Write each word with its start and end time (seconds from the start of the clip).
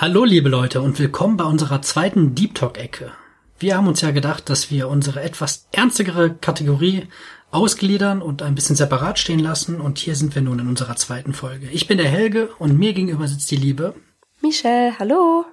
Hallo 0.00 0.24
liebe 0.24 0.48
Leute 0.48 0.80
und 0.80 0.98
willkommen 0.98 1.36
bei 1.36 1.44
unserer 1.44 1.82
zweiten 1.82 2.34
Deep 2.34 2.54
Talk-Ecke. 2.54 3.12
Wir 3.58 3.76
haben 3.76 3.86
uns 3.86 4.00
ja 4.00 4.12
gedacht, 4.12 4.48
dass 4.48 4.70
wir 4.70 4.88
unsere 4.88 5.20
etwas 5.20 5.68
ernstigere 5.72 6.34
Kategorie 6.34 7.06
ausgliedern 7.50 8.22
und 8.22 8.40
ein 8.40 8.54
bisschen 8.54 8.76
separat 8.76 9.18
stehen 9.18 9.40
lassen 9.40 9.78
und 9.78 9.98
hier 9.98 10.16
sind 10.16 10.34
wir 10.34 10.40
nun 10.40 10.58
in 10.58 10.68
unserer 10.68 10.96
zweiten 10.96 11.34
Folge. 11.34 11.68
Ich 11.70 11.86
bin 11.86 11.98
der 11.98 12.08
Helge 12.08 12.48
und 12.58 12.78
mir 12.78 12.94
gegenüber 12.94 13.28
sitzt 13.28 13.50
die 13.50 13.56
Liebe. 13.56 13.94
Michelle, 14.40 14.98
hallo. 14.98 15.44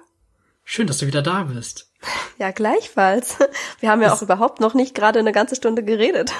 Schön, 0.64 0.86
dass 0.86 0.96
du 0.96 1.06
wieder 1.06 1.20
da 1.20 1.42
bist. 1.42 1.92
Ja, 2.38 2.50
gleichfalls. 2.50 3.36
Wir 3.80 3.90
haben 3.90 4.00
ja 4.00 4.08
das 4.08 4.20
auch 4.20 4.22
überhaupt 4.22 4.60
noch 4.60 4.72
nicht 4.72 4.94
gerade 4.94 5.18
eine 5.18 5.32
ganze 5.32 5.56
Stunde 5.56 5.84
geredet. 5.84 6.32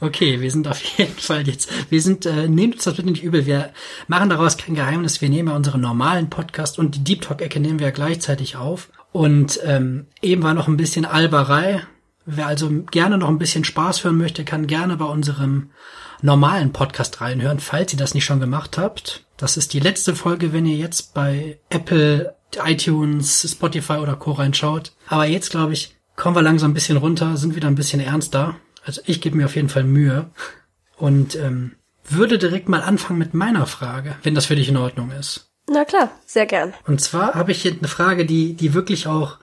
Okay, 0.00 0.40
wir 0.40 0.50
sind 0.50 0.68
auf 0.68 0.82
jeden 0.98 1.18
Fall 1.18 1.46
jetzt, 1.46 1.70
wir 1.90 2.00
sind, 2.00 2.26
äh, 2.26 2.48
nehmt 2.48 2.74
uns 2.74 2.84
das 2.84 2.94
bitte 2.94 3.10
nicht 3.10 3.22
übel, 3.22 3.46
wir 3.46 3.70
machen 4.08 4.30
daraus 4.30 4.56
kein 4.56 4.74
Geheimnis, 4.74 5.20
wir 5.20 5.28
nehmen 5.28 5.48
ja 5.48 5.56
unseren 5.56 5.80
normalen 5.80 6.30
Podcast 6.30 6.78
und 6.78 6.94
die 6.94 7.04
Deep 7.04 7.22
Talk-Ecke 7.22 7.60
nehmen 7.60 7.78
wir 7.78 7.86
ja 7.88 7.92
gleichzeitig 7.92 8.56
auf. 8.56 8.88
Und 9.12 9.60
ähm, 9.64 10.06
eben 10.22 10.42
war 10.42 10.54
noch 10.54 10.68
ein 10.68 10.76
bisschen 10.78 11.04
Alberei. 11.04 11.82
Wer 12.24 12.46
also 12.46 12.70
gerne 12.90 13.18
noch 13.18 13.28
ein 13.28 13.38
bisschen 13.38 13.64
Spaß 13.64 14.04
hören 14.04 14.16
möchte, 14.16 14.44
kann 14.44 14.66
gerne 14.66 14.96
bei 14.96 15.04
unserem 15.04 15.70
normalen 16.22 16.72
Podcast 16.72 17.20
reinhören, 17.20 17.58
falls 17.58 17.92
ihr 17.92 17.98
das 17.98 18.14
nicht 18.14 18.24
schon 18.24 18.40
gemacht 18.40 18.78
habt. 18.78 19.24
Das 19.36 19.56
ist 19.56 19.72
die 19.72 19.80
letzte 19.80 20.14
Folge, 20.14 20.52
wenn 20.52 20.66
ihr 20.66 20.76
jetzt 20.76 21.14
bei 21.14 21.58
Apple, 21.68 22.34
iTunes, 22.64 23.46
Spotify 23.50 23.94
oder 23.94 24.14
Co. 24.14 24.32
reinschaut. 24.32 24.92
Aber 25.08 25.26
jetzt, 25.26 25.50
glaube 25.50 25.72
ich, 25.72 25.96
kommen 26.16 26.36
wir 26.36 26.42
langsam 26.42 26.70
ein 26.70 26.74
bisschen 26.74 26.96
runter, 26.96 27.36
sind 27.36 27.56
wieder 27.56 27.68
ein 27.68 27.74
bisschen 27.74 28.00
ernster. 28.00 28.56
Also 28.84 29.00
ich 29.06 29.20
gebe 29.20 29.36
mir 29.36 29.46
auf 29.46 29.56
jeden 29.56 29.68
Fall 29.68 29.84
Mühe 29.84 30.30
und 30.96 31.36
ähm, 31.36 31.76
würde 32.04 32.38
direkt 32.38 32.68
mal 32.68 32.82
anfangen 32.82 33.18
mit 33.18 33.34
meiner 33.34 33.66
Frage, 33.66 34.16
wenn 34.22 34.34
das 34.34 34.46
für 34.46 34.56
dich 34.56 34.68
in 34.68 34.76
Ordnung 34.76 35.10
ist. 35.12 35.50
Na 35.68 35.84
klar, 35.84 36.10
sehr 36.26 36.46
gern. 36.46 36.74
Und 36.86 37.00
zwar 37.00 37.34
habe 37.34 37.52
ich 37.52 37.62
hier 37.62 37.72
eine 37.72 37.88
Frage, 37.88 38.26
die, 38.26 38.54
die 38.54 38.74
wirklich 38.74 39.06
auch, 39.06 39.38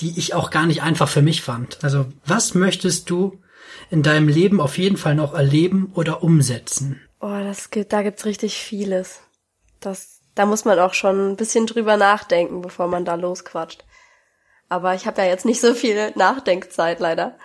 die 0.00 0.18
ich 0.18 0.34
auch 0.34 0.50
gar 0.50 0.66
nicht 0.66 0.82
einfach 0.82 1.08
für 1.08 1.22
mich 1.22 1.42
fand. 1.42 1.82
Also, 1.82 2.06
was 2.26 2.54
möchtest 2.54 3.08
du 3.08 3.40
in 3.90 4.02
deinem 4.02 4.28
Leben 4.28 4.60
auf 4.60 4.76
jeden 4.76 4.98
Fall 4.98 5.14
noch 5.14 5.32
erleben 5.32 5.90
oder 5.94 6.22
umsetzen? 6.22 7.00
Oh, 7.20 7.38
das 7.42 7.70
gibt, 7.70 7.92
da 7.92 8.02
gibt's 8.02 8.26
richtig 8.26 8.56
vieles. 8.56 9.20
Das, 9.80 10.20
da 10.34 10.44
muss 10.44 10.66
man 10.66 10.78
auch 10.78 10.92
schon 10.92 11.32
ein 11.32 11.36
bisschen 11.36 11.66
drüber 11.66 11.96
nachdenken, 11.96 12.60
bevor 12.60 12.88
man 12.88 13.06
da 13.06 13.14
losquatscht. 13.14 13.84
Aber 14.68 14.94
ich 14.94 15.06
habe 15.06 15.22
ja 15.22 15.28
jetzt 15.28 15.46
nicht 15.46 15.60
so 15.60 15.74
viel 15.74 16.12
Nachdenkzeit 16.16 17.00
leider. 17.00 17.38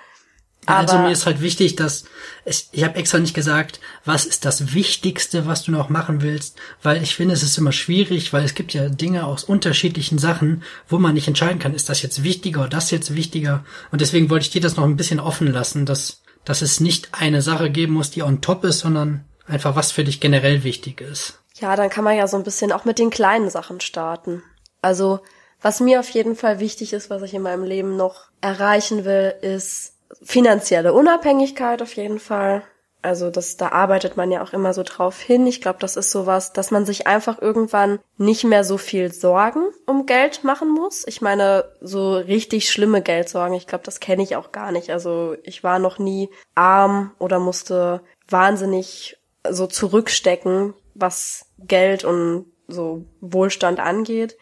Also 0.67 0.99
mir 0.99 1.11
ist 1.11 1.25
halt 1.25 1.41
wichtig, 1.41 1.75
dass 1.75 2.03
ich, 2.45 2.67
ich 2.71 2.83
habe 2.83 2.95
extra 2.95 3.17
nicht 3.17 3.33
gesagt, 3.33 3.79
was 4.05 4.25
ist 4.25 4.45
das 4.45 4.73
Wichtigste, 4.73 5.47
was 5.47 5.63
du 5.63 5.71
noch 5.71 5.89
machen 5.89 6.21
willst, 6.21 6.57
weil 6.83 7.01
ich 7.01 7.15
finde, 7.15 7.33
es 7.33 7.41
ist 7.41 7.57
immer 7.57 7.71
schwierig, 7.71 8.31
weil 8.31 8.43
es 8.43 8.53
gibt 8.53 8.73
ja 8.73 8.87
Dinge 8.87 9.25
aus 9.25 9.43
unterschiedlichen 9.43 10.19
Sachen, 10.19 10.63
wo 10.87 10.99
man 10.99 11.15
nicht 11.15 11.27
entscheiden 11.27 11.59
kann, 11.59 11.73
ist 11.73 11.89
das 11.89 12.03
jetzt 12.03 12.23
wichtiger 12.23 12.61
oder 12.61 12.69
das 12.69 12.91
jetzt 12.91 13.15
wichtiger. 13.15 13.65
Und 13.91 14.01
deswegen 14.01 14.29
wollte 14.29 14.45
ich 14.45 14.51
dir 14.51 14.61
das 14.61 14.77
noch 14.77 14.83
ein 14.83 14.97
bisschen 14.97 15.19
offen 15.19 15.47
lassen, 15.47 15.87
dass, 15.87 16.21
dass 16.45 16.61
es 16.61 16.79
nicht 16.79 17.09
eine 17.13 17.41
Sache 17.41 17.71
geben 17.71 17.93
muss, 17.93 18.11
die 18.11 18.21
on 18.21 18.41
top 18.41 18.63
ist, 18.63 18.79
sondern 18.79 19.25
einfach 19.47 19.75
was 19.75 19.91
für 19.91 20.03
dich 20.03 20.19
generell 20.19 20.63
wichtig 20.63 21.01
ist. 21.01 21.39
Ja, 21.55 21.75
dann 21.75 21.89
kann 21.89 22.03
man 22.03 22.17
ja 22.17 22.27
so 22.27 22.37
ein 22.37 22.43
bisschen 22.43 22.71
auch 22.71 22.85
mit 22.85 22.99
den 22.99 23.09
kleinen 23.09 23.49
Sachen 23.49 23.81
starten. 23.81 24.43
Also, 24.81 25.19
was 25.61 25.79
mir 25.79 25.99
auf 25.99 26.09
jeden 26.09 26.35
Fall 26.35 26.59
wichtig 26.59 26.93
ist, 26.93 27.09
was 27.09 27.21
ich 27.23 27.33
in 27.33 27.41
meinem 27.41 27.63
Leben 27.63 27.97
noch 27.97 28.29
erreichen 28.41 29.05
will, 29.05 29.33
ist 29.41 29.93
finanzielle 30.21 30.93
Unabhängigkeit 30.93 31.81
auf 31.81 31.95
jeden 31.95 32.19
Fall. 32.19 32.63
Also 33.03 33.31
das, 33.31 33.57
da 33.57 33.69
arbeitet 33.69 34.15
man 34.15 34.31
ja 34.31 34.43
auch 34.43 34.53
immer 34.53 34.73
so 34.73 34.83
drauf 34.83 35.19
hin. 35.19 35.47
Ich 35.47 35.59
glaube, 35.59 35.79
das 35.79 35.95
ist 35.95 36.11
sowas, 36.11 36.53
dass 36.53 36.69
man 36.69 36.85
sich 36.85 37.07
einfach 37.07 37.41
irgendwann 37.41 37.99
nicht 38.17 38.43
mehr 38.43 38.63
so 38.63 38.77
viel 38.77 39.11
Sorgen 39.11 39.63
um 39.87 40.05
Geld 40.05 40.43
machen 40.43 40.69
muss. 40.69 41.07
Ich 41.07 41.19
meine, 41.19 41.65
so 41.81 42.17
richtig 42.17 42.69
schlimme 42.69 43.01
Geldsorgen, 43.01 43.55
ich 43.55 43.65
glaube, 43.65 43.83
das 43.83 43.99
kenne 43.99 44.21
ich 44.21 44.35
auch 44.35 44.51
gar 44.51 44.71
nicht. 44.71 44.91
Also 44.91 45.35
ich 45.41 45.63
war 45.63 45.79
noch 45.79 45.97
nie 45.97 46.29
arm 46.53 47.11
oder 47.17 47.39
musste 47.39 48.01
wahnsinnig 48.29 49.17
so 49.49 49.65
zurückstecken, 49.65 50.75
was 50.93 51.47
Geld 51.57 52.03
und 52.03 52.45
so 52.67 53.05
Wohlstand 53.19 53.79
angeht. 53.79 54.37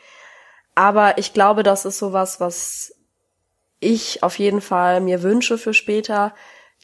Aber 0.76 1.18
ich 1.18 1.34
glaube, 1.34 1.64
das 1.64 1.86
ist 1.86 1.98
sowas, 1.98 2.42
was 2.42 2.94
ich 3.80 4.24
auf 4.24 4.38
jeden 4.40 4.62
Fall 4.62 5.02
mir 5.02 5.24
wünsche 5.24 5.58
für 5.58 5.74
später, 5.74 6.34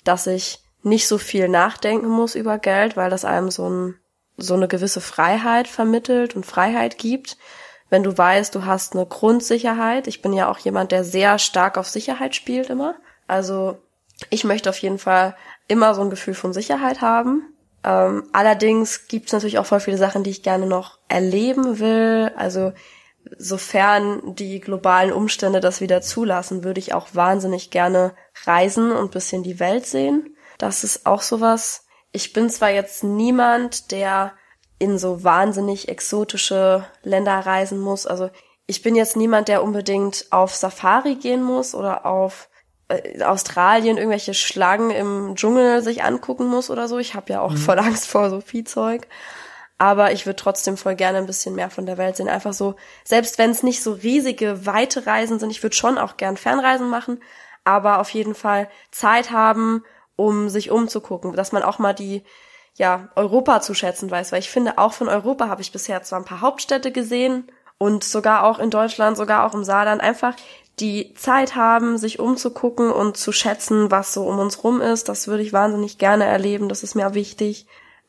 dass 0.04 0.28
ich 0.28 0.60
nicht 0.84 1.08
so 1.08 1.18
viel 1.18 1.50
nachdenken 1.50 2.08
muss 2.08 2.36
über 2.36 2.58
Geld, 2.58 2.96
weil 2.96 3.10
das 3.10 3.26
einem 3.26 3.50
so, 3.50 3.70
ein, 3.70 3.96
so 4.38 4.54
eine 4.54 4.68
gewisse 4.68 5.02
Freiheit 5.02 5.68
vermittelt 5.68 6.36
und 6.36 6.46
Freiheit 6.46 6.98
gibt. 6.98 7.38
Wenn 7.90 8.04
du 8.04 8.18
weißt, 8.18 8.54
du 8.54 8.66
hast 8.66 8.94
eine 8.94 9.06
Grundsicherheit. 9.06 10.08
Ich 10.08 10.22
bin 10.22 10.34
ja 10.34 10.50
auch 10.50 10.60
jemand, 10.60 10.92
der 10.92 11.04
sehr 11.04 11.40
stark 11.40 11.78
auf 11.78 11.88
Sicherheit 11.88 12.36
spielt 12.36 12.70
immer. 12.70 12.96
Also 13.28 13.78
ich 14.30 14.44
möchte 14.44 14.70
auf 14.70 14.78
jeden 14.78 15.00
Fall 15.00 15.36
immer 15.68 15.94
so 15.96 16.02
ein 16.02 16.10
Gefühl 16.10 16.36
von 16.36 16.54
Sicherheit 16.54 17.02
haben. 17.02 17.54
Ähm, 17.84 18.28
allerdings 18.32 19.08
gibt 19.08 19.28
es 19.28 19.34
natürlich 19.34 19.60
auch 19.60 19.66
voll 19.66 19.80
viele 19.80 19.98
Sachen, 19.98 20.24
die 20.24 20.30
ich 20.30 20.44
gerne 20.44 20.68
noch 20.68 21.00
erleben 21.08 21.80
will. 21.80 22.32
Also 22.36 22.74
sofern 23.38 24.36
die 24.36 24.60
globalen 24.60 25.12
Umstände 25.12 25.60
das 25.60 25.82
wieder 25.82 26.02
zulassen, 26.02 26.64
würde 26.64 26.80
ich 26.80 26.94
auch 26.94 27.08
wahnsinnig 27.14 27.72
gerne 27.72 28.14
reisen 28.46 28.92
und 28.92 29.12
bisschen 29.12 29.44
die 29.44 29.60
Welt 29.60 29.86
sehen. 29.86 30.36
Das 30.58 30.84
ist 30.84 31.06
auch 31.06 31.22
sowas. 31.22 31.86
Ich 32.12 32.34
bin 32.34 32.50
zwar 32.50 32.70
jetzt 32.70 33.04
niemand, 33.04 33.92
der 33.92 34.34
in 34.80 34.98
so 34.98 35.24
wahnsinnig 35.24 35.90
exotische 35.90 36.86
Länder 37.04 37.38
reisen 37.40 37.80
muss. 37.80 38.06
Also 38.06 38.30
ich 38.68 38.82
bin 38.82 38.96
jetzt 38.96 39.16
niemand, 39.16 39.48
der 39.48 39.64
unbedingt 39.64 40.28
auf 40.32 40.56
Safari 40.56 41.16
gehen 41.16 41.44
muss 41.44 41.76
oder 41.76 42.06
auf 42.06 42.50
äh, 42.88 43.24
Australien 43.24 43.98
irgendwelche 43.98 44.34
Schlangen 44.34 44.92
im 44.92 45.36
Dschungel 45.36 45.82
sich 45.82 46.04
angucken 46.04 46.48
muss 46.48 46.70
oder 46.70 46.88
so. 46.88 46.98
Ich 46.98 47.16
habe 47.16 47.34
ja 47.34 47.42
auch 47.42 47.52
mhm. 47.52 47.58
voll 47.58 47.80
Angst 47.80 48.08
vor 48.08 48.30
so 48.30 48.42
Viehzeug. 48.42 49.08
Aber 49.78 50.14
ich 50.14 50.26
würde 50.26 50.38
trotzdem 50.38 50.78
voll 50.78 50.96
gerne 50.96 51.18
ein 51.18 51.26
bisschen 51.26 51.56
mehr 51.56 51.70
von 51.70 51.86
der 51.86 51.98
Welt 51.98 52.16
sehen. 52.16 52.30
Einfach 52.30 52.54
so, 52.54 52.76
selbst 53.04 53.38
wenn 53.38 53.52
es 53.52 53.64
nicht 53.64 53.84
so 53.84 53.92
riesige, 53.94 54.66
weite 54.66 55.06
Reisen 55.06 55.40
sind, 55.40 55.50
ich 55.50 55.64
würde 55.64 55.76
schon 55.76 55.98
auch 55.98 56.18
gern 56.18 56.38
Fernreisen 56.38 56.90
machen, 56.90 57.22
aber 57.66 58.00
auf 58.00 58.10
jeden 58.12 58.36
Fall 58.36 58.70
Zeit 58.92 59.32
haben, 59.32 59.84
um 60.16 60.50
sich 60.50 60.72
umzugucken, 60.72 61.34
dass 61.34 61.52
man 61.52 61.64
auch 61.64 61.80
mal 61.80 61.94
die 61.94 62.24
ja, 62.78 63.10
Europa 63.16 63.62
zu 63.62 63.74
schätzen 63.74 64.12
weiß, 64.12 64.32
weil 64.32 64.40
ich 64.40 64.50
finde, 64.50 64.78
auch 64.78 64.94
von 64.94 65.08
Europa 65.08 65.48
habe 65.48 65.62
ich 65.62 65.72
bisher 65.72 66.04
zwar 66.04 66.20
ein 66.20 66.26
paar 66.26 66.42
Hauptstädte 66.42 66.92
gesehen 66.92 67.50
und 67.78 68.04
sogar 68.04 68.44
auch 68.44 68.60
in 68.60 68.70
Deutschland, 68.70 69.18
sogar 69.18 69.46
auch 69.46 69.54
im 69.54 69.64
Saarland, 69.64 70.02
einfach 70.02 70.36
die 70.80 71.14
Zeit 71.16 71.56
haben, 71.56 71.98
sich 71.98 72.20
umzugucken 72.20 72.92
und 72.92 73.16
zu 73.16 73.32
schätzen, 73.32 73.92
was 73.92 74.14
so 74.14 74.28
um 74.28 74.40
uns 74.40 74.64
rum 74.64 74.82
ist. 74.82 75.08
Das 75.08 75.28
würde 75.28 75.44
ich 75.44 75.54
wahnsinnig 75.54 75.98
gerne 75.98 76.26
erleben, 76.26 76.68
das 76.68 76.84
ist 76.84 76.96
mir 76.96 77.14
wichtig 77.14 77.66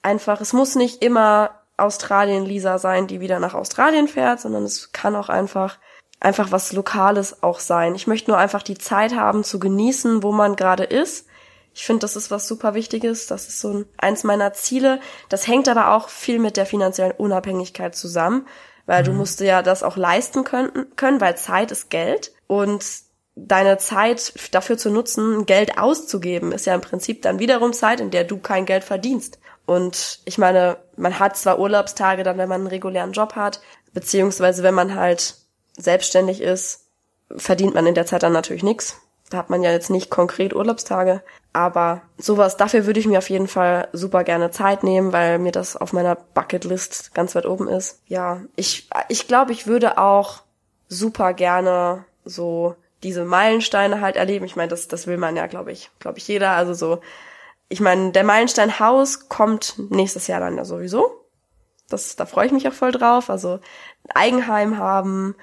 einfach, 0.06 0.40
es 0.40 0.52
muss 0.52 0.76
nicht 0.76 1.02
immer 1.02 1.50
Australien-Lisa 1.76 2.78
sein, 2.78 3.06
die 3.06 3.20
wieder 3.20 3.38
nach 3.38 3.54
Australien 3.54 4.08
fährt, 4.08 4.40
sondern 4.40 4.62
es 4.62 4.92
kann 4.92 5.14
auch 5.14 5.28
einfach 5.28 5.78
einfach 6.18 6.50
was 6.50 6.72
Lokales 6.72 7.42
auch 7.42 7.60
sein. 7.60 7.94
Ich 7.94 8.06
möchte 8.06 8.30
nur 8.30 8.38
einfach 8.38 8.62
die 8.62 8.78
Zeit 8.78 9.14
haben 9.14 9.44
zu 9.44 9.58
genießen, 9.58 10.22
wo 10.22 10.32
man 10.32 10.56
gerade 10.56 10.84
ist. 10.84 11.26
Ich 11.74 11.84
finde, 11.84 12.00
das 12.00 12.16
ist 12.16 12.30
was 12.30 12.48
super 12.48 12.72
Wichtiges. 12.72 13.26
Das 13.26 13.48
ist 13.48 13.60
so 13.60 13.70
ein, 13.70 13.84
eins 13.98 14.24
meiner 14.24 14.54
Ziele. 14.54 14.98
Das 15.28 15.46
hängt 15.46 15.68
aber 15.68 15.92
auch 15.92 16.08
viel 16.08 16.38
mit 16.38 16.56
der 16.56 16.64
finanziellen 16.64 17.12
Unabhängigkeit 17.12 17.94
zusammen, 17.94 18.46
weil 18.86 19.02
mhm. 19.02 19.06
du 19.06 19.12
musst 19.12 19.40
ja 19.40 19.60
das 19.60 19.82
auch 19.82 19.98
leisten 19.98 20.44
können, 20.44 20.86
können, 20.96 21.20
weil 21.20 21.36
Zeit 21.36 21.70
ist 21.70 21.90
Geld 21.90 22.32
und 22.46 22.82
deine 23.34 23.76
Zeit 23.76 24.32
dafür 24.52 24.78
zu 24.78 24.88
nutzen, 24.88 25.44
Geld 25.44 25.76
auszugeben, 25.76 26.52
ist 26.52 26.64
ja 26.64 26.74
im 26.74 26.80
Prinzip 26.80 27.20
dann 27.20 27.38
wiederum 27.38 27.74
Zeit, 27.74 28.00
in 28.00 28.10
der 28.10 28.24
du 28.24 28.38
kein 28.38 28.64
Geld 28.64 28.82
verdienst. 28.82 29.38
Und 29.66 30.20
ich 30.24 30.38
meine, 30.38 30.78
man 30.96 31.18
hat 31.18 31.36
zwar 31.36 31.58
Urlaubstage 31.58 32.22
dann, 32.22 32.38
wenn 32.38 32.48
man 32.48 32.62
einen 32.62 32.68
regulären 32.68 33.12
Job 33.12 33.34
hat, 33.34 33.60
beziehungsweise 33.92 34.62
wenn 34.62 34.74
man 34.74 34.94
halt 34.94 35.34
selbstständig 35.76 36.40
ist, 36.40 36.86
verdient 37.36 37.74
man 37.74 37.86
in 37.86 37.94
der 37.94 38.06
Zeit 38.06 38.22
dann 38.22 38.32
natürlich 38.32 38.62
nichts. 38.62 39.00
Da 39.30 39.38
hat 39.38 39.50
man 39.50 39.62
ja 39.62 39.72
jetzt 39.72 39.90
nicht 39.90 40.08
konkret 40.08 40.54
Urlaubstage. 40.54 41.22
Aber 41.52 42.02
sowas, 42.16 42.56
dafür 42.56 42.86
würde 42.86 43.00
ich 43.00 43.06
mir 43.06 43.18
auf 43.18 43.30
jeden 43.30 43.48
Fall 43.48 43.88
super 43.92 44.22
gerne 44.22 44.50
Zeit 44.50 44.84
nehmen, 44.84 45.12
weil 45.12 45.38
mir 45.38 45.52
das 45.52 45.76
auf 45.76 45.92
meiner 45.92 46.14
Bucketlist 46.14 47.12
ganz 47.14 47.34
weit 47.34 47.46
oben 47.46 47.66
ist. 47.66 48.02
Ja, 48.06 48.42
ich, 48.54 48.88
ich 49.08 49.26
glaube, 49.26 49.52
ich 49.52 49.66
würde 49.66 49.98
auch 49.98 50.42
super 50.88 51.32
gerne 51.32 52.04
so 52.24 52.76
diese 53.02 53.24
Meilensteine 53.24 54.00
halt 54.00 54.16
erleben. 54.16 54.44
Ich 54.44 54.56
meine, 54.56 54.68
das, 54.68 54.86
das 54.86 55.06
will 55.06 55.16
man 55.16 55.36
ja, 55.36 55.46
glaube 55.46 55.72
ich, 55.72 55.90
glaube 55.98 56.18
ich, 56.18 56.28
jeder. 56.28 56.50
Also 56.50 56.74
so 56.74 57.00
ich 57.68 57.80
meine, 57.80 58.12
der 58.12 58.24
Meilenstein 58.24 58.78
Haus 58.78 59.28
kommt 59.28 59.74
nächstes 59.90 60.26
Jahr 60.26 60.40
dann 60.40 60.56
ja 60.56 60.64
sowieso. 60.64 61.10
Das, 61.88 62.16
da 62.16 62.26
freue 62.26 62.46
ich 62.46 62.52
mich 62.52 62.66
auch 62.68 62.72
voll 62.72 62.92
drauf. 62.92 63.30
Also 63.30 63.60
Eigenheim 64.14 64.78
haben 64.78 65.34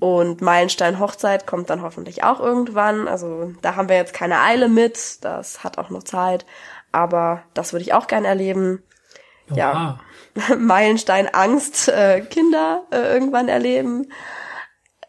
und 0.00 0.40
Meilenstein 0.40 0.98
Hochzeit 0.98 1.46
kommt 1.46 1.70
dann 1.70 1.82
hoffentlich 1.82 2.24
auch 2.24 2.40
irgendwann. 2.40 3.08
Also 3.08 3.52
da 3.62 3.76
haben 3.76 3.88
wir 3.88 3.96
jetzt 3.96 4.14
keine 4.14 4.40
Eile 4.40 4.68
mit. 4.68 5.24
Das 5.24 5.64
hat 5.64 5.78
auch 5.78 5.90
noch 5.90 6.02
Zeit. 6.02 6.46
Aber 6.92 7.42
das 7.54 7.72
würde 7.72 7.82
ich 7.82 7.92
auch 7.92 8.06
gerne 8.06 8.28
erleben. 8.28 8.82
Oha. 9.50 9.56
Ja. 9.56 10.00
Meilenstein 10.58 11.32
Angst 11.32 11.88
äh, 11.88 12.20
Kinder 12.22 12.84
äh, 12.90 13.12
irgendwann 13.12 13.48
erleben. 13.48 14.10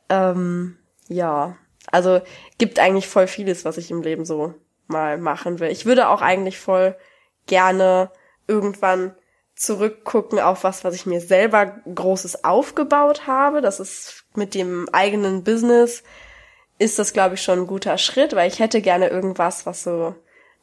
Ähm, 0.10 0.78
ja, 1.10 1.58
also 1.92 2.22
gibt 2.58 2.80
eigentlich 2.80 3.08
voll 3.08 3.28
vieles, 3.28 3.66
was 3.66 3.78
ich 3.78 3.92
im 3.92 4.02
Leben 4.02 4.26
so 4.26 4.54
mal 4.88 5.18
machen 5.18 5.60
will. 5.60 5.70
Ich 5.70 5.86
würde 5.86 6.10
auch 6.10 6.22
eigentlich 6.22 6.60
voll 6.60 6.96
gerne 7.46 8.12
irgendwann 8.48 9.16
zurückgucken 9.56 10.40
auf 10.40 10.64
was, 10.64 10.84
was 10.84 10.94
ich 10.94 11.06
mir 11.06 11.20
selber 11.20 11.78
Großes 11.94 12.44
aufgebaut 12.44 13.28
habe. 13.28 13.62
Das 13.62 13.80
ist 13.80 14.26
mit 14.36 14.54
dem 14.54 14.88
eigenen 14.92 15.44
Business 15.44 16.04
ist 16.80 17.00
das, 17.00 17.12
glaube 17.12 17.36
ich, 17.36 17.42
schon 17.42 17.62
ein 17.62 17.68
guter 17.68 17.98
Schritt, 17.98 18.36
weil 18.36 18.48
ich 18.48 18.60
hätte 18.60 18.82
gerne 18.82 19.08
irgendwas, 19.08 19.66
was 19.66 19.82
so 19.84 20.16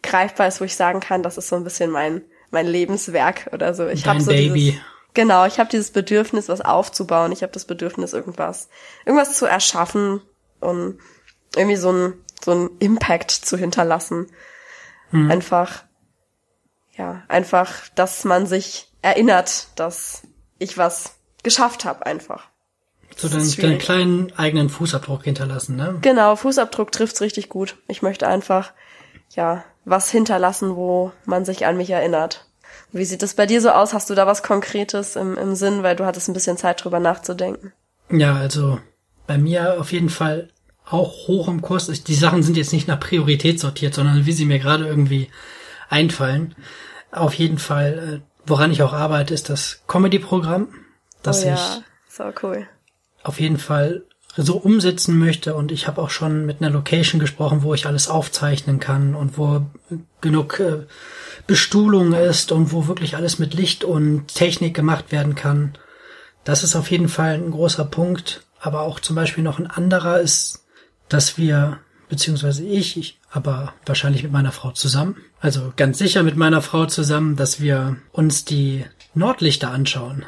greifbar 0.03 0.47
ist, 0.47 0.61
wo 0.61 0.65
ich 0.65 0.77
sagen 0.77 1.01
kann, 1.01 1.25
das 1.25 1.39
ist 1.39 1.49
so 1.49 1.57
ein 1.57 1.65
bisschen 1.65 1.91
mein 1.91 2.23
mein 2.55 2.67
Lebenswerk 2.67 3.51
oder 3.53 3.75
so. 3.75 3.89
Ich 3.89 4.07
habe 4.07 4.21
so 4.21 4.31
Baby. 4.31 4.71
Dieses, 4.71 4.81
genau, 5.13 5.45
ich 5.45 5.59
habe 5.59 5.69
dieses 5.69 5.91
Bedürfnis, 5.91 6.49
was 6.49 6.61
aufzubauen. 6.61 7.33
Ich 7.33 7.43
habe 7.43 7.53
das 7.53 7.65
Bedürfnis, 7.65 8.15
irgendwas 8.15 8.69
irgendwas 9.05 9.37
zu 9.37 9.45
erschaffen 9.45 10.23
und 10.61 10.99
irgendwie 11.57 11.77
so 11.77 11.93
ein 11.93 12.24
so 12.45 12.53
ein 12.53 12.71
Impact 12.79 13.31
zu 13.31 13.57
hinterlassen. 13.57 14.27
Hm. 15.11 15.31
Einfach 15.31 15.85
ja, 16.97 17.23
einfach, 17.29 17.89
dass 17.95 18.25
man 18.25 18.47
sich 18.47 18.89
erinnert, 19.03 19.69
dass 19.77 20.23
ich 20.59 20.79
was 20.79 21.17
geschafft 21.43 21.85
habe, 21.85 22.07
einfach. 22.07 22.49
So 23.17 23.29
deinen, 23.29 23.51
deinen 23.57 23.79
kleinen 23.79 24.33
eigenen 24.37 24.69
Fußabdruck 24.69 25.25
hinterlassen, 25.25 25.77
ne? 25.77 25.99
Genau, 26.01 26.35
Fußabdruck 26.37 26.91
trifft's 26.91 27.21
richtig 27.21 27.49
gut. 27.49 27.77
Ich 27.87 28.03
möchte 28.03 28.27
einfach, 28.27 28.73
ja, 29.31 29.65
was 29.85 30.11
hinterlassen, 30.11 30.75
wo 30.75 31.13
man 31.25 31.45
sich 31.45 31.67
an 31.67 31.77
mich 31.77 31.91
erinnert. 31.91 32.49
Wie 32.91 33.05
sieht 33.05 33.23
es 33.23 33.35
bei 33.35 33.47
dir 33.47 33.61
so 33.61 33.71
aus? 33.71 33.93
Hast 33.93 34.11
du 34.11 34.15
da 34.15 34.27
was 34.27 34.43
Konkretes 34.43 35.17
im, 35.17 35.37
im 35.37 35.55
Sinn, 35.55 35.83
weil 35.83 35.97
du 35.97 36.05
hattest 36.05 36.29
ein 36.29 36.35
bisschen 36.35 36.57
Zeit 36.57 36.83
drüber 36.83 37.01
nachzudenken? 37.01 37.73
Ja, 38.11 38.35
also 38.35 38.81
bei 39.27 39.39
mir 39.39 39.81
auf 39.81 39.93
jeden 39.93 40.11
Fall 40.11 40.49
auch 40.89 41.27
hoch 41.29 41.49
im 41.49 41.63
Kurs. 41.63 41.87
Die 41.87 42.15
Sachen 42.15 42.43
sind 42.43 42.57
jetzt 42.57 42.73
nicht 42.73 42.89
nach 42.89 43.01
Priorität 43.01 43.61
sortiert, 43.61 43.95
sondern 43.95 44.27
wie 44.27 44.33
sie 44.33 44.45
mir 44.45 44.59
gerade 44.59 44.87
irgendwie 44.87 45.29
einfallen. 45.89 46.55
Auf 47.11 47.35
jeden 47.35 47.59
Fall, 47.59 48.23
äh, 48.23 48.41
woran 48.47 48.73
ich 48.73 48.83
auch 48.83 48.93
arbeite, 48.93 49.35
ist 49.35 49.49
das 49.49 49.83
Comedy-Programm, 49.87 50.69
das 51.23 51.45
oh 51.45 51.49
ja, 51.49 51.55
ich 51.55 52.15
so 52.15 52.25
cool. 52.43 52.67
auf 53.23 53.41
jeden 53.41 53.59
Fall 53.59 54.05
so 54.37 54.57
umsetzen 54.57 55.19
möchte. 55.19 55.55
Und 55.55 55.73
ich 55.73 55.87
habe 55.87 56.03
auch 56.03 56.11
schon 56.11 56.45
mit 56.45 56.61
einer 56.61 56.71
Location 56.71 57.21
gesprochen, 57.21 57.63
wo 57.63 57.73
ich 57.75 57.87
alles 57.87 58.09
aufzeichnen 58.09 58.81
kann 58.81 59.15
und 59.15 59.39
wo 59.39 59.63
genug 60.21 60.61
äh, 60.61 60.87
Bestuhlung 61.47 62.13
ist 62.15 62.53
und 62.53 62.73
wo 62.73 62.89
wirklich 62.89 63.17
alles 63.17 63.39
mit 63.39 63.55
Licht 63.55 63.85
und 63.85 64.29
Technik 64.29 64.75
gemacht 64.75 65.13
werden 65.13 65.35
kann. 65.35 65.79
Das 66.43 66.65
ist 66.65 66.77
auf 66.77 66.91
jeden 66.91 67.09
Fall 67.09 67.35
ein 67.35 67.53
großer 67.53 67.85
Punkt. 67.85 68.43
Aber 68.61 68.81
auch 68.81 68.99
zum 68.99 69.15
Beispiel 69.15 69.45
noch 69.45 69.59
ein 69.59 69.67
anderer 69.67 70.21
ist, 70.21 70.64
dass 71.15 71.39
wir, 71.39 71.79
beziehungsweise 72.09 72.65
ich, 72.65 72.97
ich 72.97 73.21
aber 73.31 73.73
wahrscheinlich 73.87 74.25
mit 74.25 74.33
meiner 74.33 74.51
Frau 74.51 74.73
zusammen, 74.73 75.17
also 75.39 75.73
ganz 75.77 75.97
sicher 75.99 76.25
mit 76.25 76.37
meiner 76.37 76.61
Frau 76.61 76.87
zusammen, 76.87 77.37
dass 77.37 77.61
wir 77.61 77.99
uns 78.11 78.45
die 78.45 78.85
Nordlichter 79.15 79.71
anschauen. 79.71 80.25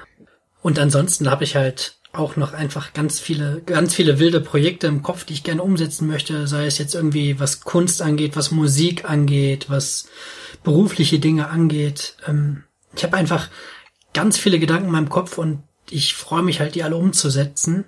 Und 0.62 0.79
ansonsten 0.79 1.29
habe 1.29 1.43
ich 1.43 1.56
halt 1.56 1.97
auch 2.12 2.37
noch 2.37 2.53
einfach 2.53 2.93
ganz 2.93 3.19
viele, 3.19 3.62
ganz 3.67 3.94
viele 3.94 4.21
wilde 4.21 4.41
Projekte 4.41 4.87
im 4.87 5.03
Kopf, 5.03 5.25
die 5.25 5.33
ich 5.33 5.43
gerne 5.43 5.62
umsetzen 5.62 6.06
möchte, 6.06 6.47
sei 6.47 6.67
es 6.67 6.79
jetzt 6.79 6.94
irgendwie 6.94 7.41
was 7.41 7.62
Kunst 7.62 8.00
angeht, 8.00 8.37
was 8.37 8.53
Musik 8.53 9.11
angeht, 9.11 9.69
was 9.69 10.06
berufliche 10.62 11.19
Dinge 11.19 11.49
angeht. 11.49 12.17
Ähm, 12.29 12.62
ich 12.94 13.03
habe 13.03 13.17
einfach 13.17 13.49
ganz 14.15 14.38
viele 14.38 14.61
Gedanken 14.61 14.87
in 14.87 14.93
meinem 14.93 15.09
Kopf 15.09 15.37
und 15.37 15.65
ich 15.91 16.15
freue 16.15 16.44
mich 16.44 16.61
halt, 16.61 16.77
die 16.77 16.85
alle 16.85 16.97
umzusetzen. 16.97 17.87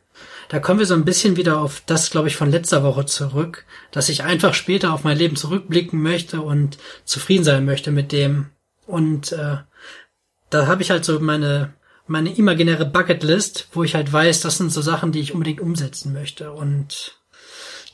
Da 0.48 0.60
kommen 0.60 0.78
wir 0.78 0.86
so 0.86 0.94
ein 0.94 1.04
bisschen 1.04 1.36
wieder 1.36 1.58
auf 1.58 1.82
das, 1.84 2.10
glaube 2.10 2.28
ich, 2.28 2.36
von 2.36 2.50
letzter 2.50 2.82
Woche 2.82 3.04
zurück, 3.06 3.66
dass 3.90 4.08
ich 4.08 4.24
einfach 4.24 4.54
später 4.54 4.92
auf 4.94 5.04
mein 5.04 5.18
Leben 5.18 5.36
zurückblicken 5.36 6.00
möchte 6.00 6.40
und 6.40 6.78
zufrieden 7.04 7.44
sein 7.44 7.64
möchte 7.64 7.90
mit 7.90 8.12
dem. 8.12 8.50
Und 8.86 9.32
äh, 9.32 9.58
da 10.50 10.66
habe 10.66 10.82
ich 10.82 10.90
halt 10.90 11.04
so 11.04 11.20
meine 11.20 11.74
meine 12.08 12.34
imaginäre 12.34 12.86
Bucketlist, 12.86 13.68
wo 13.72 13.84
ich 13.84 13.94
halt 13.94 14.12
weiß, 14.12 14.40
das 14.40 14.56
sind 14.56 14.72
so 14.72 14.80
Sachen, 14.80 15.12
die 15.12 15.20
ich 15.20 15.34
unbedingt 15.34 15.60
umsetzen 15.60 16.12
möchte. 16.12 16.52
Und 16.52 17.20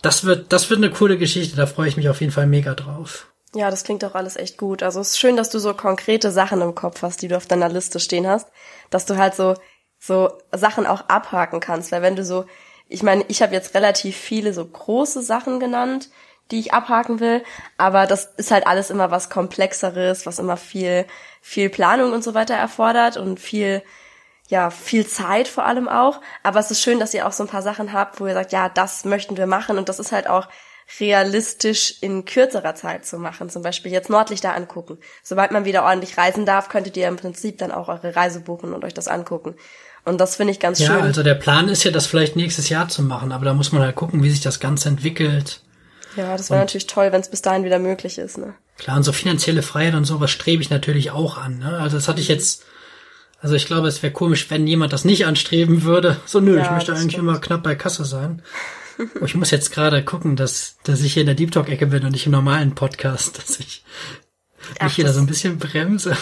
das 0.02 0.24
wird, 0.24 0.52
das 0.52 0.70
wird 0.70 0.78
eine 0.78 0.90
coole 0.90 1.18
Geschichte. 1.18 1.56
Da 1.56 1.66
freue 1.66 1.88
ich 1.88 1.96
mich 1.96 2.08
auf 2.08 2.20
jeden 2.20 2.32
Fall 2.32 2.46
mega 2.46 2.74
drauf. 2.74 3.26
Ja, 3.54 3.70
das 3.70 3.84
klingt 3.84 4.02
doch 4.02 4.14
alles 4.14 4.36
echt 4.36 4.56
gut. 4.56 4.82
Also 4.82 5.00
es 5.00 5.10
ist 5.10 5.18
schön, 5.18 5.36
dass 5.36 5.50
du 5.50 5.58
so 5.58 5.74
konkrete 5.74 6.30
Sachen 6.30 6.60
im 6.60 6.74
Kopf 6.74 7.02
hast, 7.02 7.22
die 7.22 7.28
du 7.28 7.36
auf 7.36 7.46
deiner 7.46 7.68
Liste 7.68 8.00
stehen 8.00 8.26
hast, 8.26 8.48
dass 8.90 9.06
du 9.06 9.16
halt 9.16 9.34
so 9.34 9.54
so 10.06 10.32
Sachen 10.52 10.86
auch 10.86 11.08
abhaken 11.08 11.60
kannst, 11.60 11.92
weil 11.92 12.02
wenn 12.02 12.16
du 12.16 12.24
so, 12.24 12.44
ich 12.88 13.02
meine, 13.02 13.24
ich 13.28 13.42
habe 13.42 13.54
jetzt 13.54 13.74
relativ 13.74 14.16
viele 14.16 14.52
so 14.52 14.64
große 14.64 15.22
Sachen 15.22 15.60
genannt, 15.60 16.10
die 16.50 16.60
ich 16.60 16.74
abhaken 16.74 17.20
will, 17.20 17.42
aber 17.78 18.06
das 18.06 18.26
ist 18.36 18.50
halt 18.50 18.66
alles 18.66 18.90
immer 18.90 19.10
was 19.10 19.30
komplexeres, 19.30 20.26
was 20.26 20.38
immer 20.38 20.58
viel 20.58 21.06
viel 21.40 21.70
Planung 21.70 22.12
und 22.12 22.24
so 22.24 22.34
weiter 22.34 22.54
erfordert 22.54 23.16
und 23.16 23.40
viel 23.40 23.82
ja, 24.48 24.70
viel 24.70 25.06
Zeit 25.06 25.48
vor 25.48 25.64
allem 25.64 25.88
auch. 25.88 26.20
Aber 26.42 26.60
es 26.60 26.70
ist 26.70 26.82
schön, 26.82 26.98
dass 26.98 27.14
ihr 27.14 27.26
auch 27.26 27.32
so 27.32 27.44
ein 27.44 27.48
paar 27.48 27.62
Sachen 27.62 27.92
habt, 27.92 28.20
wo 28.20 28.26
ihr 28.26 28.34
sagt, 28.34 28.52
ja, 28.52 28.68
das 28.68 29.04
möchten 29.04 29.36
wir 29.36 29.46
machen. 29.46 29.78
Und 29.78 29.88
das 29.88 29.98
ist 29.98 30.12
halt 30.12 30.28
auch 30.28 30.48
realistisch 31.00 31.96
in 32.02 32.24
kürzerer 32.24 32.74
Zeit 32.74 33.06
zu 33.06 33.18
machen. 33.18 33.48
Zum 33.48 33.62
Beispiel 33.62 33.90
jetzt 33.90 34.10
Nordlichter 34.10 34.54
angucken. 34.54 34.98
Sobald 35.22 35.50
man 35.50 35.64
wieder 35.64 35.82
ordentlich 35.82 36.18
reisen 36.18 36.44
darf, 36.44 36.68
könntet 36.68 36.96
ihr 36.96 37.08
im 37.08 37.16
Prinzip 37.16 37.58
dann 37.58 37.72
auch 37.72 37.88
eure 37.88 38.16
Reise 38.16 38.40
buchen 38.40 38.74
und 38.74 38.84
euch 38.84 38.94
das 38.94 39.08
angucken. 39.08 39.56
Und 40.04 40.20
das 40.20 40.36
finde 40.36 40.52
ich 40.52 40.60
ganz 40.60 40.78
ja, 40.78 40.86
schön. 40.86 40.98
Ja, 40.98 41.02
also 41.02 41.22
der 41.22 41.34
Plan 41.34 41.68
ist 41.68 41.84
ja, 41.84 41.90
das 41.90 42.06
vielleicht 42.06 42.36
nächstes 42.36 42.68
Jahr 42.68 42.88
zu 42.88 43.02
machen, 43.02 43.32
aber 43.32 43.44
da 43.44 43.54
muss 43.54 43.72
man 43.72 43.82
halt 43.82 43.96
gucken, 43.96 44.22
wie 44.22 44.30
sich 44.30 44.42
das 44.42 44.60
Ganze 44.60 44.88
entwickelt. 44.88 45.60
Ja, 46.16 46.36
das 46.36 46.50
wäre 46.50 46.60
natürlich 46.60 46.86
toll, 46.86 47.10
wenn 47.10 47.20
es 47.20 47.30
bis 47.30 47.42
dahin 47.42 47.64
wieder 47.64 47.78
möglich 47.78 48.18
ist. 48.18 48.38
Ne? 48.38 48.54
Klar, 48.78 48.98
und 48.98 49.02
so 49.02 49.12
finanzielle 49.12 49.62
Freiheit 49.62 49.94
und 49.94 50.04
sowas 50.04 50.30
strebe 50.30 50.62
ich 50.62 50.70
natürlich 50.70 51.10
auch 51.10 51.38
an. 51.38 51.58
Ne? 51.58 51.78
Also 51.78 51.96
das 51.96 52.06
hatte 52.06 52.20
ich 52.20 52.28
jetzt 52.28 52.64
also 53.44 53.56
ich 53.56 53.66
glaube, 53.66 53.88
es 53.88 54.02
wäre 54.02 54.10
komisch, 54.10 54.48
wenn 54.48 54.66
jemand 54.66 54.94
das 54.94 55.04
nicht 55.04 55.26
anstreben 55.26 55.82
würde. 55.82 56.16
So, 56.26 56.40
nö, 56.40 56.56
ja, 56.56 56.64
ich 56.64 56.70
möchte 56.70 56.92
eigentlich 56.92 57.12
stimmt. 57.12 57.28
immer 57.28 57.38
knapp 57.40 57.62
bei 57.62 57.74
Kasse 57.74 58.06
sein. 58.06 58.42
oh, 59.20 59.26
ich 59.26 59.34
muss 59.34 59.50
jetzt 59.50 59.70
gerade 59.70 60.02
gucken, 60.02 60.34
dass, 60.34 60.76
dass 60.82 61.02
ich 61.02 61.12
hier 61.12 61.20
in 61.20 61.26
der 61.26 61.34
Deep 61.34 61.52
Talk-Ecke 61.52 61.88
bin 61.88 62.04
und 62.06 62.12
nicht 62.12 62.24
im 62.24 62.32
normalen 62.32 62.74
Podcast, 62.74 63.36
dass 63.42 63.60
ich 63.60 63.84
Ach, 64.78 64.84
mich 64.84 64.94
hier 64.94 65.04
da 65.04 65.12
so 65.12 65.20
ein 65.20 65.26
bisschen 65.26 65.58
bremse. 65.58 66.16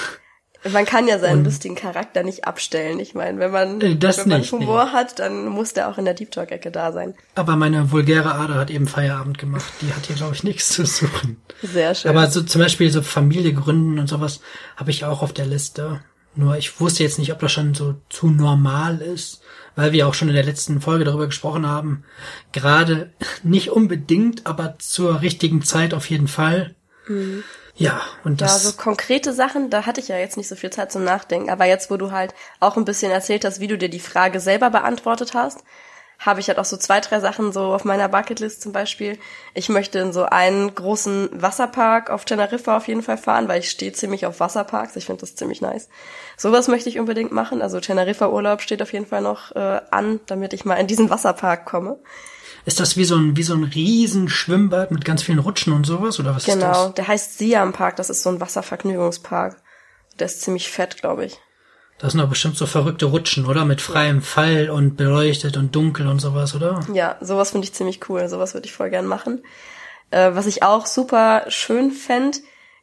Man 0.70 0.85
kann 0.85 1.09
ja 1.09 1.19
seinen 1.19 1.38
und, 1.38 1.44
lustigen 1.44 1.75
Charakter 1.75 2.23
nicht 2.23 2.44
abstellen. 2.44 3.00
Ich 3.00 3.14
meine, 3.14 3.38
wenn 3.41 3.50
man, 3.50 3.81
äh, 3.81 3.97
das 3.97 4.19
wenn 4.19 4.29
man 4.29 4.41
nicht, 4.41 4.53
Humor 4.53 4.85
nee. 4.85 4.91
hat, 4.93 5.19
dann 5.19 5.47
muss 5.47 5.73
der 5.73 5.88
auch 5.88 5.99
in 5.99 6.05
der 6.05 6.14
Deep 6.14 6.31
Talk-Ecke 6.31 6.70
da 6.70 6.93
sein. 6.93 7.15
Aber 7.34 7.56
meine 7.56 7.91
vulgäre 7.91 8.34
Ader 8.34 8.55
hat 8.55 8.70
eben 8.70 8.86
Feierabend 8.86 9.39
gemacht. 9.39 9.72
Die 9.81 9.93
hat 9.93 10.06
hier, 10.06 10.17
glaube 10.17 10.34
ich, 10.34 10.44
nichts 10.44 10.69
zu 10.69 10.86
suchen. 10.86 11.39
Sehr 11.63 11.94
schön. 11.94 12.10
Aber 12.10 12.29
so 12.31 12.43
zum 12.43 12.60
Beispiel 12.60 12.91
so 12.91 13.03
Familie 13.03 13.55
gründen 13.55 13.98
und 13.98 14.08
sowas 14.08 14.41
habe 14.77 14.91
ich 14.91 15.05
auch 15.05 15.22
auf 15.22 15.32
der 15.32 15.46
Liste. 15.46 16.01
Nur 16.34 16.56
ich 16.56 16.81
wusste 16.81 17.03
jetzt 17.03 17.19
nicht, 17.19 17.32
ob 17.32 17.41
das 17.41 17.53
schon 17.53 17.75
so 17.75 17.96
zu 18.08 18.29
normal 18.29 19.01
ist, 19.01 19.43
weil 19.75 19.93
wir 19.93 20.06
auch 20.06 20.15
schon 20.15 20.29
in 20.29 20.34
der 20.34 20.44
letzten 20.44 20.81
Folge 20.81 21.05
darüber 21.05 21.27
gesprochen 21.27 21.67
haben. 21.67 22.05
Gerade 22.53 23.13
nicht 23.43 23.70
unbedingt, 23.70 24.46
aber 24.46 24.77
zur 24.79 25.20
richtigen 25.20 25.63
Zeit 25.63 25.93
auf 25.93 26.08
jeden 26.08 26.29
Fall. 26.29 26.75
Mhm. 27.06 27.43
Ja, 27.74 28.00
und 28.24 28.41
das. 28.41 28.64
Ja, 28.64 28.70
so 28.70 28.76
konkrete 28.76 29.32
Sachen, 29.32 29.70
da 29.70 29.86
hatte 29.86 30.00
ich 30.00 30.08
ja 30.08 30.17
jetzt 30.17 30.36
nicht 30.36 30.48
so 30.48 30.56
viel 30.56 30.70
Zeit 30.70 30.93
zum 30.93 31.05
Nachdenken. 31.05 31.50
Aber 31.50 31.64
jetzt, 31.64 31.91
wo 31.91 31.96
du 31.96 32.10
halt 32.10 32.34
auch 32.60 32.76
ein 32.76 32.84
bisschen 32.84 33.10
erzählt 33.10 33.44
hast, 33.44 33.60
wie 33.60 33.69
du 33.69 33.79
dir 33.79 33.88
die 33.88 34.00
Frage 34.00 34.41
selber 34.41 34.70
beantwortet 34.70 35.34
hast, 35.34 35.64
habe 36.19 36.41
ich 36.41 36.48
halt 36.48 36.58
auch 36.58 36.64
so 36.64 36.76
zwei, 36.76 37.00
drei 37.00 37.19
Sachen 37.19 37.52
so 37.52 37.74
auf 37.74 37.84
meiner 37.84 38.08
Bucketlist 38.08 38.62
zum 38.62 38.72
Beispiel. 38.72 39.19
Ich 39.55 39.69
möchte 39.69 39.98
in 39.98 40.12
so 40.12 40.24
einen 40.24 40.72
großen 40.74 41.31
Wasserpark 41.32 42.10
auf 42.10 42.24
Teneriffa 42.24 42.76
auf 42.76 42.86
jeden 42.86 43.02
Fall 43.02 43.19
fahren, 43.19 43.48
weil 43.48 43.60
ich 43.60 43.70
stehe 43.70 43.93
ziemlich 43.93 44.26
auf 44.26 44.38
Wasserparks. 44.38 44.94
Ich 44.96 45.06
finde 45.06 45.22
das 45.22 45.34
ziemlich 45.34 45.60
nice. 45.60 45.88
Sowas 46.36 46.69
möchte 46.69 46.88
ich 46.88 47.00
unbedingt 47.00 47.32
machen. 47.32 47.60
Also 47.60 47.81
Teneriffa 47.81 48.29
Urlaub 48.29 48.60
steht 48.60 48.82
auf 48.82 48.93
jeden 48.93 49.06
Fall 49.06 49.22
noch 49.22 49.55
äh, 49.56 49.81
an, 49.91 50.20
damit 50.26 50.52
ich 50.52 50.64
mal 50.64 50.76
in 50.76 50.86
diesen 50.86 51.10
Wasserpark 51.10 51.64
komme. 51.64 51.98
Ist 52.64 52.78
das 52.78 52.96
wie 52.96 53.04
so 53.04 53.16
ein, 53.16 53.36
wie 53.36 53.42
so 53.42 53.54
ein 53.54 53.64
riesen 53.64 54.28
Schwimmbad 54.28 54.90
mit 54.92 55.04
ganz 55.04 55.22
vielen 55.22 55.40
Rutschen 55.40 55.72
und 55.72 55.84
sowas, 55.84 56.20
oder 56.20 56.34
was 56.34 56.44
genau, 56.44 56.54
ist 56.54 56.62
das? 56.62 56.78
Genau, 56.78 56.92
der 56.92 57.08
heißt 57.08 57.38
Siam 57.38 57.72
Park, 57.72 57.96
das 57.96 58.10
ist 58.10 58.22
so 58.22 58.31
ein 58.31 58.40
Wasservergnügungspark. 58.40 59.60
Der 60.19 60.26
ist 60.26 60.42
ziemlich 60.42 60.70
fett, 60.70 60.98
glaube 60.98 61.24
ich. 61.24 61.38
Das 61.98 62.12
sind 62.12 62.20
doch 62.20 62.28
bestimmt 62.28 62.56
so 62.56 62.66
verrückte 62.66 63.06
Rutschen, 63.06 63.46
oder? 63.46 63.64
Mit 63.64 63.81
freiem 63.81 64.22
Fall 64.22 64.70
und 64.70 64.96
beleuchtet 64.96 65.56
und 65.56 65.74
dunkel 65.74 66.08
und 66.08 66.19
sowas, 66.19 66.54
oder? 66.54 66.81
Ja, 66.92 67.16
sowas 67.20 67.50
finde 67.50 67.64
ich 67.64 67.74
ziemlich 67.74 68.08
cool. 68.08 68.28
Sowas 68.28 68.54
würde 68.54 68.66
ich 68.66 68.72
voll 68.72 68.90
gern 68.90 69.06
machen. 69.06 69.42
Äh, 70.10 70.34
was 70.34 70.46
ich 70.46 70.62
auch 70.62 70.86
super 70.86 71.44
schön 71.48 71.90
fände, 71.92 72.38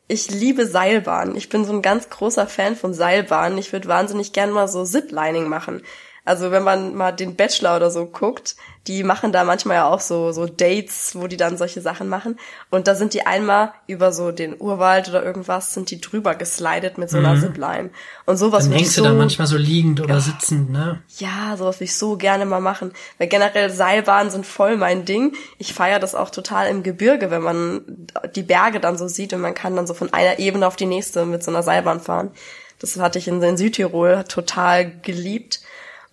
ich 0.07 0.31
liebe 0.31 0.65
Seilbahnen. 0.65 1.35
Ich 1.35 1.49
bin 1.49 1.65
so 1.65 1.73
ein 1.73 1.81
ganz 1.81 2.09
großer 2.09 2.47
Fan 2.47 2.75
von 2.75 2.93
Seilbahnen. 2.93 3.57
Ich 3.57 3.71
würde 3.73 3.87
wahnsinnig 3.87 4.33
gern 4.33 4.51
mal 4.51 4.67
so 4.67 4.83
Ziplining 4.83 5.47
machen. 5.47 5.83
Also 6.29 6.51
wenn 6.51 6.61
man 6.61 6.93
mal 6.93 7.11
den 7.11 7.35
Bachelor 7.35 7.75
oder 7.75 7.89
so 7.89 8.05
guckt, 8.05 8.55
die 8.85 9.01
machen 9.01 9.31
da 9.31 9.43
manchmal 9.43 9.77
ja 9.77 9.87
auch 9.87 9.99
so, 9.99 10.31
so 10.31 10.45
Dates, 10.45 11.13
wo 11.15 11.25
die 11.25 11.37
dann 11.37 11.57
solche 11.57 11.81
Sachen 11.81 12.07
machen. 12.07 12.37
Und 12.69 12.85
da 12.85 12.93
sind 12.93 13.15
die 13.15 13.25
einmal 13.25 13.73
über 13.87 14.11
so 14.11 14.31
den 14.31 14.55
Urwald 14.61 15.09
oder 15.09 15.23
irgendwas, 15.23 15.73
sind 15.73 15.89
die 15.89 15.99
drüber 15.99 16.35
geslidet 16.35 16.99
mit 16.99 17.09
so 17.09 17.17
einer 17.17 17.33
mhm. 17.33 17.41
Zipline. 17.41 17.89
Und 18.27 18.37
sowas 18.37 18.65
Dann 18.65 18.73
hängst 18.73 18.93
so, 18.93 19.01
du 19.01 19.09
da 19.09 19.15
manchmal 19.15 19.47
so 19.47 19.57
liegend 19.57 20.01
oder 20.01 20.13
ja, 20.13 20.19
sitzend, 20.19 20.69
ne? 20.69 21.01
Ja, 21.17 21.57
sowas 21.57 21.77
würde 21.77 21.85
ich 21.85 21.97
so 21.97 22.15
gerne 22.15 22.45
mal 22.45 22.61
machen. 22.61 22.93
Weil 23.17 23.27
generell 23.27 23.71
Seilbahnen 23.71 24.29
sind 24.29 24.45
voll 24.45 24.77
mein 24.77 25.05
Ding. 25.05 25.33
Ich 25.57 25.73
feiere 25.73 25.97
das 25.97 26.13
auch 26.13 26.29
total 26.29 26.67
im 26.67 26.83
Gebirge, 26.83 27.31
wenn 27.31 27.41
man 27.41 28.07
die 28.35 28.43
Berge 28.43 28.79
dann 28.79 28.99
so 28.99 29.07
sieht 29.07 29.33
und 29.33 29.41
man 29.41 29.55
kann 29.55 29.75
dann 29.75 29.87
so 29.87 29.95
von 29.95 30.13
einer 30.13 30.37
Ebene 30.37 30.67
auf 30.67 30.75
die 30.75 30.85
nächste 30.85 31.25
mit 31.25 31.41
so 31.41 31.49
einer 31.49 31.63
Seilbahn 31.63 31.99
fahren. 31.99 32.29
Das 32.77 32.97
hatte 32.97 33.17
ich 33.17 33.27
in, 33.27 33.41
in 33.41 33.57
Südtirol 33.57 34.25
total 34.27 34.91
geliebt. 35.01 35.61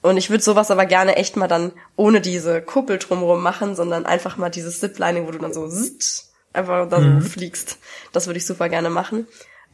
Und 0.03 0.17
ich 0.17 0.31
würde 0.31 0.43
sowas 0.43 0.71
aber 0.71 0.87
gerne 0.87 1.17
echt 1.17 1.37
mal 1.37 1.49
dann 1.49 1.73
ohne 1.97 2.21
diese 2.21 2.63
Kuppel 2.63 2.99
drumherum 2.99 3.43
machen, 3.43 3.75
sondern 3.75 4.07
einfach 4.07 4.37
mal 4.37 4.51
dieses 4.51 4.81
Ziplining, 4.81 5.27
wo 5.27 5.33
du 5.33 5.39
dann 5.39 5.53
so 5.53 5.69
zzzt, 5.69 6.33
einfach 6.53 6.89
da 6.89 6.99
mhm. 6.99 7.21
so 7.21 7.29
fliegst. 7.29 7.79
Das 8.13 8.27
würde 8.27 8.39
ich 8.39 8.47
super 8.47 8.69
gerne 8.69 8.91
machen. 8.91 9.27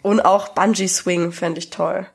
Und 0.02 0.20
auch 0.20 0.48
Bungee 0.48 0.88
Swing 0.88 1.32
fände 1.32 1.58
ich 1.58 1.70
toll. 1.70 2.06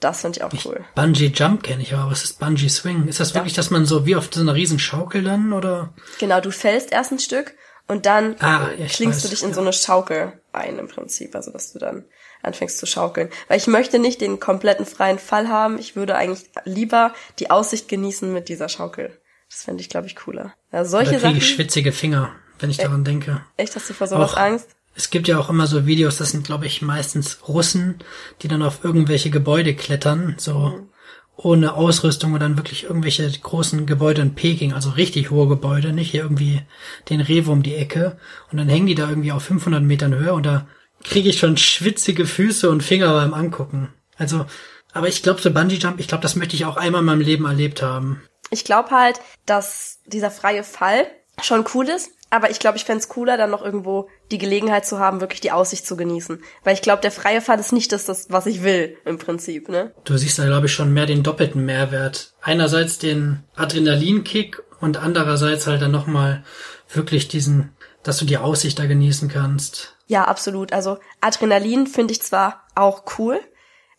Das 0.00 0.20
finde 0.20 0.38
ich 0.38 0.44
auch 0.44 0.52
cool. 0.64 0.80
Ich, 0.80 0.94
Bungee 0.94 1.32
Jump 1.34 1.62
kenne 1.62 1.82
ich, 1.82 1.94
aber 1.94 2.10
was 2.10 2.24
ist 2.24 2.38
Bungee 2.38 2.68
Swing? 2.68 3.06
Ist 3.08 3.20
das 3.20 3.30
ja. 3.30 3.36
wirklich, 3.36 3.54
dass 3.54 3.70
man 3.70 3.86
so 3.86 4.04
wie 4.04 4.16
auf 4.16 4.28
so 4.30 4.40
einer 4.40 4.54
riesen 4.54 4.78
Schaukel 4.78 5.22
dann 5.22 5.52
oder? 5.52 5.94
Genau, 6.18 6.40
du 6.40 6.50
fällst 6.50 6.92
erst 6.92 7.12
ein 7.12 7.18
Stück 7.18 7.54
und 7.86 8.06
dann 8.06 8.36
ah, 8.40 8.68
ja, 8.76 8.86
klingst 8.86 9.18
weiß, 9.18 9.22
du 9.22 9.28
dich 9.28 9.42
in 9.42 9.50
ja. 9.50 9.54
so 9.54 9.60
eine 9.60 9.72
Schaukel 9.72 10.32
ein 10.52 10.78
im 10.78 10.88
Prinzip, 10.88 11.34
also 11.34 11.50
dass 11.50 11.72
du 11.72 11.78
dann 11.78 12.04
anfängst 12.44 12.78
zu 12.78 12.86
schaukeln. 12.86 13.28
Weil 13.48 13.58
ich 13.58 13.66
möchte 13.66 13.98
nicht 13.98 14.20
den 14.20 14.40
kompletten 14.40 14.86
freien 14.86 15.18
Fall 15.18 15.48
haben. 15.48 15.78
Ich 15.78 15.96
würde 15.96 16.16
eigentlich 16.16 16.50
lieber 16.64 17.14
die 17.38 17.50
Aussicht 17.50 17.88
genießen 17.88 18.32
mit 18.32 18.48
dieser 18.48 18.68
Schaukel. 18.68 19.18
Das 19.48 19.62
fände 19.62 19.82
ich, 19.82 19.88
glaube 19.88 20.06
ich, 20.06 20.16
cooler. 20.16 20.54
Ja, 20.72 20.84
solche 20.84 21.12
da 21.12 21.28
kriege 21.28 21.38
ich 21.38 21.48
schwitzige 21.48 21.92
Finger, 21.92 22.32
wenn 22.58 22.70
ich 22.70 22.78
daran 22.78 23.04
denke. 23.04 23.42
Echt, 23.56 23.76
hast 23.76 23.88
du 23.88 23.94
vor 23.94 24.06
sowas 24.06 24.32
auch, 24.32 24.36
Angst? 24.36 24.68
Es 24.96 25.10
gibt 25.10 25.28
ja 25.28 25.38
auch 25.38 25.50
immer 25.50 25.66
so 25.66 25.86
Videos, 25.86 26.16
das 26.16 26.30
sind, 26.30 26.44
glaube 26.44 26.66
ich, 26.66 26.82
meistens 26.82 27.38
Russen, 27.48 27.96
die 28.42 28.48
dann 28.48 28.62
auf 28.62 28.84
irgendwelche 28.84 29.30
Gebäude 29.30 29.74
klettern, 29.74 30.34
so 30.38 30.54
mhm. 30.54 30.88
ohne 31.36 31.74
Ausrüstung 31.74 32.32
und 32.32 32.40
dann 32.40 32.56
wirklich 32.56 32.84
irgendwelche 32.84 33.30
großen 33.30 33.86
Gebäude 33.86 34.22
in 34.22 34.34
Peking, 34.34 34.72
also 34.72 34.90
richtig 34.90 35.30
hohe 35.30 35.48
Gebäude, 35.48 35.92
nicht 35.92 36.10
hier 36.10 36.22
irgendwie 36.22 36.62
den 37.10 37.20
Rewe 37.20 37.50
um 37.50 37.62
die 37.62 37.74
Ecke. 37.74 38.18
Und 38.50 38.58
dann 38.58 38.68
hängen 38.68 38.86
die 38.86 38.94
da 38.94 39.08
irgendwie 39.08 39.32
auf 39.32 39.44
500 39.44 39.82
Metern 39.82 40.14
Höhe 40.14 40.32
und 40.32 40.46
da 40.46 40.66
kriege 41.04 41.28
ich 41.28 41.38
schon 41.38 41.56
schwitzige 41.56 42.26
Füße 42.26 42.68
und 42.68 42.82
Finger 42.82 43.12
beim 43.12 43.34
Angucken. 43.34 43.92
Also, 44.16 44.46
aber 44.92 45.08
ich 45.08 45.22
glaube, 45.22 45.40
so 45.40 45.52
Bungee 45.52 45.76
Jump, 45.76 46.00
ich 46.00 46.08
glaube, 46.08 46.22
das 46.22 46.36
möchte 46.36 46.56
ich 46.56 46.64
auch 46.64 46.76
einmal 46.76 47.00
in 47.00 47.06
meinem 47.06 47.20
Leben 47.20 47.44
erlebt 47.44 47.82
haben. 47.82 48.22
Ich 48.50 48.64
glaube 48.64 48.90
halt, 48.90 49.20
dass 49.46 50.00
dieser 50.06 50.30
freie 50.30 50.64
Fall 50.64 51.06
schon 51.42 51.64
cool 51.74 51.88
ist, 51.88 52.10
aber 52.30 52.50
ich 52.50 52.58
glaube, 52.58 52.76
ich 52.76 52.84
fände 52.84 53.06
cooler, 53.06 53.36
dann 53.36 53.50
noch 53.50 53.64
irgendwo 53.64 54.08
die 54.30 54.38
Gelegenheit 54.38 54.86
zu 54.86 54.98
haben, 54.98 55.20
wirklich 55.20 55.40
die 55.40 55.52
Aussicht 55.52 55.86
zu 55.86 55.96
genießen. 55.96 56.42
Weil 56.62 56.74
ich 56.74 56.82
glaube, 56.82 57.02
der 57.02 57.12
freie 57.12 57.40
Fall 57.40 57.60
ist 57.60 57.72
nicht 57.72 57.92
das, 57.92 58.06
das, 58.06 58.26
was 58.30 58.46
ich 58.46 58.62
will, 58.62 58.96
im 59.04 59.18
Prinzip, 59.18 59.68
ne? 59.68 59.92
Du 60.04 60.16
siehst 60.16 60.38
da, 60.38 60.46
glaube 60.46 60.66
ich, 60.66 60.72
schon 60.72 60.92
mehr 60.92 61.06
den 61.06 61.22
doppelten 61.22 61.64
Mehrwert. 61.64 62.34
Einerseits 62.40 62.98
den 62.98 63.44
Adrenalinkick 63.54 64.62
und 64.80 64.96
andererseits 64.96 65.66
halt 65.66 65.82
dann 65.82 65.92
nochmal 65.92 66.44
wirklich 66.92 67.28
diesen, 67.28 67.70
dass 68.02 68.18
du 68.18 68.24
die 68.24 68.38
Aussicht 68.38 68.78
da 68.78 68.86
genießen 68.86 69.28
kannst. 69.28 69.93
Ja, 70.06 70.24
absolut. 70.24 70.72
Also 70.72 70.98
Adrenalin 71.20 71.86
finde 71.86 72.12
ich 72.12 72.22
zwar 72.22 72.66
auch 72.74 73.04
cool, 73.18 73.40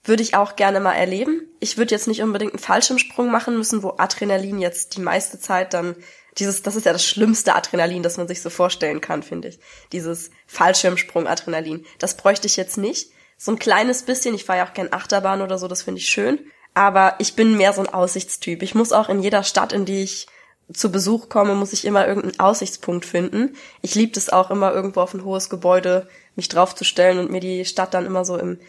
würde 0.03 0.21
ich 0.21 0.35
auch 0.35 0.55
gerne 0.55 0.79
mal 0.79 0.93
erleben. 0.93 1.47
Ich 1.59 1.77
würde 1.77 1.95
jetzt 1.95 2.07
nicht 2.07 2.21
unbedingt 2.21 2.53
einen 2.53 2.59
Fallschirmsprung 2.59 3.31
machen 3.31 3.57
müssen, 3.57 3.81
wo 3.81 3.95
Adrenalin 3.97 4.59
jetzt 4.59 4.95
die 4.95 5.01
meiste 5.01 5.39
Zeit 5.39 5.73
dann 5.73 5.95
dieses, 6.37 6.61
das 6.61 6.75
ist 6.75 6.85
ja 6.85 6.93
das 6.93 7.05
schlimmste 7.05 7.55
Adrenalin, 7.55 8.03
das 8.03 8.17
man 8.17 8.27
sich 8.27 8.41
so 8.41 8.49
vorstellen 8.49 9.01
kann, 9.01 9.23
finde 9.23 9.47
ich. 9.47 9.59
Dieses 9.93 10.31
Fallschirmsprung-Adrenalin. 10.47 11.85
Das 11.97 12.17
bräuchte 12.17 12.47
ich 12.47 12.57
jetzt 12.57 12.77
nicht. 12.77 13.11
So 13.37 13.51
ein 13.51 13.59
kleines 13.59 14.03
bisschen, 14.03 14.35
ich 14.35 14.45
fahre 14.45 14.59
ja 14.59 14.67
auch 14.67 14.73
gern 14.73 14.91
Achterbahn 14.91 15.41
oder 15.41 15.57
so, 15.57 15.67
das 15.67 15.83
finde 15.83 16.01
ich 16.01 16.09
schön. 16.09 16.39
Aber 16.73 17.15
ich 17.19 17.35
bin 17.35 17.57
mehr 17.57 17.73
so 17.73 17.81
ein 17.81 17.93
Aussichtstyp. 17.93 18.61
Ich 18.63 18.75
muss 18.75 18.91
auch 18.91 19.07
in 19.07 19.21
jeder 19.21 19.43
Stadt, 19.43 19.71
in 19.71 19.85
die 19.85 20.03
ich 20.03 20.27
zu 20.73 20.91
Besuch 20.91 21.29
komme, 21.29 21.55
muss 21.55 21.73
ich 21.73 21.85
immer 21.85 22.07
irgendeinen 22.07 22.39
Aussichtspunkt 22.39 23.05
finden. 23.05 23.55
Ich 23.81 23.95
liebe 23.95 24.17
es 24.17 24.29
auch 24.29 24.49
immer 24.49 24.73
irgendwo 24.73 25.01
auf 25.01 25.13
ein 25.13 25.23
hohes 25.23 25.49
Gebäude 25.49 26.07
mich 26.35 26.49
draufzustellen 26.49 27.19
und 27.19 27.31
mir 27.31 27.39
die 27.39 27.65
Stadt 27.65 27.93
dann 27.93 28.05
immer 28.05 28.25
so 28.25 28.37
im, 28.37 28.59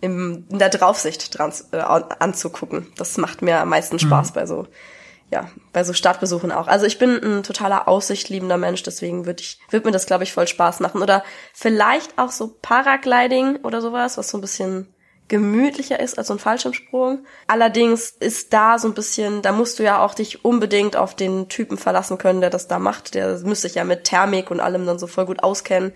im 0.00 0.46
in 0.48 0.58
der 0.58 0.68
Draufsicht 0.68 1.36
dran, 1.36 1.52
äh, 1.72 1.78
anzugucken. 1.78 2.92
Das 2.96 3.16
macht 3.18 3.42
mir 3.42 3.58
am 3.58 3.70
meisten 3.70 3.98
Spaß 3.98 4.30
mhm. 4.30 4.34
bei 4.34 4.46
so 4.46 4.66
ja, 5.32 5.48
bei 5.72 5.82
so 5.82 5.94
Stadtbesuchen 5.94 6.52
auch. 6.52 6.68
Also 6.68 6.84
ich 6.84 6.98
bin 6.98 7.18
ein 7.18 7.42
totaler 7.42 7.88
aussichtliebender 7.88 8.58
Mensch, 8.58 8.82
deswegen 8.82 9.24
würde 9.24 9.42
ich 9.42 9.58
würde 9.70 9.86
mir 9.86 9.92
das 9.92 10.04
glaube 10.06 10.24
ich 10.24 10.32
voll 10.32 10.46
Spaß 10.46 10.80
machen 10.80 11.02
oder 11.02 11.24
vielleicht 11.54 12.18
auch 12.18 12.30
so 12.30 12.54
Paragliding 12.60 13.56
oder 13.62 13.80
sowas, 13.80 14.18
was 14.18 14.28
so 14.28 14.36
ein 14.38 14.42
bisschen 14.42 14.94
gemütlicher 15.28 15.98
ist 16.00 16.18
als 16.18 16.28
so 16.28 16.34
ein 16.34 16.38
Fallschirmsprung. 16.38 17.24
Allerdings 17.46 18.10
ist 18.10 18.52
da 18.52 18.78
so 18.78 18.88
ein 18.88 18.94
bisschen, 18.94 19.42
da 19.42 19.52
musst 19.52 19.78
du 19.78 19.82
ja 19.82 20.04
auch 20.04 20.14
dich 20.14 20.44
unbedingt 20.44 20.96
auf 20.96 21.14
den 21.16 21.48
Typen 21.48 21.78
verlassen 21.78 22.18
können, 22.18 22.40
der 22.40 22.50
das 22.50 22.68
da 22.68 22.78
macht. 22.78 23.14
Der 23.14 23.38
müsste 23.40 23.68
sich 23.68 23.76
ja 23.76 23.84
mit 23.84 24.04
Thermik 24.04 24.50
und 24.50 24.60
allem 24.60 24.86
dann 24.86 24.98
so 24.98 25.06
voll 25.06 25.26
gut 25.26 25.42
auskennen. 25.42 25.92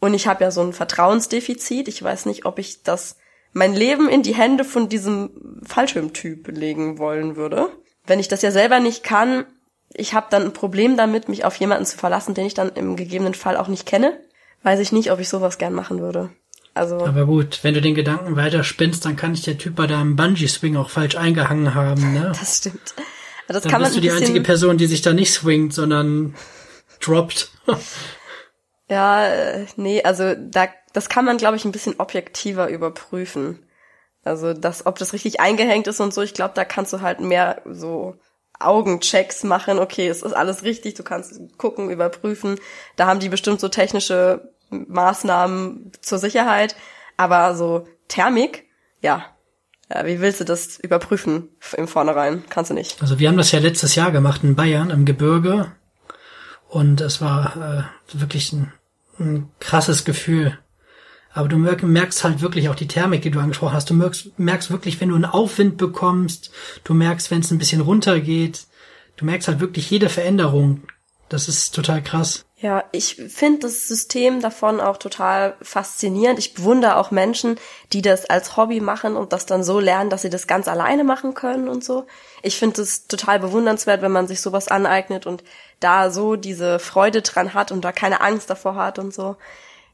Und 0.00 0.14
ich 0.14 0.26
habe 0.26 0.44
ja 0.44 0.50
so 0.50 0.62
ein 0.62 0.72
Vertrauensdefizit. 0.72 1.88
Ich 1.88 2.02
weiß 2.02 2.26
nicht, 2.26 2.44
ob 2.44 2.58
ich 2.58 2.82
das 2.82 3.16
mein 3.52 3.72
Leben 3.72 4.08
in 4.08 4.22
die 4.22 4.34
Hände 4.34 4.64
von 4.64 4.88
diesem 4.88 5.60
Fallschirmtyp 5.64 6.48
legen 6.48 6.98
wollen 6.98 7.36
würde. 7.36 7.68
Wenn 8.06 8.20
ich 8.20 8.28
das 8.28 8.42
ja 8.42 8.50
selber 8.50 8.80
nicht 8.80 9.02
kann, 9.02 9.46
ich 9.94 10.12
habe 10.12 10.26
dann 10.30 10.42
ein 10.42 10.52
Problem 10.52 10.96
damit, 10.96 11.28
mich 11.28 11.44
auf 11.44 11.56
jemanden 11.56 11.86
zu 11.86 11.96
verlassen, 11.96 12.34
den 12.34 12.46
ich 12.46 12.54
dann 12.54 12.70
im 12.70 12.96
gegebenen 12.96 13.34
Fall 13.34 13.56
auch 13.56 13.68
nicht 13.68 13.86
kenne. 13.86 14.20
Weiß 14.62 14.80
ich 14.80 14.92
nicht, 14.92 15.10
ob 15.10 15.20
ich 15.20 15.28
sowas 15.28 15.58
gern 15.58 15.72
machen 15.72 16.00
würde. 16.00 16.30
Also. 16.76 17.06
Aber 17.06 17.24
gut, 17.24 17.60
wenn 17.62 17.72
du 17.72 17.80
den 17.80 17.94
Gedanken 17.94 18.36
weiter 18.36 18.62
spinnst, 18.62 19.06
dann 19.06 19.16
kann 19.16 19.32
ich 19.32 19.42
der 19.42 19.56
Typ 19.56 19.76
bei 19.76 19.86
deinem 19.86 20.14
Bungee-Swing 20.14 20.76
auch 20.76 20.90
falsch 20.90 21.16
eingehangen 21.16 21.74
haben, 21.74 22.12
ne? 22.12 22.32
Das 22.38 22.58
stimmt. 22.58 22.94
Das 23.48 23.62
dann 23.62 23.72
kann 23.72 23.80
bist 23.80 23.94
man 23.94 24.02
du 24.02 24.08
die 24.08 24.12
einzige 24.12 24.40
Person, 24.42 24.76
die 24.76 24.86
sich 24.86 25.00
da 25.02 25.12
nicht 25.12 25.32
swingt, 25.32 25.72
sondern 25.72 26.34
droppt. 27.00 27.50
ja, 28.90 29.26
äh, 29.26 29.66
nee, 29.76 30.02
also 30.02 30.34
da, 30.34 30.68
das 30.92 31.08
kann 31.08 31.24
man, 31.24 31.38
glaube 31.38 31.56
ich, 31.56 31.64
ein 31.64 31.72
bisschen 31.72 31.98
objektiver 31.98 32.68
überprüfen. 32.68 33.66
Also 34.24 34.52
das, 34.52 34.84
ob 34.84 34.98
das 34.98 35.12
richtig 35.12 35.40
eingehängt 35.40 35.86
ist 35.86 36.00
und 36.00 36.12
so, 36.12 36.20
ich 36.22 36.34
glaube, 36.34 36.54
da 36.54 36.64
kannst 36.64 36.92
du 36.92 37.00
halt 37.00 37.20
mehr 37.20 37.62
so 37.64 38.16
Augenchecks 38.58 39.44
machen. 39.44 39.78
Okay, 39.78 40.08
es 40.08 40.22
ist 40.22 40.32
alles 40.32 40.62
richtig, 40.64 40.94
du 40.94 41.04
kannst 41.04 41.40
gucken, 41.56 41.90
überprüfen. 41.90 42.58
Da 42.96 43.06
haben 43.06 43.20
die 43.20 43.28
bestimmt 43.28 43.60
so 43.60 43.68
technische 43.68 44.52
Maßnahmen 44.70 45.92
zur 46.00 46.18
Sicherheit, 46.18 46.76
aber 47.16 47.54
so 47.54 47.86
Thermik, 48.08 48.66
ja. 49.00 49.24
ja. 49.92 50.06
Wie 50.06 50.20
willst 50.20 50.40
du 50.40 50.44
das 50.44 50.78
überprüfen 50.78 51.48
im 51.76 51.88
Vornherein? 51.88 52.44
Kannst 52.48 52.70
du 52.70 52.74
nicht. 52.74 53.00
Also 53.00 53.18
wir 53.18 53.28
haben 53.28 53.36
das 53.36 53.52
ja 53.52 53.58
letztes 53.58 53.94
Jahr 53.94 54.10
gemacht 54.10 54.44
in 54.44 54.56
Bayern 54.56 54.90
im 54.90 55.04
Gebirge 55.04 55.72
und 56.68 57.00
es 57.00 57.20
war 57.20 57.88
äh, 58.14 58.18
wirklich 58.18 58.52
ein, 58.52 58.72
ein 59.18 59.50
krasses 59.60 60.04
Gefühl. 60.04 60.58
Aber 61.36 61.48
du 61.48 61.58
merkst 61.58 62.24
halt 62.24 62.40
wirklich 62.40 62.70
auch 62.70 62.74
die 62.74 62.88
Thermik, 62.88 63.20
die 63.20 63.30
du 63.30 63.40
angesprochen 63.40 63.74
hast. 63.74 63.90
Du 63.90 63.94
merkst, 63.94 64.38
merkst 64.38 64.70
wirklich, 64.70 65.02
wenn 65.02 65.10
du 65.10 65.16
einen 65.16 65.26
Aufwind 65.26 65.76
bekommst. 65.76 66.50
Du 66.82 66.94
merkst, 66.94 67.30
wenn 67.30 67.40
es 67.40 67.50
ein 67.50 67.58
bisschen 67.58 67.82
runtergeht. 67.82 68.64
Du 69.16 69.26
merkst 69.26 69.46
halt 69.46 69.60
wirklich 69.60 69.90
jede 69.90 70.08
Veränderung. 70.08 70.84
Das 71.28 71.46
ist 71.46 71.74
total 71.74 72.02
krass. 72.02 72.45
Ja, 72.58 72.84
ich 72.90 73.16
finde 73.16 73.60
das 73.60 73.86
System 73.86 74.40
davon 74.40 74.80
auch 74.80 74.96
total 74.96 75.56
faszinierend. 75.60 76.38
Ich 76.38 76.54
bewundere 76.54 76.96
auch 76.96 77.10
Menschen, 77.10 77.60
die 77.92 78.00
das 78.00 78.24
als 78.30 78.56
Hobby 78.56 78.80
machen 78.80 79.14
und 79.14 79.34
das 79.34 79.44
dann 79.44 79.62
so 79.62 79.78
lernen, 79.78 80.08
dass 80.08 80.22
sie 80.22 80.30
das 80.30 80.46
ganz 80.46 80.66
alleine 80.66 81.04
machen 81.04 81.34
können 81.34 81.68
und 81.68 81.84
so. 81.84 82.06
Ich 82.42 82.58
finde 82.58 82.80
es 82.80 83.08
total 83.08 83.40
bewundernswert, 83.40 84.00
wenn 84.00 84.10
man 84.12 84.26
sich 84.26 84.40
sowas 84.40 84.68
aneignet 84.68 85.26
und 85.26 85.44
da 85.80 86.10
so 86.10 86.36
diese 86.36 86.78
Freude 86.78 87.20
dran 87.20 87.52
hat 87.52 87.72
und 87.72 87.84
da 87.84 87.92
keine 87.92 88.22
Angst 88.22 88.48
davor 88.48 88.76
hat 88.76 88.98
und 88.98 89.12
so. 89.12 89.36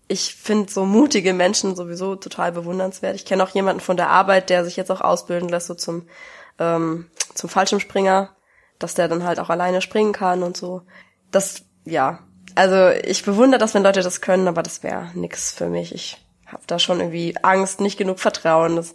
Ich 0.06 0.36
finde 0.36 0.70
so 0.70 0.84
mutige 0.84 1.34
Menschen 1.34 1.74
sowieso 1.74 2.14
total 2.14 2.52
bewundernswert. 2.52 3.16
Ich 3.16 3.24
kenne 3.24 3.42
auch 3.42 3.50
jemanden 3.50 3.80
von 3.80 3.96
der 3.96 4.08
Arbeit, 4.08 4.50
der 4.50 4.64
sich 4.64 4.76
jetzt 4.76 4.92
auch 4.92 5.00
ausbilden 5.00 5.48
lässt, 5.48 5.66
so 5.66 5.74
zum, 5.74 6.06
ähm, 6.60 7.10
zum 7.34 7.50
Fallschirmspringer, 7.50 8.36
dass 8.78 8.94
der 8.94 9.08
dann 9.08 9.24
halt 9.24 9.40
auch 9.40 9.50
alleine 9.50 9.80
springen 9.80 10.12
kann 10.12 10.44
und 10.44 10.56
so. 10.56 10.82
Das, 11.32 11.64
ja, 11.84 12.20
also 12.54 12.88
ich 12.88 13.24
bewundere 13.24 13.58
das, 13.58 13.74
wenn 13.74 13.82
Leute 13.82 14.02
das 14.02 14.20
können, 14.20 14.48
aber 14.48 14.62
das 14.62 14.82
wäre 14.82 15.10
nix 15.14 15.52
für 15.52 15.68
mich. 15.68 15.94
Ich 15.94 16.18
habe 16.46 16.62
da 16.66 16.78
schon 16.78 17.00
irgendwie 17.00 17.34
Angst, 17.42 17.80
nicht 17.80 17.98
genug 17.98 18.20
Vertrauen. 18.20 18.76
Das, 18.76 18.94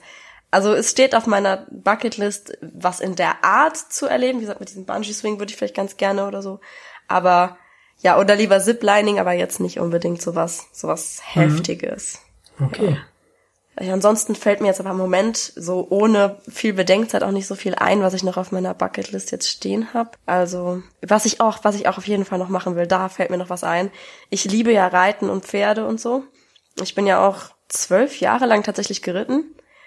also 0.52 0.74
es 0.74 0.92
steht 0.92 1.16
auf 1.16 1.28
meiner 1.28 1.66
Bucketlist, 1.72 2.58
was 2.62 3.00
in 3.00 3.16
der 3.16 3.44
Art 3.44 3.78
zu 3.78 4.06
erleben. 4.06 4.40
Wie 4.40 4.44
gesagt, 4.44 4.60
mit 4.60 4.70
diesem 4.70 4.86
Bungee-Swing 4.86 5.40
würde 5.40 5.52
ich 5.52 5.58
vielleicht 5.58 5.76
ganz 5.76 5.98
gerne 5.98 6.28
oder 6.28 6.42
so. 6.42 6.60
Aber 7.08 7.58
ja, 8.00 8.20
oder 8.20 8.36
lieber 8.36 8.60
Ziplining, 8.60 9.20
aber 9.20 9.34
jetzt 9.34 9.60
nicht 9.60 9.80
unbedingt 9.80 10.22
sowas, 10.22 10.68
sowas 10.72 11.22
mhm. 11.34 11.42
Heftiges. 11.42 12.22
Okay. 12.60 12.92
Ja, 12.92 12.98
ansonsten 13.80 14.36
fällt 14.36 14.62
mir 14.62 14.68
jetzt 14.68 14.80
aber 14.80 14.92
im 14.92 14.98
Moment 14.98 15.38
so 15.56 15.88
ohne 15.90 16.38
viel 16.50 16.74
Bedenkzeit 16.74 17.24
auch 17.24 17.32
nicht 17.32 17.48
so 17.48 17.56
viel 17.56 17.76
ein, 17.76 18.02
was 18.02 18.14
ich 18.14 18.24
noch 18.24 18.38
auf 18.38 18.52
meiner 18.52 18.74
Bucketlist 18.74 19.32
jetzt 19.32 19.48
stehen 19.48 19.94
habe. 19.94 20.12
Also 20.26 20.82
was 21.02 21.26
ich 21.26 21.42
auch, 21.42 21.60
was 21.64 21.76
ich 21.76 21.88
auch 21.88 21.98
auf 21.98 22.08
jeden 22.08 22.26
Fall 22.26 22.40
noch 22.40 22.50
machen 22.50 22.76
will, 22.76 22.88
da 22.88 23.10
fällt 23.10 23.30
mir 23.30 23.38
noch 23.38 23.50
was 23.50 23.64
ein. 23.64 23.92
Ich 24.30 24.46
liebe 24.46 24.72
ja 24.72 24.88
Reiten 24.88 25.30
und 25.30 25.46
Pferde 25.46 25.86
und 25.86 26.02
so. 26.02 26.24
Ich 26.82 26.96
bin 26.96 27.06
ja 27.06 27.28
auch 27.28 27.52
zwölf 27.68 28.20
Jahre 28.20 28.46
lang 28.46 28.64
tatsächlich 28.64 29.02
geritten. 29.02 29.44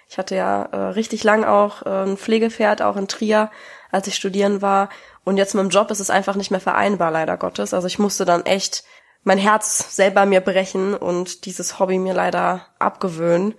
Ich 0.08 0.18
hatte 0.18 0.34
ja 0.34 0.64
äh, 0.64 0.76
richtig 0.90 1.24
lang 1.24 1.44
auch 1.44 1.86
äh, 1.86 2.02
ein 2.02 2.16
Pflegepferd, 2.16 2.82
auch 2.82 2.96
in 2.96 3.08
Trier, 3.08 3.50
als 3.90 4.06
ich 4.06 4.16
studieren 4.16 4.62
war. 4.62 4.88
Und 5.24 5.36
jetzt 5.36 5.54
mit 5.54 5.62
dem 5.62 5.70
Job 5.70 5.90
ist 5.90 6.00
es 6.00 6.10
einfach 6.10 6.36
nicht 6.36 6.50
mehr 6.50 6.60
vereinbar, 6.60 7.10
leider 7.10 7.36
Gottes. 7.36 7.74
Also 7.74 7.86
ich 7.86 7.98
musste 7.98 8.24
dann 8.24 8.44
echt 8.44 8.84
mein 9.24 9.38
Herz 9.38 9.94
selber 9.94 10.26
mir 10.26 10.40
brechen 10.40 10.94
und 10.94 11.44
dieses 11.44 11.78
Hobby 11.78 11.98
mir 11.98 12.14
leider 12.14 12.66
abgewöhnen. 12.78 13.54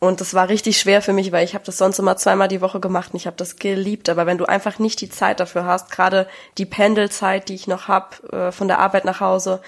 Und 0.00 0.20
das 0.20 0.32
war 0.34 0.48
richtig 0.48 0.78
schwer 0.78 1.02
für 1.02 1.12
mich, 1.12 1.32
weil 1.32 1.44
ich 1.44 1.54
habe 1.54 1.64
das 1.64 1.78
sonst 1.78 1.98
immer 1.98 2.16
zweimal 2.16 2.46
die 2.46 2.60
Woche 2.60 2.78
gemacht 2.78 3.12
und 3.12 3.16
ich 3.16 3.26
habe 3.26 3.36
das 3.36 3.56
geliebt. 3.56 4.08
Aber 4.08 4.26
wenn 4.26 4.38
du 4.38 4.44
einfach 4.44 4.78
nicht 4.78 5.00
die 5.00 5.08
Zeit 5.08 5.40
dafür 5.40 5.64
hast, 5.64 5.90
gerade 5.90 6.28
die 6.56 6.66
Pendelzeit, 6.66 7.48
die 7.48 7.54
ich 7.54 7.66
noch 7.66 7.88
hab 7.88 8.22
äh, 8.32 8.52
von 8.52 8.68
der 8.68 8.78
Arbeit 8.78 9.04
nach 9.04 9.20
Hause, 9.20 9.60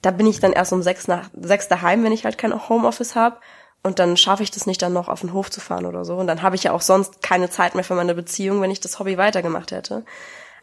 da 0.00 0.12
bin 0.12 0.26
ich 0.26 0.38
dann 0.38 0.52
erst 0.52 0.72
um 0.72 0.82
sechs, 0.82 1.08
nach, 1.08 1.28
sechs 1.40 1.66
daheim, 1.66 2.04
wenn 2.04 2.12
ich 2.12 2.24
halt 2.24 2.38
kein 2.38 2.68
Homeoffice 2.68 3.16
habe. 3.16 3.38
Und 3.82 3.98
dann 3.98 4.16
schaffe 4.16 4.42
ich 4.42 4.50
das 4.50 4.66
nicht, 4.66 4.80
dann 4.80 4.92
noch 4.92 5.08
auf 5.08 5.20
den 5.20 5.32
Hof 5.32 5.50
zu 5.50 5.60
fahren 5.60 5.86
oder 5.86 6.04
so. 6.04 6.14
Und 6.14 6.26
dann 6.26 6.42
habe 6.42 6.56
ich 6.56 6.64
ja 6.64 6.72
auch 6.72 6.80
sonst 6.80 7.20
keine 7.22 7.50
Zeit 7.50 7.74
mehr 7.74 7.84
für 7.84 7.94
meine 7.94 8.14
Beziehung, 8.14 8.60
wenn 8.60 8.70
ich 8.70 8.80
das 8.80 8.98
Hobby 8.98 9.18
weitergemacht 9.18 9.72
hätte. 9.72 10.04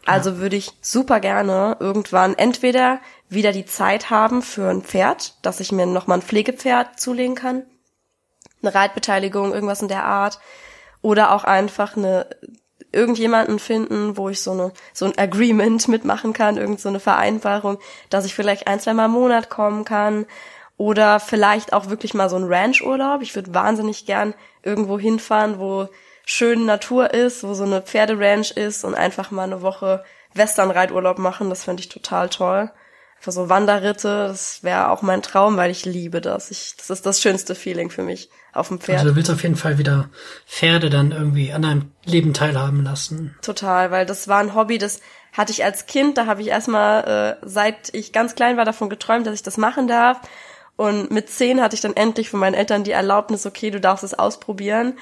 Also 0.04 0.38
würde 0.38 0.56
ich 0.56 0.72
super 0.80 1.20
gerne 1.20 1.76
irgendwann 1.78 2.34
entweder 2.34 3.00
wieder 3.28 3.52
die 3.52 3.66
Zeit 3.66 4.10
haben 4.10 4.42
für 4.42 4.68
ein 4.68 4.82
Pferd, 4.82 5.34
dass 5.42 5.60
ich 5.60 5.72
mir 5.72 5.86
nochmal 5.86 6.18
ein 6.18 6.22
Pflegepferd 6.22 6.98
zulegen 6.98 7.36
kann, 7.36 7.62
eine 8.62 8.74
Reitbeteiligung, 8.74 9.52
irgendwas 9.52 9.82
in 9.82 9.88
der 9.88 10.04
Art, 10.04 10.40
oder 11.02 11.32
auch 11.32 11.44
einfach 11.44 11.96
eine 11.96 12.26
irgendjemanden 12.92 13.58
finden, 13.58 14.16
wo 14.16 14.28
ich 14.28 14.42
so 14.42 14.52
eine 14.52 14.72
so 14.92 15.06
ein 15.06 15.16
Agreement 15.16 15.88
mitmachen 15.88 16.32
kann, 16.32 16.58
irgend 16.58 16.80
so 16.80 16.88
eine 16.88 17.00
Vereinbarung, 17.00 17.78
dass 18.10 18.26
ich 18.26 18.34
vielleicht 18.34 18.66
ein, 18.66 18.80
zwei 18.80 18.92
Mal 18.92 19.06
im 19.06 19.12
Monat 19.12 19.48
kommen 19.48 19.84
kann 19.84 20.26
oder 20.76 21.18
vielleicht 21.20 21.72
auch 21.72 21.88
wirklich 21.88 22.12
mal 22.12 22.28
so 22.28 22.36
ein 22.36 22.44
Ranchurlaub. 22.44 23.22
Ich 23.22 23.34
würde 23.34 23.54
wahnsinnig 23.54 24.04
gern 24.04 24.34
irgendwo 24.62 24.98
hinfahren, 24.98 25.58
wo 25.58 25.88
schön 26.24 26.66
Natur 26.66 27.12
ist, 27.12 27.42
wo 27.44 27.54
so 27.54 27.64
eine 27.64 27.82
Pferderanch 27.82 28.52
ist 28.52 28.84
und 28.84 28.94
einfach 28.94 29.30
mal 29.30 29.44
eine 29.44 29.62
Woche 29.62 30.04
Westernreiturlaub 30.34 31.18
machen. 31.18 31.50
Das 31.50 31.64
fände 31.64 31.80
ich 31.80 31.88
total 31.88 32.28
toll. 32.28 32.70
Einfach 33.16 33.32
so 33.32 33.48
Wanderritte, 33.48 34.26
das 34.28 34.64
wäre 34.64 34.90
auch 34.90 35.02
mein 35.02 35.22
Traum, 35.22 35.56
weil 35.56 35.70
ich 35.70 35.84
liebe 35.84 36.20
das. 36.20 36.50
Ich, 36.50 36.74
das 36.76 36.90
ist 36.90 37.06
das 37.06 37.20
schönste 37.20 37.54
Feeling 37.54 37.88
für 37.88 38.02
mich 38.02 38.30
auf 38.52 38.68
dem 38.68 38.80
Pferd. 38.80 38.98
Also 38.98 39.10
du 39.10 39.16
willst 39.16 39.30
auf 39.30 39.42
jeden 39.44 39.54
Fall 39.54 39.78
wieder 39.78 40.08
Pferde 40.46 40.90
dann 40.90 41.12
irgendwie 41.12 41.52
an 41.52 41.62
deinem 41.62 41.92
Leben 42.04 42.34
teilhaben 42.34 42.82
lassen. 42.82 43.36
Total, 43.40 43.92
weil 43.92 44.06
das 44.06 44.26
war 44.26 44.40
ein 44.40 44.56
Hobby, 44.56 44.78
das 44.78 45.00
hatte 45.32 45.52
ich 45.52 45.64
als 45.64 45.86
Kind, 45.86 46.18
da 46.18 46.26
habe 46.26 46.42
ich 46.42 46.48
erstmal, 46.48 47.38
äh, 47.42 47.46
seit 47.46 47.94
ich 47.94 48.12
ganz 48.12 48.34
klein 48.34 48.56
war, 48.56 48.64
davon 48.64 48.90
geträumt, 48.90 49.26
dass 49.26 49.34
ich 49.34 49.42
das 49.42 49.56
machen 49.56 49.86
darf. 49.86 50.20
Und 50.76 51.10
mit 51.10 51.30
zehn 51.30 51.60
hatte 51.60 51.74
ich 51.74 51.80
dann 51.80 51.94
endlich 51.94 52.28
von 52.28 52.40
meinen 52.40 52.54
Eltern 52.54 52.82
die 52.82 52.90
Erlaubnis, 52.90 53.46
okay, 53.46 53.70
du 53.70 53.80
darfst 53.80 54.04
es 54.04 54.14
ausprobieren. 54.14 54.94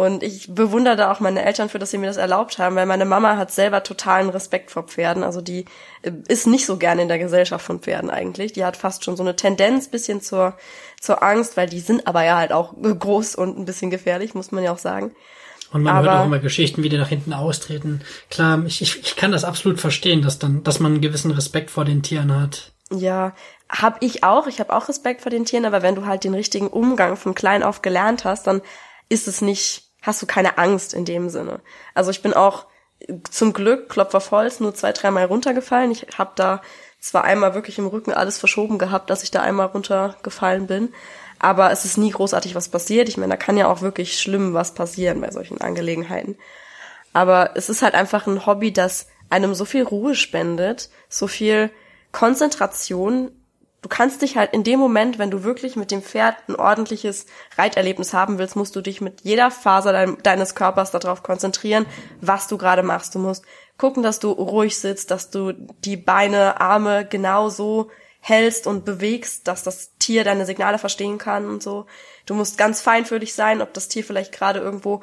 Und 0.00 0.22
ich 0.22 0.54
bewundere 0.54 0.96
da 0.96 1.12
auch 1.12 1.20
meine 1.20 1.44
Eltern 1.44 1.68
für, 1.68 1.78
dass 1.78 1.90
sie 1.90 1.98
mir 1.98 2.06
das 2.06 2.16
erlaubt 2.16 2.58
haben, 2.58 2.74
weil 2.74 2.86
meine 2.86 3.04
Mama 3.04 3.36
hat 3.36 3.50
selber 3.50 3.82
totalen 3.82 4.30
Respekt 4.30 4.70
vor 4.70 4.84
Pferden. 4.84 5.22
Also 5.22 5.42
die 5.42 5.66
äh, 6.00 6.12
ist 6.26 6.46
nicht 6.46 6.64
so 6.64 6.78
gerne 6.78 7.02
in 7.02 7.08
der 7.08 7.18
Gesellschaft 7.18 7.62
von 7.62 7.80
Pferden 7.80 8.08
eigentlich. 8.08 8.54
Die 8.54 8.64
hat 8.64 8.78
fast 8.78 9.04
schon 9.04 9.18
so 9.18 9.22
eine 9.22 9.36
Tendenz 9.36 9.88
bisschen 9.88 10.22
zur, 10.22 10.56
zur 10.98 11.22
Angst, 11.22 11.58
weil 11.58 11.68
die 11.68 11.80
sind 11.80 12.06
aber 12.06 12.24
ja 12.24 12.38
halt 12.38 12.50
auch 12.50 12.72
groß 12.80 13.34
und 13.34 13.58
ein 13.58 13.66
bisschen 13.66 13.90
gefährlich, 13.90 14.34
muss 14.34 14.52
man 14.52 14.64
ja 14.64 14.72
auch 14.72 14.78
sagen. 14.78 15.14
Und 15.70 15.82
man 15.82 15.94
aber, 15.94 16.10
hört 16.10 16.20
auch 16.20 16.24
immer 16.24 16.38
Geschichten, 16.38 16.82
wie 16.82 16.88
die 16.88 16.96
nach 16.96 17.08
hinten 17.08 17.34
austreten. 17.34 18.00
Klar, 18.30 18.64
ich, 18.64 18.80
ich, 18.80 19.00
ich 19.02 19.16
kann 19.16 19.32
das 19.32 19.44
absolut 19.44 19.80
verstehen, 19.80 20.22
dass 20.22 20.38
dann, 20.38 20.62
dass 20.62 20.80
man 20.80 20.92
einen 20.92 21.02
gewissen 21.02 21.30
Respekt 21.30 21.70
vor 21.70 21.84
den 21.84 22.02
Tieren 22.02 22.34
hat. 22.34 22.72
Ja, 22.90 23.34
hab 23.68 24.02
ich 24.02 24.24
auch. 24.24 24.46
Ich 24.46 24.60
habe 24.60 24.74
auch 24.74 24.88
Respekt 24.88 25.20
vor 25.20 25.30
den 25.30 25.44
Tieren, 25.44 25.66
aber 25.66 25.82
wenn 25.82 25.94
du 25.94 26.06
halt 26.06 26.24
den 26.24 26.32
richtigen 26.32 26.68
Umgang 26.68 27.18
von 27.18 27.34
klein 27.34 27.62
auf 27.62 27.82
gelernt 27.82 28.24
hast, 28.24 28.46
dann 28.46 28.62
ist 29.10 29.28
es 29.28 29.42
nicht, 29.42 29.89
hast 30.02 30.22
du 30.22 30.26
keine 30.26 30.58
Angst 30.58 30.94
in 30.94 31.04
dem 31.04 31.28
Sinne. 31.28 31.60
Also 31.94 32.10
ich 32.10 32.22
bin 32.22 32.34
auch 32.34 32.66
zum 33.30 33.52
Glück, 33.52 33.88
Klopfer 33.88 34.22
Holz, 34.30 34.60
nur 34.60 34.74
zwei, 34.74 34.92
dreimal 34.92 35.24
runtergefallen. 35.24 35.90
Ich 35.90 36.06
habe 36.18 36.32
da 36.36 36.62
zwar 37.00 37.24
einmal 37.24 37.54
wirklich 37.54 37.78
im 37.78 37.86
Rücken 37.86 38.12
alles 38.12 38.38
verschoben 38.38 38.78
gehabt, 38.78 39.10
dass 39.10 39.22
ich 39.22 39.30
da 39.30 39.40
einmal 39.40 39.68
runtergefallen 39.68 40.66
bin, 40.66 40.92
aber 41.38 41.70
es 41.70 41.86
ist 41.86 41.96
nie 41.96 42.10
großartig 42.10 42.54
was 42.54 42.68
passiert. 42.68 43.08
Ich 43.08 43.16
meine, 43.16 43.30
da 43.32 43.36
kann 43.38 43.56
ja 43.56 43.68
auch 43.68 43.80
wirklich 43.80 44.20
schlimm 44.20 44.52
was 44.52 44.74
passieren 44.74 45.20
bei 45.20 45.30
solchen 45.30 45.60
Angelegenheiten. 45.60 46.36
Aber 47.12 47.52
es 47.54 47.70
ist 47.70 47.82
halt 47.82 47.94
einfach 47.94 48.26
ein 48.26 48.44
Hobby, 48.44 48.72
das 48.72 49.06
einem 49.30 49.54
so 49.54 49.64
viel 49.64 49.82
Ruhe 49.82 50.14
spendet, 50.14 50.90
so 51.08 51.26
viel 51.26 51.70
Konzentration 52.12 53.30
du 53.82 53.88
kannst 53.88 54.22
dich 54.22 54.36
halt 54.36 54.52
in 54.52 54.64
dem 54.64 54.78
Moment, 54.78 55.18
wenn 55.18 55.30
du 55.30 55.42
wirklich 55.42 55.76
mit 55.76 55.90
dem 55.90 56.02
Pferd 56.02 56.36
ein 56.48 56.56
ordentliches 56.56 57.26
Reiterlebnis 57.56 58.12
haben 58.12 58.38
willst, 58.38 58.56
musst 58.56 58.76
du 58.76 58.80
dich 58.80 59.00
mit 59.00 59.22
jeder 59.22 59.50
Faser 59.50 59.92
dein, 59.92 60.18
deines 60.22 60.54
Körpers 60.54 60.90
darauf 60.90 61.22
konzentrieren, 61.22 61.86
was 62.20 62.48
du 62.48 62.58
gerade 62.58 62.82
machst. 62.82 63.14
Du 63.14 63.18
musst 63.18 63.44
gucken, 63.78 64.02
dass 64.02 64.18
du 64.18 64.30
ruhig 64.30 64.78
sitzt, 64.78 65.10
dass 65.10 65.30
du 65.30 65.52
die 65.52 65.96
Beine, 65.96 66.60
Arme 66.60 67.06
genau 67.08 67.48
so 67.48 67.90
hältst 68.20 68.66
und 68.66 68.84
bewegst, 68.84 69.48
dass 69.48 69.62
das 69.62 69.96
Tier 69.98 70.24
deine 70.24 70.44
Signale 70.44 70.78
verstehen 70.78 71.16
kann 71.16 71.48
und 71.48 71.62
so. 71.62 71.86
Du 72.26 72.34
musst 72.34 72.58
ganz 72.58 72.82
feinfühlig 72.82 73.34
sein, 73.34 73.62
ob 73.62 73.72
das 73.72 73.88
Tier 73.88 74.04
vielleicht 74.04 74.32
gerade 74.32 74.60
irgendwo 74.60 75.00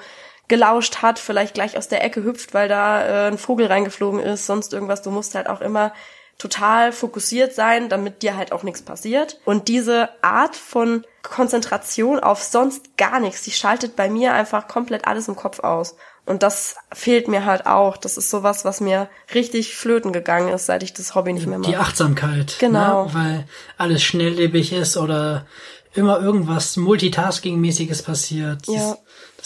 gelauscht 0.47 1.01
hat, 1.01 1.19
vielleicht 1.19 1.55
gleich 1.55 1.77
aus 1.77 1.87
der 1.87 2.03
Ecke 2.03 2.23
hüpft, 2.23 2.53
weil 2.53 2.69
da 2.69 3.01
äh, 3.03 3.27
ein 3.27 3.37
Vogel 3.37 3.67
reingeflogen 3.67 4.19
ist, 4.19 4.45
sonst 4.45 4.71
irgendwas. 4.71 5.01
Du 5.01 5.11
musst 5.11 5.35
halt 5.35 5.49
auch 5.49 5.61
immer 5.61 5.93
total 6.37 6.91
fokussiert 6.91 7.53
sein, 7.53 7.89
damit 7.89 8.21
dir 8.21 8.37
halt 8.37 8.51
auch 8.51 8.63
nichts 8.63 8.81
passiert. 8.81 9.39
Und 9.45 9.67
diese 9.67 10.09
Art 10.21 10.55
von 10.55 11.03
Konzentration 11.23 12.19
auf 12.19 12.43
sonst 12.43 12.97
gar 12.97 13.19
nichts, 13.19 13.41
die 13.41 13.51
schaltet 13.51 13.95
bei 13.95 14.09
mir 14.09 14.33
einfach 14.33 14.67
komplett 14.67 15.07
alles 15.07 15.27
im 15.27 15.35
Kopf 15.35 15.59
aus. 15.59 15.95
Und 16.25 16.43
das 16.43 16.75
fehlt 16.93 17.29
mir 17.29 17.45
halt 17.45 17.65
auch. 17.65 17.95
Das 17.95 18.17
ist 18.17 18.29
sowas, 18.29 18.65
was 18.65 18.81
mir 18.81 19.09
richtig 19.33 19.75
flöten 19.75 20.11
gegangen 20.11 20.49
ist, 20.49 20.65
seit 20.65 20.83
ich 20.83 20.93
das 20.93 21.15
Hobby 21.15 21.31
nicht 21.31 21.47
mehr 21.47 21.57
mache. 21.57 21.71
Die 21.71 21.77
Achtsamkeit. 21.77 22.57
Genau. 22.59 23.05
Ne? 23.05 23.13
Weil 23.13 23.47
alles 23.77 24.03
schnelllebig 24.03 24.73
ist 24.73 24.97
oder 24.97 25.47
immer 25.93 26.19
irgendwas 26.19 26.75
Multitasking-mäßiges 26.75 28.03
passiert. 28.03 28.67
Ja. 28.67 28.97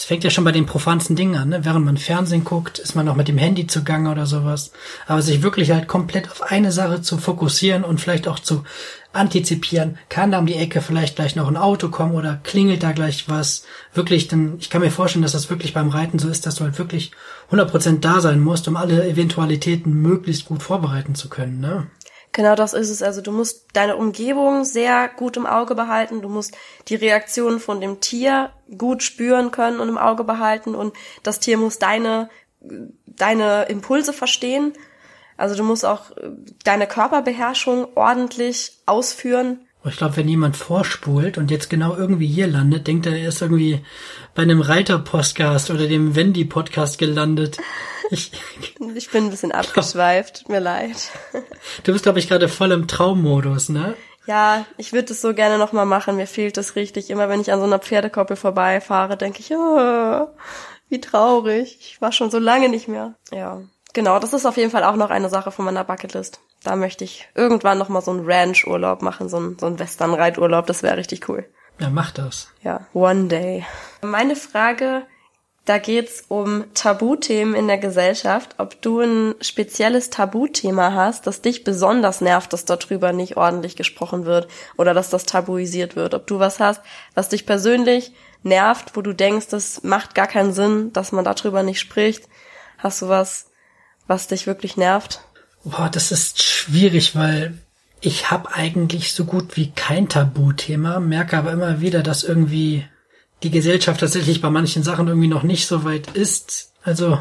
Das 0.01 0.07
fängt 0.07 0.23
ja 0.23 0.31
schon 0.31 0.45
bei 0.45 0.51
den 0.51 0.65
profansten 0.65 1.15
Dingen 1.15 1.35
an, 1.35 1.49
ne? 1.49 1.63
Während 1.63 1.85
man 1.85 1.95
Fernsehen 1.95 2.43
guckt, 2.43 2.79
ist 2.79 2.95
man 2.95 3.07
auch 3.07 3.15
mit 3.15 3.27
dem 3.27 3.37
Handy 3.37 3.67
zugange 3.67 4.09
oder 4.09 4.25
sowas. 4.25 4.71
Aber 5.05 5.21
sich 5.21 5.43
wirklich 5.43 5.69
halt 5.69 5.87
komplett 5.87 6.31
auf 6.31 6.41
eine 6.41 6.71
Sache 6.71 7.03
zu 7.03 7.19
fokussieren 7.19 7.83
und 7.83 8.01
vielleicht 8.01 8.27
auch 8.27 8.39
zu 8.39 8.63
antizipieren, 9.13 9.99
kann 10.09 10.31
da 10.31 10.39
um 10.39 10.47
die 10.47 10.55
Ecke 10.55 10.81
vielleicht 10.81 11.17
gleich 11.17 11.35
noch 11.35 11.47
ein 11.47 11.55
Auto 11.55 11.89
kommen 11.89 12.15
oder 12.15 12.39
klingelt 12.43 12.81
da 12.81 12.93
gleich 12.93 13.29
was. 13.29 13.63
Wirklich, 13.93 14.27
dann, 14.27 14.55
ich 14.59 14.71
kann 14.71 14.81
mir 14.81 14.89
vorstellen, 14.89 15.21
dass 15.21 15.33
das 15.33 15.51
wirklich 15.51 15.75
beim 15.75 15.89
Reiten 15.89 16.17
so 16.17 16.29
ist, 16.29 16.47
dass 16.47 16.55
du 16.55 16.63
halt 16.63 16.79
wirklich 16.79 17.11
100% 17.51 17.99
da 17.99 18.21
sein 18.21 18.39
musst, 18.39 18.67
um 18.67 18.77
alle 18.77 19.07
Eventualitäten 19.07 19.93
möglichst 19.93 20.45
gut 20.45 20.63
vorbereiten 20.63 21.13
zu 21.13 21.29
können, 21.29 21.59
ne? 21.59 21.85
Genau 22.33 22.55
das 22.55 22.73
ist 22.73 22.89
es. 22.89 23.03
Also 23.03 23.21
du 23.21 23.31
musst 23.31 23.67
deine 23.73 23.97
Umgebung 23.97 24.63
sehr 24.63 25.09
gut 25.09 25.35
im 25.35 25.45
Auge 25.45 25.75
behalten. 25.75 26.21
Du 26.21 26.29
musst 26.29 26.55
die 26.87 26.95
Reaktionen 26.95 27.59
von 27.59 27.81
dem 27.81 27.99
Tier 27.99 28.51
gut 28.77 29.03
spüren 29.03 29.51
können 29.51 29.79
und 29.79 29.89
im 29.89 29.97
Auge 29.97 30.23
behalten. 30.23 30.73
Und 30.73 30.93
das 31.23 31.39
Tier 31.39 31.57
muss 31.57 31.77
deine, 31.77 32.29
deine 33.05 33.63
Impulse 33.63 34.13
verstehen. 34.13 34.73
Also 35.35 35.55
du 35.55 35.63
musst 35.63 35.85
auch 35.85 36.11
deine 36.63 36.87
Körperbeherrschung 36.87 37.87
ordentlich 37.95 38.79
ausführen. 38.85 39.61
Ich 39.83 39.97
glaube, 39.97 40.17
wenn 40.17 40.27
jemand 40.27 40.55
vorspult 40.55 41.39
und 41.39 41.49
jetzt 41.49 41.69
genau 41.69 41.95
irgendwie 41.97 42.27
hier 42.27 42.45
landet, 42.45 42.85
denkt 42.85 43.07
er, 43.07 43.17
er 43.17 43.29
ist 43.29 43.41
irgendwie 43.41 43.83
bei 44.35 44.43
einem 44.43 44.61
Reiter-Podcast 44.61 45.71
oder 45.71 45.87
dem 45.87 46.15
Wendy-Podcast 46.15 46.99
gelandet. 46.99 47.57
Ich, 48.11 48.31
ich 48.95 49.09
bin 49.09 49.25
ein 49.25 49.29
bisschen 49.31 49.51
abgeschweift, 49.51 50.41
tut 50.41 50.49
mir 50.49 50.59
leid. 50.59 51.09
Du 51.83 51.93
bist, 51.93 52.03
glaube 52.03 52.19
ich, 52.19 52.27
gerade 52.27 52.47
voll 52.47 52.71
im 52.71 52.87
Traummodus, 52.87 53.69
ne? 53.69 53.95
Ja, 54.27 54.65
ich 54.77 54.93
würde 54.93 55.13
es 55.13 55.21
so 55.21 55.33
gerne 55.33 55.57
nochmal 55.57 55.85
machen. 55.85 56.15
Mir 56.15 56.27
fehlt 56.27 56.57
das 56.57 56.75
richtig. 56.75 57.09
Immer 57.09 57.27
wenn 57.29 57.41
ich 57.41 57.51
an 57.51 57.59
so 57.59 57.65
einer 57.65 57.79
Pferdekoppel 57.79 58.35
vorbeifahre, 58.35 59.17
denke 59.17 59.39
ich, 59.39 59.51
oh, 59.51 60.27
wie 60.89 61.01
traurig. 61.01 61.77
Ich 61.79 62.01
war 62.01 62.11
schon 62.11 62.29
so 62.29 62.37
lange 62.37 62.69
nicht 62.69 62.87
mehr. 62.87 63.15
Ja, 63.31 63.61
genau. 63.93 64.19
Das 64.19 64.33
ist 64.33 64.45
auf 64.45 64.57
jeden 64.57 64.69
Fall 64.69 64.83
auch 64.83 64.95
noch 64.95 65.09
eine 65.09 65.29
Sache 65.29 65.51
von 65.51 65.65
meiner 65.65 65.83
Bucketlist. 65.83 66.39
Da 66.63 66.75
möchte 66.75 67.03
ich 67.03 67.27
irgendwann 67.33 67.79
nochmal 67.79 68.03
so 68.03 68.11
einen 68.11 68.29
Ranch-Urlaub 68.29 69.01
machen, 69.01 69.27
so 69.27 69.37
einen, 69.37 69.57
so 69.57 69.65
einen 69.65 69.79
Western-Reiturlaub. 69.79 70.67
Das 70.67 70.83
wäre 70.83 70.97
richtig 70.97 71.27
cool. 71.27 71.45
Ja, 71.79 71.89
mach 71.89 72.11
das. 72.11 72.49
Ja, 72.61 72.85
one 72.93 73.27
day. 73.27 73.65
Meine 74.03 74.35
Frage 74.35 75.01
Da 75.65 75.77
geht's 75.77 76.23
um 76.27 76.65
Tabuthemen 76.73 77.53
in 77.53 77.67
der 77.67 77.77
Gesellschaft. 77.77 78.55
Ob 78.57 78.81
du 78.81 78.99
ein 79.01 79.35
spezielles 79.41 80.09
Tabuthema 80.09 80.93
hast, 80.93 81.27
das 81.27 81.41
dich 81.41 81.63
besonders 81.63 82.19
nervt, 82.19 82.51
dass 82.51 82.65
darüber 82.65 83.13
nicht 83.13 83.37
ordentlich 83.37 83.75
gesprochen 83.75 84.25
wird 84.25 84.47
oder 84.77 84.95
dass 84.95 85.11
das 85.11 85.25
tabuisiert 85.25 85.95
wird. 85.95 86.15
Ob 86.15 86.25
du 86.25 86.39
was 86.39 86.59
hast, 86.59 86.81
was 87.13 87.29
dich 87.29 87.45
persönlich 87.45 88.11
nervt, 88.41 88.95
wo 88.95 89.03
du 89.03 89.13
denkst, 89.13 89.47
das 89.49 89.83
macht 89.83 90.15
gar 90.15 90.27
keinen 90.27 90.53
Sinn, 90.53 90.91
dass 90.93 91.11
man 91.11 91.25
darüber 91.25 91.61
nicht 91.61 91.79
spricht. 91.79 92.27
Hast 92.79 93.03
du 93.03 93.09
was, 93.09 93.51
was 94.07 94.27
dich 94.27 94.47
wirklich 94.47 94.77
nervt? 94.77 95.21
Boah, 95.63 95.89
das 95.91 96.11
ist 96.11 96.41
schwierig, 96.41 97.15
weil 97.15 97.59
ich 97.99 98.31
habe 98.31 98.51
eigentlich 98.51 99.13
so 99.13 99.25
gut 99.25 99.55
wie 99.57 99.69
kein 99.69 100.09
Tabuthema, 100.09 100.99
merke 100.99 101.37
aber 101.37 101.51
immer 101.51 101.81
wieder, 101.81 102.01
dass 102.01 102.23
irgendwie 102.23 102.83
die 103.43 103.51
Gesellschaft 103.51 103.99
tatsächlich 103.99 104.41
bei 104.41 104.49
manchen 104.49 104.83
Sachen 104.83 105.07
irgendwie 105.07 105.27
noch 105.27 105.43
nicht 105.43 105.67
so 105.67 105.83
weit 105.83 106.11
ist. 106.11 106.73
Also 106.83 107.19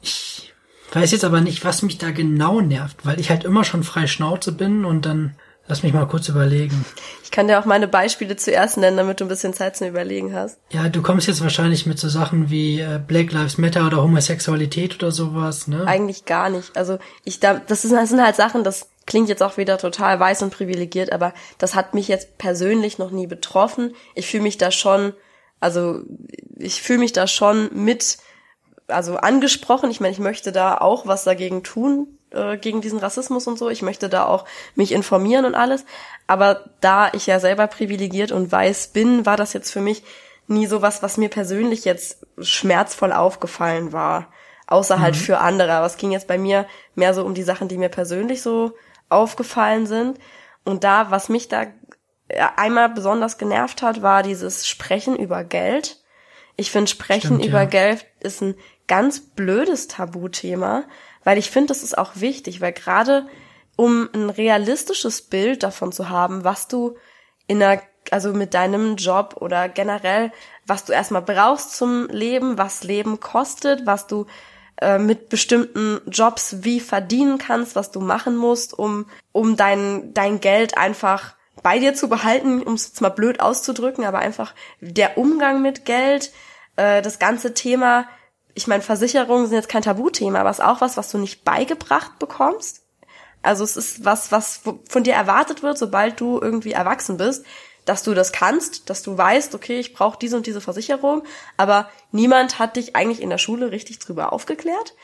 ich 0.00 0.52
weiß 0.92 1.12
jetzt 1.12 1.24
aber 1.24 1.40
nicht, 1.40 1.64
was 1.64 1.82
mich 1.82 1.98
da 1.98 2.10
genau 2.10 2.60
nervt, 2.60 3.04
weil 3.04 3.20
ich 3.20 3.30
halt 3.30 3.44
immer 3.44 3.64
schon 3.64 3.82
frei 3.82 4.06
Schnauze 4.06 4.52
bin 4.52 4.84
und 4.84 5.06
dann 5.06 5.36
lass 5.66 5.82
mich 5.82 5.92
mal 5.92 6.06
kurz 6.06 6.28
überlegen. 6.28 6.84
Ich 7.22 7.30
kann 7.30 7.48
dir 7.48 7.58
auch 7.58 7.64
meine 7.64 7.88
Beispiele 7.88 8.36
zuerst 8.36 8.76
nennen, 8.76 8.96
damit 8.96 9.20
du 9.20 9.24
ein 9.24 9.28
bisschen 9.28 9.54
Zeit 9.54 9.76
zum 9.76 9.88
Überlegen 9.88 10.34
hast. 10.34 10.58
Ja, 10.70 10.88
du 10.88 11.02
kommst 11.02 11.26
jetzt 11.26 11.42
wahrscheinlich 11.42 11.86
mit 11.86 11.98
so 11.98 12.08
Sachen 12.08 12.50
wie 12.50 12.80
äh, 12.80 13.00
Black 13.04 13.32
Lives 13.32 13.58
Matter 13.58 13.86
oder 13.86 14.02
Homosexualität 14.02 14.96
oder 14.96 15.10
sowas, 15.10 15.66
ne? 15.66 15.86
Eigentlich 15.86 16.26
gar 16.26 16.50
nicht. 16.50 16.76
Also 16.76 16.98
ich 17.24 17.40
da, 17.40 17.54
das 17.54 17.82
sind, 17.82 17.92
das 17.94 18.10
sind 18.10 18.22
halt 18.22 18.36
Sachen, 18.36 18.62
das 18.62 18.88
klingt 19.06 19.28
jetzt 19.28 19.42
auch 19.42 19.56
wieder 19.56 19.78
total 19.78 20.20
weiß 20.20 20.42
und 20.42 20.52
privilegiert, 20.52 21.12
aber 21.12 21.34
das 21.58 21.74
hat 21.74 21.94
mich 21.94 22.08
jetzt 22.08 22.38
persönlich 22.38 22.98
noch 22.98 23.10
nie 23.10 23.26
betroffen. 23.26 23.94
Ich 24.14 24.26
fühle 24.26 24.42
mich 24.42 24.58
da 24.58 24.70
schon 24.70 25.14
also 25.64 26.02
ich 26.58 26.82
fühle 26.82 26.98
mich 26.98 27.14
da 27.14 27.26
schon 27.26 27.70
mit, 27.72 28.18
also 28.86 29.16
angesprochen. 29.16 29.90
Ich 29.90 29.98
meine, 29.98 30.12
ich 30.12 30.18
möchte 30.18 30.52
da 30.52 30.76
auch 30.76 31.06
was 31.06 31.24
dagegen 31.24 31.62
tun, 31.62 32.18
äh, 32.32 32.58
gegen 32.58 32.82
diesen 32.82 32.98
Rassismus 32.98 33.46
und 33.46 33.58
so. 33.58 33.70
Ich 33.70 33.80
möchte 33.80 34.10
da 34.10 34.26
auch 34.26 34.44
mich 34.74 34.92
informieren 34.92 35.46
und 35.46 35.54
alles. 35.54 35.86
Aber 36.26 36.64
da 36.82 37.08
ich 37.14 37.26
ja 37.26 37.40
selber 37.40 37.66
privilegiert 37.66 38.30
und 38.30 38.52
weiß 38.52 38.88
bin, 38.88 39.24
war 39.24 39.38
das 39.38 39.54
jetzt 39.54 39.70
für 39.70 39.80
mich 39.80 40.04
nie 40.48 40.66
so 40.66 40.82
was, 40.82 41.02
was 41.02 41.16
mir 41.16 41.30
persönlich 41.30 41.86
jetzt 41.86 42.26
schmerzvoll 42.38 43.14
aufgefallen 43.14 43.94
war. 43.94 44.28
Außer 44.66 45.00
halt 45.00 45.14
mhm. 45.14 45.20
für 45.20 45.38
andere. 45.38 45.72
Aber 45.72 45.86
es 45.86 45.96
ging 45.96 46.12
jetzt 46.12 46.28
bei 46.28 46.36
mir 46.36 46.66
mehr 46.94 47.14
so 47.14 47.24
um 47.24 47.32
die 47.32 47.42
Sachen, 47.42 47.68
die 47.68 47.78
mir 47.78 47.88
persönlich 47.88 48.42
so 48.42 48.72
aufgefallen 49.08 49.86
sind. 49.86 50.18
Und 50.62 50.84
da, 50.84 51.10
was 51.10 51.30
mich 51.30 51.48
da 51.48 51.64
einmal 52.56 52.88
besonders 52.88 53.38
genervt 53.38 53.82
hat, 53.82 54.02
war 54.02 54.22
dieses 54.22 54.66
Sprechen 54.66 55.16
über 55.16 55.44
Geld. 55.44 56.02
Ich 56.56 56.70
finde, 56.70 56.90
Sprechen 56.90 57.36
Stimmt, 57.36 57.46
über 57.46 57.60
ja. 57.60 57.64
Geld 57.64 58.06
ist 58.20 58.42
ein 58.42 58.54
ganz 58.86 59.20
blödes 59.20 59.88
Tabuthema, 59.88 60.84
weil 61.24 61.38
ich 61.38 61.50
finde, 61.50 61.68
das 61.68 61.82
ist 61.82 61.96
auch 61.96 62.12
wichtig, 62.16 62.60
weil 62.60 62.72
gerade 62.72 63.26
um 63.76 64.08
ein 64.12 64.30
realistisches 64.30 65.22
Bild 65.22 65.62
davon 65.62 65.90
zu 65.90 66.08
haben, 66.08 66.44
was 66.44 66.68
du 66.68 66.96
in 67.46 67.62
einer, 67.62 67.82
also 68.10 68.32
mit 68.32 68.54
deinem 68.54 68.96
Job 68.96 69.36
oder 69.40 69.68
generell, 69.68 70.32
was 70.66 70.84
du 70.84 70.92
erstmal 70.92 71.22
brauchst 71.22 71.76
zum 71.76 72.08
Leben, 72.08 72.56
was 72.58 72.84
Leben 72.84 73.20
kostet, 73.20 73.86
was 73.86 74.06
du 74.06 74.26
äh, 74.80 74.98
mit 74.98 75.28
bestimmten 75.28 76.00
Jobs 76.06 76.64
wie 76.64 76.80
verdienen 76.80 77.38
kannst, 77.38 77.74
was 77.74 77.90
du 77.90 78.00
machen 78.00 78.36
musst, 78.36 78.78
um, 78.78 79.06
um 79.32 79.56
dein, 79.56 80.14
dein 80.14 80.40
Geld 80.40 80.76
einfach 80.76 81.34
bei 81.62 81.78
dir 81.78 81.94
zu 81.94 82.08
behalten, 82.08 82.62
um 82.62 82.74
es 82.74 82.88
jetzt 82.88 83.00
mal 83.00 83.10
blöd 83.10 83.40
auszudrücken, 83.40 84.04
aber 84.04 84.18
einfach 84.18 84.54
der 84.80 85.18
Umgang 85.18 85.62
mit 85.62 85.84
Geld, 85.84 86.32
äh, 86.76 87.02
das 87.02 87.18
ganze 87.18 87.54
Thema, 87.54 88.06
ich 88.54 88.66
meine, 88.66 88.82
Versicherungen 88.82 89.46
sind 89.46 89.56
jetzt 89.56 89.68
kein 89.68 89.82
Tabuthema, 89.82 90.40
aber 90.40 90.50
es 90.50 90.58
ist 90.58 90.64
auch 90.64 90.80
was, 90.80 90.96
was 90.96 91.10
du 91.10 91.18
nicht 91.18 91.44
beigebracht 91.44 92.18
bekommst. 92.18 92.82
Also 93.42 93.64
es 93.64 93.76
ist 93.76 94.04
was, 94.04 94.32
was 94.32 94.60
von 94.88 95.04
dir 95.04 95.14
erwartet 95.14 95.62
wird, 95.62 95.76
sobald 95.76 96.20
du 96.20 96.40
irgendwie 96.40 96.72
erwachsen 96.72 97.16
bist, 97.16 97.44
dass 97.84 98.02
du 98.02 98.14
das 98.14 98.32
kannst, 98.32 98.88
dass 98.88 99.02
du 99.02 99.18
weißt, 99.18 99.54
okay, 99.54 99.78
ich 99.78 99.92
brauche 99.92 100.18
diese 100.18 100.36
und 100.36 100.46
diese 100.46 100.62
Versicherung, 100.62 101.24
aber 101.58 101.90
niemand 102.12 102.58
hat 102.58 102.76
dich 102.76 102.96
eigentlich 102.96 103.20
in 103.20 103.28
der 103.28 103.38
Schule 103.38 103.70
richtig 103.70 103.98
drüber 103.98 104.32
aufgeklärt. 104.32 104.94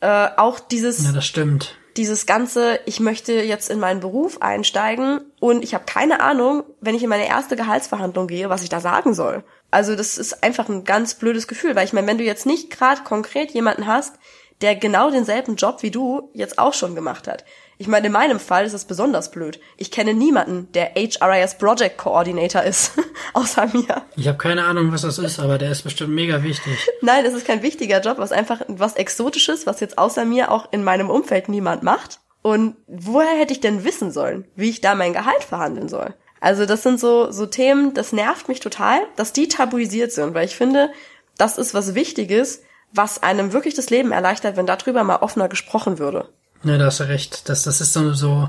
Äh, 0.00 0.28
auch 0.36 0.60
dieses. 0.60 1.04
Ja, 1.04 1.12
das 1.12 1.26
stimmt 1.26 1.76
dieses 1.96 2.26
ganze, 2.26 2.80
ich 2.86 3.00
möchte 3.00 3.32
jetzt 3.32 3.70
in 3.70 3.80
meinen 3.80 4.00
Beruf 4.00 4.40
einsteigen 4.40 5.20
und 5.40 5.64
ich 5.64 5.74
habe 5.74 5.84
keine 5.86 6.20
Ahnung, 6.20 6.64
wenn 6.80 6.94
ich 6.94 7.02
in 7.02 7.08
meine 7.08 7.26
erste 7.26 7.56
Gehaltsverhandlung 7.56 8.26
gehe, 8.26 8.50
was 8.50 8.62
ich 8.62 8.68
da 8.68 8.78
sagen 8.80 9.14
soll. 9.14 9.42
Also 9.70 9.96
das 9.96 10.18
ist 10.18 10.44
einfach 10.44 10.68
ein 10.68 10.84
ganz 10.84 11.14
blödes 11.14 11.48
Gefühl, 11.48 11.74
weil 11.74 11.86
ich 11.86 11.94
meine, 11.94 12.06
wenn 12.06 12.18
du 12.18 12.24
jetzt 12.24 12.46
nicht 12.46 12.70
gerade 12.70 13.02
konkret 13.02 13.50
jemanden 13.52 13.86
hast, 13.86 14.16
der 14.60 14.76
genau 14.76 15.10
denselben 15.10 15.56
Job 15.56 15.82
wie 15.82 15.90
du 15.90 16.30
jetzt 16.34 16.58
auch 16.58 16.74
schon 16.74 16.94
gemacht 16.94 17.26
hat. 17.26 17.44
Ich 17.78 17.88
meine, 17.88 18.08
in 18.08 18.12
meinem 18.12 18.38
Fall 18.38 18.66
ist 18.66 18.74
es 18.74 18.84
besonders 18.84 19.30
blöd. 19.30 19.58
Ich 19.78 19.90
kenne 19.90 20.12
niemanden, 20.12 20.70
der 20.72 20.90
HRIS 20.94 21.56
Project 21.56 21.96
Coordinator 21.96 22.62
ist, 22.62 22.92
außer 23.32 23.68
mir. 23.72 24.02
Ich 24.16 24.28
habe 24.28 24.36
keine 24.36 24.64
Ahnung, 24.64 24.92
was 24.92 25.00
das 25.00 25.18
ist, 25.18 25.40
aber 25.40 25.56
der 25.56 25.70
ist 25.70 25.82
bestimmt 25.82 26.12
mega 26.12 26.42
wichtig. 26.42 26.74
Nein, 27.00 27.24
es 27.24 27.32
ist 27.32 27.46
kein 27.46 27.62
wichtiger 27.62 28.02
Job, 28.02 28.18
was 28.18 28.32
einfach 28.32 28.60
was 28.68 28.96
Exotisches, 28.96 29.66
was 29.66 29.80
jetzt 29.80 29.96
außer 29.96 30.26
mir 30.26 30.50
auch 30.50 30.70
in 30.72 30.84
meinem 30.84 31.08
Umfeld 31.08 31.48
niemand 31.48 31.82
macht. 31.82 32.20
Und 32.42 32.76
woher 32.86 33.38
hätte 33.38 33.52
ich 33.52 33.60
denn 33.60 33.84
wissen 33.84 34.10
sollen, 34.12 34.46
wie 34.56 34.70
ich 34.70 34.80
da 34.80 34.94
mein 34.94 35.12
Gehalt 35.12 35.44
verhandeln 35.44 35.88
soll? 35.88 36.14
Also 36.40 36.64
das 36.64 36.82
sind 36.82 36.98
so, 36.98 37.30
so 37.30 37.44
Themen, 37.46 37.92
das 37.92 38.12
nervt 38.12 38.48
mich 38.48 38.60
total, 38.60 39.00
dass 39.16 39.34
die 39.34 39.48
tabuisiert 39.48 40.12
sind, 40.12 40.32
weil 40.32 40.46
ich 40.46 40.56
finde, 40.56 40.90
das 41.36 41.58
ist 41.58 41.74
was 41.74 41.94
Wichtiges, 41.94 42.62
was 42.92 43.22
einem 43.22 43.52
wirklich 43.52 43.74
das 43.74 43.90
Leben 43.90 44.10
erleichtert, 44.10 44.56
wenn 44.56 44.66
darüber 44.66 45.04
mal 45.04 45.16
offener 45.16 45.48
gesprochen 45.48 45.98
würde. 45.98 46.28
Ja, 46.64 46.78
da 46.78 46.86
hast 46.86 47.00
du 47.00 47.08
recht. 47.08 47.48
Das, 47.48 47.62
das 47.62 47.80
ist 47.80 47.92
so, 47.92 48.12
so, 48.14 48.48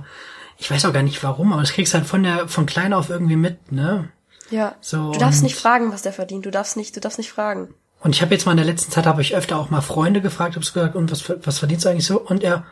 ich 0.57 0.71
weiß 0.71 0.85
auch 0.85 0.93
gar 0.93 1.03
nicht 1.03 1.21
warum, 1.23 1.51
aber 1.53 1.61
das 1.61 1.73
kriegst 1.73 1.93
halt 1.93 2.05
von 2.05 2.23
der, 2.23 2.47
von 2.47 2.65
klein 2.65 2.93
auf 2.93 3.09
irgendwie 3.09 3.35
mit, 3.35 3.71
ne? 3.71 4.09
Ja. 4.49 4.75
So, 4.81 5.11
du 5.11 5.19
darfst 5.19 5.43
nicht 5.43 5.55
fragen, 5.55 5.91
was 5.93 6.01
der 6.01 6.13
verdient. 6.13 6.45
Du 6.45 6.51
darfst 6.51 6.75
nicht, 6.75 6.95
du 6.95 6.99
darfst 6.99 7.17
nicht 7.17 7.31
fragen. 7.31 7.73
Und 8.01 8.15
ich 8.15 8.21
habe 8.21 8.33
jetzt 8.33 8.45
mal 8.45 8.51
in 8.51 8.57
der 8.57 8.65
letzten 8.65 8.91
Zeit 8.91 9.05
habe 9.05 9.21
ich 9.21 9.35
öfter 9.35 9.57
auch 9.57 9.69
mal 9.69 9.81
Freunde 9.81 10.21
gefragt, 10.21 10.55
hab's 10.55 10.73
gesagt, 10.73 10.95
und 10.95 11.11
was, 11.11 11.31
was 11.45 11.59
verdienst 11.59 11.85
du 11.85 11.89
eigentlich 11.89 12.07
so? 12.07 12.19
Und 12.19 12.43
er, 12.43 12.65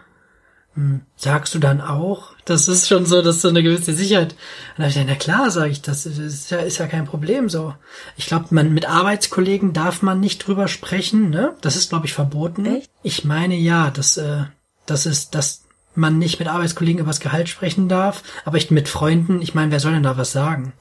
sagst 1.16 1.54
du 1.56 1.60
dann 1.60 1.82
auch? 1.82 2.32
Das 2.46 2.68
ist 2.68 2.88
schon 2.88 3.06
so, 3.06 3.22
dass 3.22 3.42
so 3.42 3.50
eine 3.50 3.64
gewisse 3.64 3.94
Sicherheit. 3.94 4.34
Und 4.78 4.84
dann 4.84 4.90
ich, 4.90 4.98
na 5.06 5.16
klar, 5.16 5.52
sage 5.52 5.72
ich, 5.72 5.82
das 5.82 6.06
ist 6.06 6.52
ja, 6.52 6.60
ist 6.60 6.78
ja 6.78 6.88
kein 6.88 7.06
Problem 7.06 7.50
so. 7.50 7.76
Ich 8.18 8.28
glaube, 8.28 8.48
man 8.52 8.74
mit 8.74 8.88
Arbeitskollegen 8.88 9.74
darf 9.74 10.02
man 10.02 10.20
nicht 10.20 10.46
drüber 10.46 10.68
sprechen, 10.68 11.30
ne? 11.30 11.56
Das 11.62 11.76
ist, 11.76 11.90
glaube 11.90 12.06
ich, 12.06 12.14
verboten. 12.14 12.66
Echt? 12.66 12.90
Ich 13.04 13.26
meine 13.26 13.56
ja, 13.56 13.92
das, 13.92 14.18
äh, 14.18 14.46
das 14.86 15.06
ist, 15.06 15.36
dass 15.36 15.64
man 15.96 16.18
nicht 16.18 16.40
mit 16.40 16.48
Arbeitskollegen 16.48 17.02
über 17.02 17.10
das 17.10 17.20
Gehalt 17.20 17.50
sprechen 17.50 17.90
darf, 17.90 18.24
aber 18.46 18.58
ich 18.58 18.72
mit 18.72 18.88
Freunden, 18.88 19.42
ich 19.42 19.54
meine, 19.54 19.72
wer 19.72 19.80
soll 19.80 19.94
denn 19.94 20.04
da 20.04 20.18
was 20.18 20.32
sagen? 20.32 20.74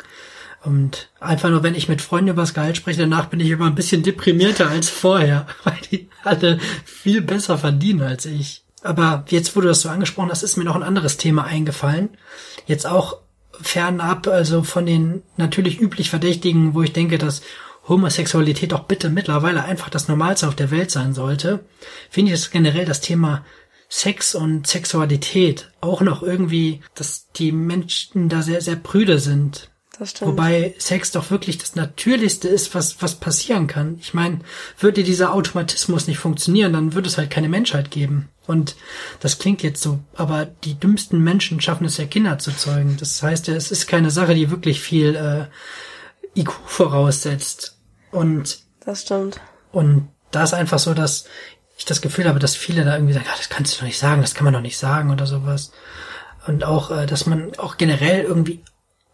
Und 0.62 1.08
einfach 1.20 1.50
nur, 1.50 1.62
wenn 1.62 1.74
ich 1.74 1.88
mit 1.88 2.02
Freunden 2.02 2.30
über 2.30 2.42
das 2.42 2.54
Gehalt 2.54 2.76
spreche, 2.76 3.00
danach 3.00 3.26
bin 3.26 3.40
ich 3.40 3.50
immer 3.50 3.66
ein 3.66 3.74
bisschen 3.74 4.02
deprimierter 4.02 4.68
als 4.68 4.88
vorher, 4.88 5.46
weil 5.64 5.78
die 5.90 6.08
alle 6.24 6.58
viel 6.84 7.20
besser 7.20 7.58
verdienen 7.58 8.02
als 8.02 8.26
ich. 8.26 8.64
Aber 8.82 9.24
jetzt, 9.28 9.56
wo 9.56 9.60
du 9.60 9.68
das 9.68 9.80
so 9.80 9.88
angesprochen 9.88 10.30
hast, 10.30 10.42
ist 10.42 10.56
mir 10.56 10.64
noch 10.64 10.76
ein 10.76 10.82
anderes 10.82 11.16
Thema 11.16 11.44
eingefallen. 11.44 12.10
Jetzt 12.66 12.86
auch 12.86 13.18
fernab, 13.60 14.26
also 14.28 14.62
von 14.62 14.86
den 14.86 15.22
natürlich 15.36 15.80
üblich 15.80 16.10
Verdächtigen, 16.10 16.74
wo 16.74 16.82
ich 16.82 16.92
denke, 16.92 17.18
dass 17.18 17.42
Homosexualität 17.88 18.72
doch 18.72 18.84
bitte 18.84 19.08
mittlerweile 19.08 19.64
einfach 19.64 19.88
das 19.88 20.08
Normalste 20.08 20.46
auf 20.46 20.54
der 20.54 20.70
Welt 20.70 20.90
sein 20.90 21.14
sollte, 21.14 21.60
finde 22.10 22.32
ich 22.32 22.40
das 22.40 22.50
generell 22.50 22.84
das 22.84 23.00
Thema 23.00 23.44
Sex 23.88 24.34
und 24.34 24.66
Sexualität 24.66 25.72
auch 25.80 26.02
noch 26.02 26.22
irgendwie, 26.22 26.82
dass 26.94 27.28
die 27.32 27.52
Menschen 27.52 28.28
da 28.28 28.42
sehr, 28.42 28.60
sehr 28.60 28.76
prüde 28.76 29.18
sind. 29.18 29.70
Das 29.98 30.11
stimmt. 30.11 30.30
Wobei 30.30 30.74
Sex 30.78 31.11
doch 31.11 31.30
wirklich 31.30 31.58
das 31.58 31.74
Natürlichste 31.74 32.48
ist, 32.48 32.74
was, 32.74 33.02
was 33.02 33.16
passieren 33.16 33.66
kann. 33.66 33.98
Ich 34.00 34.14
meine, 34.14 34.40
würde 34.78 35.02
dieser 35.02 35.32
Automatismus 35.32 36.06
nicht 36.06 36.18
funktionieren, 36.18 36.72
dann 36.72 36.94
würde 36.94 37.08
es 37.08 37.18
halt 37.18 37.30
keine 37.30 37.48
Menschheit 37.48 37.90
geben. 37.90 38.28
Und 38.46 38.76
das 39.20 39.38
klingt 39.38 39.62
jetzt 39.62 39.82
so, 39.82 39.98
aber 40.14 40.46
die 40.46 40.78
dümmsten 40.78 41.22
Menschen 41.22 41.61
schaffen 41.61 41.84
es 41.84 41.96
ja, 41.96 42.06
Kinder 42.06 42.38
zu 42.38 42.52
zeugen. 42.52 42.96
Das 42.98 43.22
heißt 43.22 43.48
ja, 43.48 43.54
es 43.54 43.70
ist 43.70 43.87
keine 43.87 44.11
Sache, 44.11 44.34
die 44.34 44.50
wirklich 44.50 44.80
viel 44.80 45.16
äh, 45.16 46.40
IQ 46.40 46.52
voraussetzt. 46.66 47.76
Und 48.12 48.61
das 48.84 49.02
stimmt. 49.02 49.40
Und 49.72 50.08
da 50.30 50.44
ist 50.44 50.54
einfach 50.54 50.78
so, 50.78 50.94
dass 50.94 51.26
ich 51.76 51.84
das 51.84 52.00
Gefühl 52.00 52.28
habe, 52.28 52.38
dass 52.38 52.56
viele 52.56 52.84
da 52.84 52.94
irgendwie 52.94 53.14
sagen, 53.14 53.26
ja, 53.26 53.37
das 53.37 53.48
kannst 53.48 53.74
du 53.74 53.78
doch 53.78 53.87
nicht 53.87 53.98
sagen, 53.98 54.22
das 54.22 54.34
kann 54.34 54.44
man 54.44 54.54
doch 54.54 54.61
nicht 54.61 54.78
sagen 54.78 55.11
oder 55.11 55.26
sowas. 55.26 55.72
Und 56.46 56.64
auch, 56.64 56.90
äh, 56.90 57.06
dass 57.06 57.26
man 57.26 57.56
auch 57.58 57.76
generell 57.76 58.24
irgendwie 58.24 58.62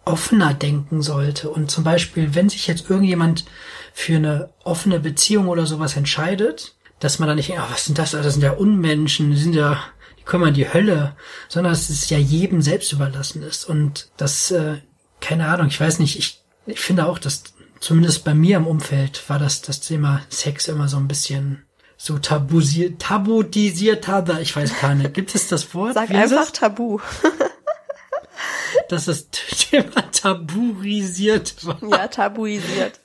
offener 0.05 0.55
denken 0.55 1.03
sollte. 1.03 1.51
Und 1.51 1.71
zum 1.71 1.85
Beispiel, 1.85 2.35
wenn 2.35 2.49
sich 2.49 2.67
jetzt 2.67 2.91
irgendjemand 2.91 3.45
für 3.93 4.17
eine 4.17 4.51
offene 4.65 5.01
Beziehung 5.01 5.49
oder 5.49 5.67
sowas 5.67 5.97
entscheidet, 5.97 6.77
dass 7.01 7.19
man 7.19 7.29
da 7.29 7.35
nicht, 7.35 7.57
ah, 7.59 7.69
was 7.71 7.87
sind 7.87 7.99
das? 7.99 8.13
Das 8.13 8.35
sind 8.35 8.43
ja 8.43 8.53
Unmenschen, 8.53 9.31
die 9.31 9.37
sind 9.37 9.55
ja, 9.55 9.83
die 10.19 10.25
kommen 10.25 10.49
in 10.49 10.55
die 10.55 10.73
Hölle, 10.73 11.17
sondern 11.49 11.73
dass 11.73 11.91
es 11.91 12.09
ja 12.11 12.19
jedem 12.19 12.63
selbst 12.63 12.93
überlassen 12.93 13.43
ist. 13.43 13.69
Und 13.69 14.11
das, 14.17 14.51
äh, 14.51 14.79
keine 15.21 15.49
Ahnung, 15.49 15.69
ich 15.69 15.81
weiß 15.81 15.99
nicht, 15.99 16.19
ich, 16.19 16.43
ich 16.67 16.81
finde 16.81 17.07
auch, 17.07 17.19
dass 17.19 17.45
zumindest 17.81 18.25
bei 18.25 18.35
mir 18.35 18.57
im 18.57 18.67
Umfeld 18.67 19.29
war 19.29 19.39
das 19.39 19.63
das 19.63 19.81
Thema 19.81 20.23
Sex 20.29 20.69
immer 20.69 20.89
so 20.89 20.97
ein 20.97 21.09
bisschen 21.09 21.65
so 21.97 22.19
tabuisiert, 22.19 23.01
tabutisiert 23.01 24.09
habe. 24.09 24.41
Ich 24.41 24.55
weiß 24.55 24.81
gar 24.81 24.95
nicht. 24.95 25.15
Gibt 25.15 25.35
es 25.35 25.49
das 25.49 25.75
Wort? 25.75 25.95
Sag 25.95 26.11
einfach 26.11 26.51
Tabu. 26.51 26.99
Dass 28.89 29.07
das 29.07 29.29
Thema 29.31 30.11
tabuisiert 30.13 31.65
war. 31.65 31.79
Ja, 31.83 32.09
tabuisiert. 32.09 33.01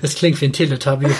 Das 0.00 0.14
klingt 0.14 0.40
wie 0.40 0.46
ein 0.46 0.52
Teletubby. 0.52 1.12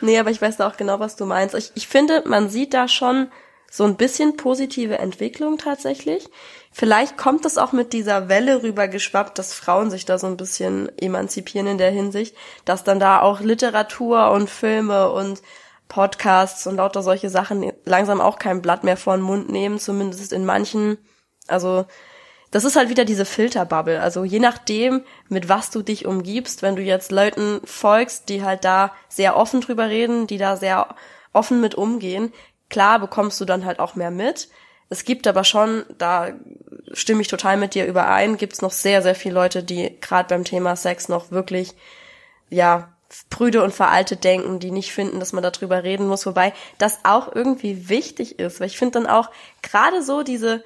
Nee, 0.00 0.18
aber 0.18 0.30
ich 0.30 0.40
weiß 0.40 0.60
auch 0.60 0.76
genau, 0.76 1.00
was 1.00 1.16
du 1.16 1.26
meinst. 1.26 1.54
Ich, 1.54 1.72
ich 1.74 1.88
finde, 1.88 2.22
man 2.26 2.48
sieht 2.48 2.74
da 2.74 2.86
schon 2.88 3.28
so 3.70 3.84
ein 3.84 3.96
bisschen 3.96 4.36
positive 4.36 4.98
Entwicklung 4.98 5.58
tatsächlich. 5.58 6.28
Vielleicht 6.72 7.16
kommt 7.16 7.44
es 7.44 7.58
auch 7.58 7.72
mit 7.72 7.92
dieser 7.92 8.28
Welle 8.28 8.62
rüber 8.62 8.88
geschwappt, 8.88 9.38
dass 9.38 9.52
Frauen 9.52 9.90
sich 9.90 10.04
da 10.04 10.18
so 10.18 10.26
ein 10.26 10.36
bisschen 10.36 10.90
emanzipieren 10.98 11.66
in 11.66 11.78
der 11.78 11.90
Hinsicht, 11.90 12.36
dass 12.64 12.84
dann 12.84 13.00
da 13.00 13.20
auch 13.20 13.40
Literatur 13.40 14.30
und 14.30 14.50
Filme 14.50 15.10
und 15.10 15.42
Podcasts 15.88 16.66
und 16.66 16.76
lauter 16.76 17.02
solche 17.02 17.30
Sachen 17.30 17.72
langsam 17.84 18.20
auch 18.20 18.38
kein 18.38 18.60
Blatt 18.62 18.84
mehr 18.84 18.96
vor 18.96 19.16
den 19.16 19.22
Mund 19.22 19.50
nehmen, 19.50 19.78
zumindest 19.78 20.32
in 20.32 20.44
manchen. 20.44 20.98
Also 21.48 21.86
das 22.50 22.64
ist 22.64 22.76
halt 22.76 22.88
wieder 22.88 23.04
diese 23.04 23.24
Filterbubble. 23.24 24.00
Also 24.00 24.24
je 24.24 24.38
nachdem, 24.38 25.02
mit 25.28 25.48
was 25.48 25.70
du 25.70 25.82
dich 25.82 26.06
umgibst, 26.06 26.62
wenn 26.62 26.76
du 26.76 26.82
jetzt 26.82 27.10
Leuten 27.10 27.60
folgst, 27.64 28.28
die 28.28 28.42
halt 28.42 28.64
da 28.64 28.92
sehr 29.08 29.36
offen 29.36 29.60
drüber 29.60 29.88
reden, 29.88 30.26
die 30.26 30.38
da 30.38 30.56
sehr 30.56 30.94
offen 31.32 31.60
mit 31.60 31.74
umgehen, 31.74 32.32
klar 32.70 32.98
bekommst 32.98 33.40
du 33.40 33.44
dann 33.44 33.64
halt 33.64 33.78
auch 33.78 33.94
mehr 33.94 34.10
mit. 34.10 34.48
Es 34.88 35.04
gibt 35.04 35.26
aber 35.26 35.42
schon, 35.42 35.84
da 35.98 36.30
stimme 36.92 37.20
ich 37.20 37.28
total 37.28 37.56
mit 37.56 37.74
dir 37.74 37.86
überein, 37.86 38.36
gibt 38.36 38.52
es 38.52 38.62
noch 38.62 38.70
sehr, 38.70 39.02
sehr 39.02 39.16
viele 39.16 39.34
Leute, 39.34 39.62
die 39.62 39.98
gerade 40.00 40.28
beim 40.28 40.44
Thema 40.44 40.76
Sex 40.76 41.08
noch 41.08 41.30
wirklich, 41.32 41.74
ja, 42.48 42.92
prüde 43.30 43.62
und 43.62 43.72
veraltet 43.72 44.24
denken, 44.24 44.58
die 44.58 44.70
nicht 44.70 44.92
finden, 44.92 45.20
dass 45.20 45.32
man 45.32 45.42
darüber 45.42 45.84
reden 45.84 46.08
muss, 46.08 46.26
wobei 46.26 46.52
das 46.78 47.00
auch 47.04 47.32
irgendwie 47.34 47.88
wichtig 47.88 48.38
ist, 48.38 48.60
weil 48.60 48.66
ich 48.66 48.78
finde 48.78 49.00
dann 49.00 49.06
auch 49.06 49.30
gerade 49.62 50.02
so 50.02 50.22
diese, 50.22 50.64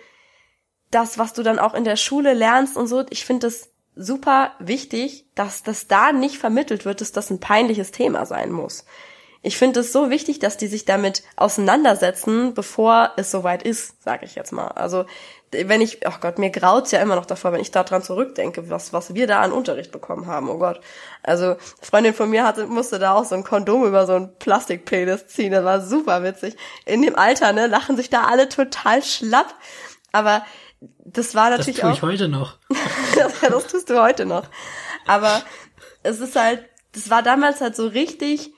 das, 0.90 1.18
was 1.18 1.32
du 1.32 1.42
dann 1.42 1.58
auch 1.58 1.74
in 1.74 1.84
der 1.84 1.96
Schule 1.96 2.34
lernst 2.34 2.76
und 2.76 2.86
so, 2.86 3.04
ich 3.10 3.24
finde 3.24 3.46
das 3.46 3.70
super 3.96 4.52
wichtig, 4.58 5.26
dass 5.34 5.62
das 5.62 5.88
da 5.88 6.12
nicht 6.12 6.38
vermittelt 6.38 6.84
wird, 6.84 7.00
dass 7.00 7.12
das 7.12 7.30
ein 7.30 7.40
peinliches 7.40 7.90
Thema 7.90 8.26
sein 8.26 8.50
muss. 8.50 8.84
Ich 9.42 9.56
finde 9.56 9.80
es 9.80 9.92
so 9.92 10.10
wichtig, 10.10 10.38
dass 10.38 10.58
die 10.58 10.66
sich 10.66 10.84
damit 10.84 11.22
auseinandersetzen, 11.36 12.52
bevor 12.52 13.12
es 13.16 13.30
soweit 13.30 13.62
ist, 13.62 14.02
sage 14.02 14.26
ich 14.26 14.34
jetzt 14.34 14.52
mal. 14.52 14.68
Also 14.68 15.06
wenn 15.52 15.80
ich, 15.80 16.06
ach 16.06 16.16
oh 16.18 16.20
Gott, 16.20 16.38
mir 16.38 16.50
graut's 16.50 16.92
ja 16.92 17.00
immer 17.00 17.16
noch 17.16 17.26
davor, 17.26 17.52
wenn 17.52 17.60
ich 17.60 17.70
daran 17.70 18.02
zurückdenke, 18.02 18.70
was, 18.70 18.92
was 18.92 19.14
wir 19.14 19.26
da 19.26 19.40
an 19.40 19.50
Unterricht 19.50 19.90
bekommen 19.90 20.26
haben, 20.26 20.48
oh 20.48 20.58
Gott. 20.58 20.80
Also, 21.22 21.56
Freundin 21.82 22.14
von 22.14 22.30
mir 22.30 22.44
hatte, 22.44 22.66
musste 22.66 23.00
da 23.00 23.14
auch 23.14 23.24
so 23.24 23.34
ein 23.34 23.42
Kondom 23.42 23.84
über 23.84 24.06
so 24.06 24.12
ein 24.12 24.32
Plastikpenis 24.38 25.26
ziehen, 25.26 25.50
das 25.50 25.64
war 25.64 25.80
super 25.80 26.22
witzig. 26.22 26.56
In 26.86 27.02
dem 27.02 27.16
Alter, 27.16 27.52
ne, 27.52 27.66
lachen 27.66 27.96
sich 27.96 28.10
da 28.10 28.26
alle 28.26 28.48
total 28.48 29.02
schlapp. 29.02 29.52
Aber 30.12 30.44
das 31.12 31.34
war 31.34 31.50
natürlich 31.50 31.76
das 31.76 31.82
tue 31.82 31.90
auch. 31.90 31.96
ich 31.96 32.02
heute 32.02 32.28
noch. 32.28 32.56
ja, 33.16 33.28
das 33.48 33.66
tust 33.66 33.90
du 33.90 34.00
heute 34.00 34.26
noch. 34.26 34.44
Aber 35.06 35.42
es 36.02 36.20
ist 36.20 36.36
halt, 36.36 36.64
das 36.92 37.10
war 37.10 37.22
damals 37.22 37.60
halt 37.60 37.76
so 37.76 37.86
richtig 37.86 38.52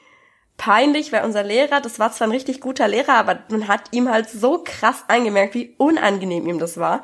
peinlich, 0.56 1.12
weil 1.12 1.24
unser 1.24 1.42
Lehrer, 1.42 1.80
das 1.80 1.98
war 1.98 2.12
zwar 2.12 2.28
ein 2.28 2.32
richtig 2.32 2.60
guter 2.60 2.88
Lehrer, 2.88 3.14
aber 3.14 3.40
man 3.48 3.68
hat 3.68 3.82
ihm 3.90 4.08
halt 4.08 4.30
so 4.30 4.62
krass 4.64 5.04
eingemerkt, 5.08 5.54
wie 5.54 5.74
unangenehm 5.78 6.46
ihm 6.46 6.58
das 6.58 6.78
war. 6.78 7.02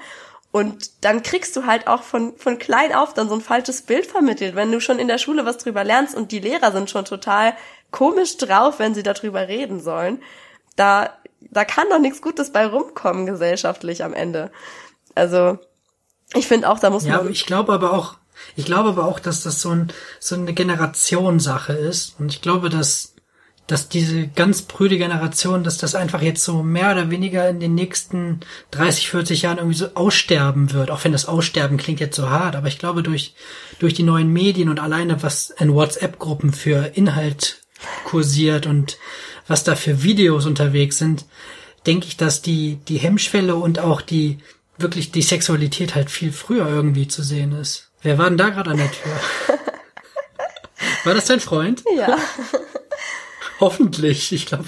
Und 0.50 1.04
dann 1.04 1.22
kriegst 1.22 1.54
du 1.56 1.66
halt 1.66 1.86
auch 1.88 2.02
von, 2.02 2.36
von 2.36 2.58
klein 2.58 2.94
auf 2.94 3.14
dann 3.14 3.28
so 3.28 3.34
ein 3.34 3.40
falsches 3.40 3.82
Bild 3.82 4.06
vermittelt, 4.06 4.54
wenn 4.54 4.72
du 4.72 4.80
schon 4.80 4.98
in 4.98 5.08
der 5.08 5.18
Schule 5.18 5.44
was 5.44 5.58
drüber 5.58 5.84
lernst 5.84 6.14
und 6.14 6.32
die 6.32 6.40
Lehrer 6.40 6.72
sind 6.72 6.88
schon 6.90 7.04
total 7.04 7.54
komisch 7.90 8.36
drauf, 8.38 8.78
wenn 8.78 8.94
sie 8.94 9.02
darüber 9.02 9.48
reden 9.48 9.80
sollen. 9.80 10.22
Da, 10.76 11.12
da 11.40 11.64
kann 11.64 11.88
doch 11.90 11.98
nichts 11.98 12.22
Gutes 12.22 12.50
bei 12.50 12.66
rumkommen 12.66 13.26
gesellschaftlich 13.26 14.04
am 14.04 14.14
Ende. 14.14 14.50
Also 15.18 15.58
ich 16.34 16.46
finde 16.46 16.68
auch, 16.68 16.78
da 16.78 16.90
muss 16.90 17.04
ja, 17.04 17.18
man. 17.18 17.30
ich 17.30 17.46
glaube 17.46 17.72
aber 17.72 17.92
auch, 17.92 18.16
ich 18.56 18.64
glaube 18.64 18.90
aber 18.90 19.06
auch, 19.06 19.20
dass 19.20 19.42
das 19.42 19.60
so, 19.60 19.70
ein, 19.70 19.92
so 20.20 20.34
eine 20.34 20.52
Generationssache 20.52 21.72
ist. 21.72 22.16
Und 22.18 22.32
ich 22.32 22.42
glaube, 22.42 22.68
dass, 22.68 23.14
dass 23.66 23.88
diese 23.88 24.28
ganz 24.28 24.62
prüde 24.62 24.98
Generation, 24.98 25.64
dass 25.64 25.78
das 25.78 25.94
einfach 25.94 26.22
jetzt 26.22 26.44
so 26.44 26.62
mehr 26.62 26.92
oder 26.92 27.10
weniger 27.10 27.48
in 27.48 27.60
den 27.60 27.74
nächsten 27.74 28.40
30, 28.72 29.10
40 29.10 29.42
Jahren 29.42 29.58
irgendwie 29.58 29.76
so 29.76 29.88
aussterben 29.94 30.72
wird. 30.72 30.90
Auch 30.90 31.04
wenn 31.04 31.12
das 31.12 31.26
Aussterben 31.26 31.78
klingt 31.78 32.00
jetzt 32.00 32.16
so 32.16 32.30
hart, 32.30 32.56
aber 32.56 32.68
ich 32.68 32.78
glaube 32.78 33.02
durch, 33.02 33.34
durch 33.78 33.94
die 33.94 34.02
neuen 34.02 34.32
Medien 34.32 34.68
und 34.68 34.80
alleine 34.80 35.22
was 35.22 35.50
in 35.50 35.74
WhatsApp-Gruppen 35.74 36.52
für 36.52 36.92
Inhalt 36.94 37.62
kursiert 38.04 38.66
und 38.66 38.98
was 39.46 39.64
da 39.64 39.76
für 39.76 40.02
Videos 40.02 40.46
unterwegs 40.46 40.98
sind, 40.98 41.24
denke 41.86 42.06
ich, 42.06 42.16
dass 42.16 42.42
die, 42.42 42.76
die 42.88 42.98
Hemmschwelle 42.98 43.56
und 43.56 43.78
auch 43.78 44.02
die, 44.02 44.38
wirklich 44.78 45.12
die 45.12 45.22
Sexualität 45.22 45.94
halt 45.94 46.10
viel 46.10 46.32
früher 46.32 46.68
irgendwie 46.68 47.08
zu 47.08 47.22
sehen 47.22 47.52
ist. 47.52 47.90
Wer 48.02 48.18
war 48.18 48.28
denn 48.28 48.38
da 48.38 48.48
gerade 48.50 48.70
an 48.70 48.76
der 48.76 48.90
Tür? 48.90 49.12
war 51.04 51.14
das 51.14 51.26
dein 51.26 51.40
Freund? 51.40 51.82
Ja. 51.96 52.16
Hoffentlich. 53.60 54.32
Ich 54.32 54.46
glaube, 54.46 54.66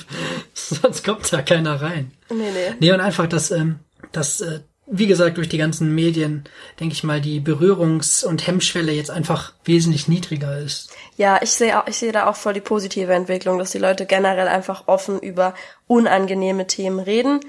sonst 0.53 1.05
kommt 1.05 1.33
da 1.33 1.42
keiner 1.42 1.81
rein. 1.81 2.11
Nee, 2.29 2.51
nee. 2.53 2.75
Nee, 2.81 2.92
und 2.92 3.01
einfach, 3.01 3.29
dass, 3.29 3.53
ähm, 3.53 3.79
dass 4.11 4.40
äh, 4.40 4.61
wie 4.92 5.07
gesagt, 5.07 5.37
durch 5.37 5.49
die 5.49 5.59
ganzen 5.59 5.94
Medien, 5.94 6.44
denke 6.81 6.94
ich 6.94 7.05
mal, 7.05 7.20
die 7.20 7.40
Berührungs- 7.40 8.25
und 8.25 8.46
Hemmschwelle 8.46 8.90
jetzt 8.90 9.11
einfach 9.11 9.53
wesentlich 9.64 10.09
niedriger 10.09 10.59
ist. 10.59 10.90
Ja, 11.16 11.38
ich 11.42 11.53
sehe 11.53 11.81
ich 11.87 11.96
sehe 11.96 12.11
da 12.12 12.27
auch 12.27 12.35
voll 12.35 12.55
die 12.55 12.61
positive 12.61 13.12
Entwicklung, 13.14 13.59
dass 13.59 13.70
die 13.70 13.79
Leute 13.79 14.05
generell 14.05 14.49
einfach 14.49 14.88
offen 14.88 15.20
über 15.20 15.55
unangenehme 15.87 16.66
Themen 16.66 16.99
reden. 16.99 17.40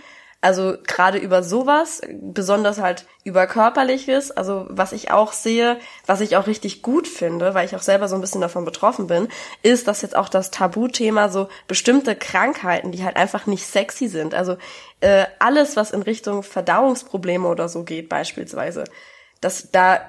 Also 0.43 0.75
gerade 0.87 1.19
über 1.19 1.43
sowas, 1.43 2.01
besonders 2.19 2.79
halt 2.79 3.05
über 3.23 3.45
körperliches, 3.45 4.31
also 4.31 4.65
was 4.69 4.91
ich 4.91 5.11
auch 5.11 5.33
sehe, 5.33 5.77
was 6.07 6.19
ich 6.19 6.35
auch 6.35 6.47
richtig 6.47 6.81
gut 6.81 7.07
finde, 7.07 7.53
weil 7.53 7.67
ich 7.67 7.75
auch 7.75 7.83
selber 7.83 8.07
so 8.07 8.15
ein 8.15 8.21
bisschen 8.21 8.41
davon 8.41 8.65
betroffen 8.65 9.05
bin, 9.05 9.27
ist, 9.61 9.87
dass 9.87 10.01
jetzt 10.01 10.15
auch 10.15 10.29
das 10.29 10.49
Tabuthema 10.49 11.29
so 11.29 11.47
bestimmte 11.67 12.15
Krankheiten, 12.15 12.91
die 12.91 13.03
halt 13.03 13.17
einfach 13.17 13.45
nicht 13.45 13.67
sexy 13.67 14.07
sind, 14.07 14.33
also 14.33 14.57
äh, 15.01 15.25
alles, 15.37 15.75
was 15.75 15.91
in 15.91 16.01
Richtung 16.01 16.41
Verdauungsprobleme 16.41 17.47
oder 17.47 17.69
so 17.69 17.83
geht 17.83 18.09
beispielsweise, 18.09 18.85
dass 19.41 19.69
da 19.71 19.95
äh, 19.95 19.99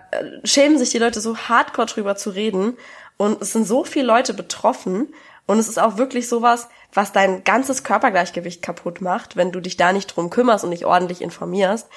schämen 0.45 0.79
sich 0.79 0.91
die 0.91 0.99
Leute 0.99 1.21
so 1.21 1.37
hardcore 1.37 1.87
drüber 1.87 2.17
zu 2.17 2.31
reden. 2.31 2.79
Und 3.19 3.41
es 3.43 3.53
sind 3.53 3.67
so 3.67 3.85
viele 3.85 4.07
Leute 4.07 4.35
betroffen 4.35 5.13
und 5.47 5.59
es 5.59 5.69
ist 5.69 5.79
auch 5.79 5.97
wirklich 5.97 6.29
sowas, 6.29 6.69
was 6.93 7.13
dein 7.13 7.45
ganzes 7.45 7.85
Körpergleichgewicht 7.85 8.63
kaputt 8.63 9.01
macht, 9.01 9.37
wenn 9.37 9.53
du 9.53 9.61
dich 9.61 9.77
da 9.77 9.93
nicht 9.93 10.07
drum 10.09 10.31
kümmerst 10.31 10.65
und 10.65 10.71
nicht 10.71 10.85
ordentlich 10.85 11.21
informierst. 11.21 11.89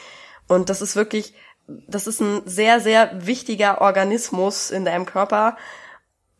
Und 0.47 0.69
das 0.69 0.81
ist 0.81 0.95
wirklich, 0.95 1.33
das 1.67 2.07
ist 2.07 2.21
ein 2.21 2.41
sehr, 2.45 2.79
sehr 2.79 3.25
wichtiger 3.25 3.81
Organismus 3.81 4.71
in 4.71 4.85
deinem 4.85 5.05
Körper. 5.05 5.57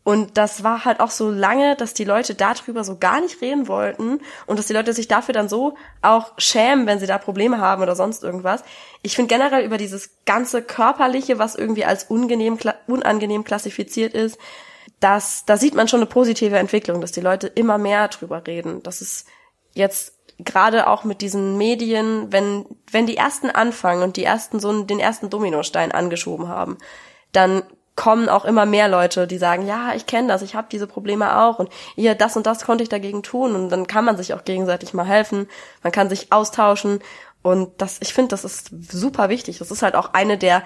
Und 0.02 0.38
das 0.38 0.62
war 0.62 0.84
halt 0.84 1.00
auch 1.00 1.10
so 1.10 1.30
lange, 1.30 1.74
dass 1.74 1.92
die 1.92 2.04
Leute 2.04 2.36
darüber 2.36 2.84
so 2.84 2.96
gar 2.96 3.20
nicht 3.20 3.40
reden 3.40 3.66
wollten 3.66 4.20
und 4.46 4.56
dass 4.56 4.68
die 4.68 4.72
Leute 4.72 4.92
sich 4.92 5.08
dafür 5.08 5.34
dann 5.34 5.48
so 5.48 5.76
auch 6.00 6.32
schämen, 6.38 6.86
wenn 6.86 7.00
sie 7.00 7.08
da 7.08 7.18
Probleme 7.18 7.60
haben 7.60 7.82
oder 7.82 7.96
sonst 7.96 8.22
irgendwas. 8.22 8.62
Ich 9.02 9.16
finde 9.16 9.34
generell 9.34 9.64
über 9.64 9.78
dieses 9.78 10.10
ganze 10.24 10.62
Körperliche, 10.62 11.40
was 11.40 11.56
irgendwie 11.56 11.84
als 11.84 12.04
unangenehm, 12.04 12.56
unangenehm 12.86 13.42
klassifiziert 13.42 14.14
ist, 14.14 14.38
das, 15.00 15.44
da 15.44 15.56
sieht 15.56 15.74
man 15.74 15.88
schon 15.88 16.00
eine 16.00 16.08
positive 16.08 16.56
Entwicklung, 16.56 17.00
dass 17.00 17.12
die 17.12 17.20
Leute 17.20 17.46
immer 17.48 17.78
mehr 17.78 18.08
drüber 18.08 18.46
reden. 18.46 18.82
Das 18.82 19.00
ist 19.02 19.26
jetzt 19.74 20.14
gerade 20.38 20.86
auch 20.86 21.04
mit 21.04 21.20
diesen 21.20 21.56
Medien, 21.56 22.32
wenn, 22.32 22.66
wenn 22.90 23.06
die 23.06 23.16
ersten 23.16 23.50
anfangen 23.50 24.02
und 24.02 24.16
die 24.16 24.24
ersten 24.24 24.60
so 24.60 24.82
den 24.82 25.00
ersten 25.00 25.30
Dominostein 25.30 25.92
angeschoben 25.92 26.48
haben, 26.48 26.78
dann 27.32 27.62
kommen 27.94 28.28
auch 28.28 28.44
immer 28.44 28.66
mehr 28.66 28.88
Leute, 28.88 29.26
die 29.26 29.38
sagen, 29.38 29.66
ja, 29.66 29.94
ich 29.94 30.04
kenne 30.04 30.28
das, 30.28 30.42
ich 30.42 30.54
habe 30.54 30.68
diese 30.70 30.86
Probleme 30.86 31.40
auch 31.40 31.58
und 31.58 31.70
hier 31.94 32.14
das 32.14 32.36
und 32.36 32.46
das 32.46 32.64
konnte 32.64 32.82
ich 32.82 32.90
dagegen 32.90 33.22
tun 33.22 33.54
und 33.54 33.70
dann 33.70 33.86
kann 33.86 34.04
man 34.04 34.18
sich 34.18 34.34
auch 34.34 34.44
gegenseitig 34.44 34.92
mal 34.92 35.06
helfen, 35.06 35.48
man 35.82 35.92
kann 35.92 36.10
sich 36.10 36.30
austauschen 36.30 37.00
und 37.42 37.80
das, 37.80 37.98
ich 38.00 38.12
finde, 38.12 38.30
das 38.30 38.44
ist 38.44 38.70
super 38.90 39.28
wichtig. 39.28 39.58
Das 39.58 39.70
ist 39.70 39.82
halt 39.82 39.94
auch 39.94 40.12
eine 40.12 40.36
der 40.36 40.62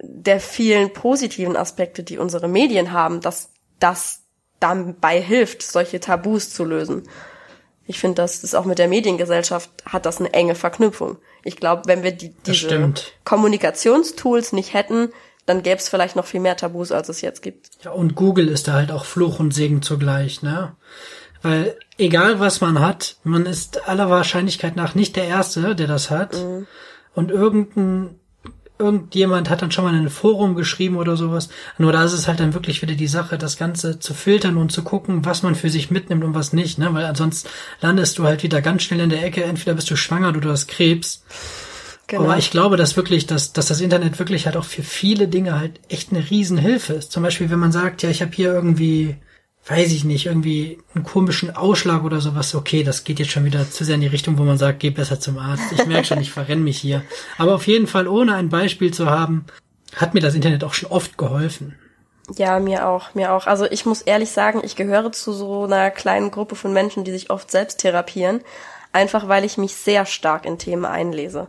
der 0.00 0.40
vielen 0.40 0.92
positiven 0.92 1.56
Aspekte, 1.56 2.02
die 2.02 2.18
unsere 2.18 2.48
Medien 2.48 2.90
haben, 2.92 3.20
dass 3.20 3.53
das 3.80 4.22
dabei 4.60 5.20
hilft, 5.20 5.62
solche 5.62 6.00
Tabus 6.00 6.50
zu 6.50 6.64
lösen. 6.64 7.08
Ich 7.86 7.98
finde, 7.98 8.16
das 8.16 8.42
ist 8.42 8.54
auch 8.54 8.64
mit 8.64 8.78
der 8.78 8.88
Mediengesellschaft 8.88 9.70
hat 9.84 10.06
das 10.06 10.18
eine 10.18 10.32
enge 10.32 10.54
Verknüpfung. 10.54 11.18
Ich 11.42 11.56
glaube, 11.56 11.82
wenn 11.86 12.02
wir 12.02 12.12
die, 12.12 12.34
diese 12.46 12.94
Kommunikationstools 13.24 14.52
nicht 14.52 14.72
hätten, 14.72 15.10
dann 15.44 15.62
gäbe 15.62 15.76
es 15.76 15.90
vielleicht 15.90 16.16
noch 16.16 16.24
viel 16.24 16.40
mehr 16.40 16.56
Tabus, 16.56 16.92
als 16.92 17.10
es 17.10 17.20
jetzt 17.20 17.42
gibt. 17.42 17.70
Ja, 17.82 17.90
und 17.90 18.14
Google 18.14 18.48
ist 18.48 18.68
da 18.68 18.72
halt 18.72 18.90
auch 18.90 19.04
Fluch 19.04 19.38
und 19.38 19.52
Segen 19.52 19.82
zugleich, 19.82 20.42
ne? 20.42 20.74
Weil 21.42 21.76
egal 21.98 22.40
was 22.40 22.62
man 22.62 22.80
hat, 22.80 23.16
man 23.22 23.44
ist 23.44 23.86
aller 23.86 24.08
Wahrscheinlichkeit 24.08 24.76
nach 24.76 24.94
nicht 24.94 25.16
der 25.16 25.26
Erste, 25.26 25.74
der 25.74 25.86
das 25.86 26.10
hat. 26.10 26.32
Mhm. 26.32 26.66
Und 27.14 27.30
irgendein 27.30 28.18
irgendjemand 28.78 29.50
hat 29.50 29.62
dann 29.62 29.70
schon 29.70 29.84
mal 29.84 29.94
in 29.94 30.00
ein 30.00 30.10
Forum 30.10 30.54
geschrieben 30.54 30.96
oder 30.96 31.16
sowas. 31.16 31.48
Nur 31.78 31.92
da 31.92 32.04
ist 32.04 32.12
es 32.12 32.26
halt 32.26 32.40
dann 32.40 32.54
wirklich 32.54 32.82
wieder 32.82 32.94
die 32.94 33.06
Sache, 33.06 33.38
das 33.38 33.56
Ganze 33.56 34.00
zu 34.00 34.14
filtern 34.14 34.56
und 34.56 34.72
zu 34.72 34.82
gucken, 34.82 35.24
was 35.24 35.42
man 35.42 35.54
für 35.54 35.70
sich 35.70 35.90
mitnimmt 35.90 36.24
und 36.24 36.34
was 36.34 36.52
nicht, 36.52 36.78
ne? 36.78 36.92
Weil 36.92 37.14
sonst 37.14 37.48
landest 37.80 38.18
du 38.18 38.24
halt 38.24 38.42
wieder 38.42 38.60
ganz 38.62 38.82
schnell 38.82 39.00
in 39.00 39.10
der 39.10 39.24
Ecke, 39.24 39.44
entweder 39.44 39.74
bist 39.74 39.90
du 39.90 39.96
schwanger 39.96 40.30
oder 40.30 40.40
du 40.40 40.50
hast 40.50 40.66
Krebs. 40.66 41.24
Genau. 42.06 42.24
Aber 42.24 42.36
ich 42.36 42.50
glaube, 42.50 42.76
dass 42.76 42.96
wirklich, 42.96 43.26
dass, 43.26 43.52
dass 43.52 43.66
das 43.66 43.80
Internet 43.80 44.18
wirklich 44.18 44.46
halt 44.46 44.56
auch 44.56 44.64
für 44.64 44.82
viele 44.82 45.28
Dinge 45.28 45.58
halt 45.58 45.80
echt 45.88 46.12
eine 46.12 46.28
Riesenhilfe 46.28 46.94
ist. 46.94 47.12
Zum 47.12 47.22
Beispiel, 47.22 47.50
wenn 47.50 47.58
man 47.58 47.72
sagt, 47.72 48.02
ja, 48.02 48.10
ich 48.10 48.20
habe 48.20 48.32
hier 48.34 48.52
irgendwie 48.52 49.16
weiß 49.66 49.92
ich 49.92 50.04
nicht, 50.04 50.26
irgendwie 50.26 50.78
einen 50.94 51.04
komischen 51.04 51.56
Ausschlag 51.56 52.04
oder 52.04 52.20
sowas, 52.20 52.54
okay, 52.54 52.82
das 52.82 53.04
geht 53.04 53.18
jetzt 53.18 53.30
schon 53.30 53.44
wieder 53.44 53.70
zu 53.70 53.84
sehr 53.84 53.94
in 53.94 54.02
die 54.02 54.06
Richtung, 54.06 54.36
wo 54.38 54.42
man 54.42 54.58
sagt, 54.58 54.80
geh 54.80 54.90
besser 54.90 55.18
zum 55.18 55.38
Arzt. 55.38 55.72
Ich 55.72 55.86
merke 55.86 56.06
schon, 56.06 56.20
ich 56.20 56.30
verrenne 56.30 56.62
mich 56.62 56.78
hier. 56.78 57.02
Aber 57.38 57.54
auf 57.54 57.66
jeden 57.66 57.86
Fall, 57.86 58.06
ohne 58.06 58.34
ein 58.34 58.50
Beispiel 58.50 58.92
zu 58.92 59.06
haben, 59.06 59.46
hat 59.96 60.12
mir 60.12 60.20
das 60.20 60.34
Internet 60.34 60.64
auch 60.64 60.74
schon 60.74 60.90
oft 60.90 61.16
geholfen. 61.16 61.78
Ja, 62.36 62.58
mir 62.58 62.88
auch, 62.88 63.14
mir 63.14 63.32
auch. 63.32 63.46
Also 63.46 63.66
ich 63.66 63.86
muss 63.86 64.02
ehrlich 64.02 64.30
sagen, 64.30 64.62
ich 64.64 64.76
gehöre 64.76 65.12
zu 65.12 65.32
so 65.32 65.64
einer 65.64 65.90
kleinen 65.90 66.30
Gruppe 66.30 66.56
von 66.56 66.72
Menschen, 66.72 67.04
die 67.04 67.12
sich 67.12 67.30
oft 67.30 67.50
selbst 67.50 67.80
therapieren, 67.80 68.40
einfach 68.92 69.28
weil 69.28 69.44
ich 69.44 69.58
mich 69.58 69.74
sehr 69.74 70.06
stark 70.06 70.44
in 70.46 70.58
Themen 70.58 70.84
einlese 70.84 71.48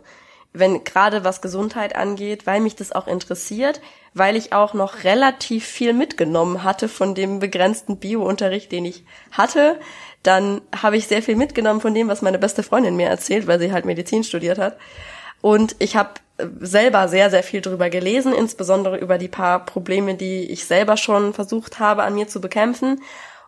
wenn 0.58 0.84
gerade 0.84 1.24
was 1.24 1.40
Gesundheit 1.40 1.96
angeht, 1.96 2.46
weil 2.46 2.60
mich 2.60 2.76
das 2.76 2.92
auch 2.92 3.06
interessiert, 3.06 3.80
weil 4.14 4.36
ich 4.36 4.52
auch 4.52 4.74
noch 4.74 5.04
relativ 5.04 5.66
viel 5.66 5.92
mitgenommen 5.92 6.64
hatte 6.64 6.88
von 6.88 7.14
dem 7.14 7.38
begrenzten 7.38 7.98
Bio-Unterricht, 7.98 8.72
den 8.72 8.84
ich 8.84 9.04
hatte. 9.30 9.78
Dann 10.22 10.62
habe 10.74 10.96
ich 10.96 11.06
sehr 11.06 11.22
viel 11.22 11.36
mitgenommen 11.36 11.80
von 11.80 11.94
dem, 11.94 12.08
was 12.08 12.22
meine 12.22 12.38
beste 12.38 12.62
Freundin 12.62 12.96
mir 12.96 13.08
erzählt, 13.08 13.46
weil 13.46 13.58
sie 13.58 13.72
halt 13.72 13.84
Medizin 13.84 14.24
studiert 14.24 14.58
hat. 14.58 14.78
Und 15.42 15.76
ich 15.78 15.96
habe 15.96 16.10
selber 16.60 17.08
sehr, 17.08 17.30
sehr 17.30 17.42
viel 17.42 17.60
drüber 17.60 17.90
gelesen, 17.90 18.32
insbesondere 18.32 18.98
über 18.98 19.18
die 19.18 19.28
paar 19.28 19.64
Probleme, 19.64 20.14
die 20.14 20.50
ich 20.50 20.64
selber 20.64 20.96
schon 20.96 21.32
versucht 21.32 21.78
habe, 21.78 22.02
an 22.02 22.14
mir 22.14 22.28
zu 22.28 22.40
bekämpfen. 22.40 23.00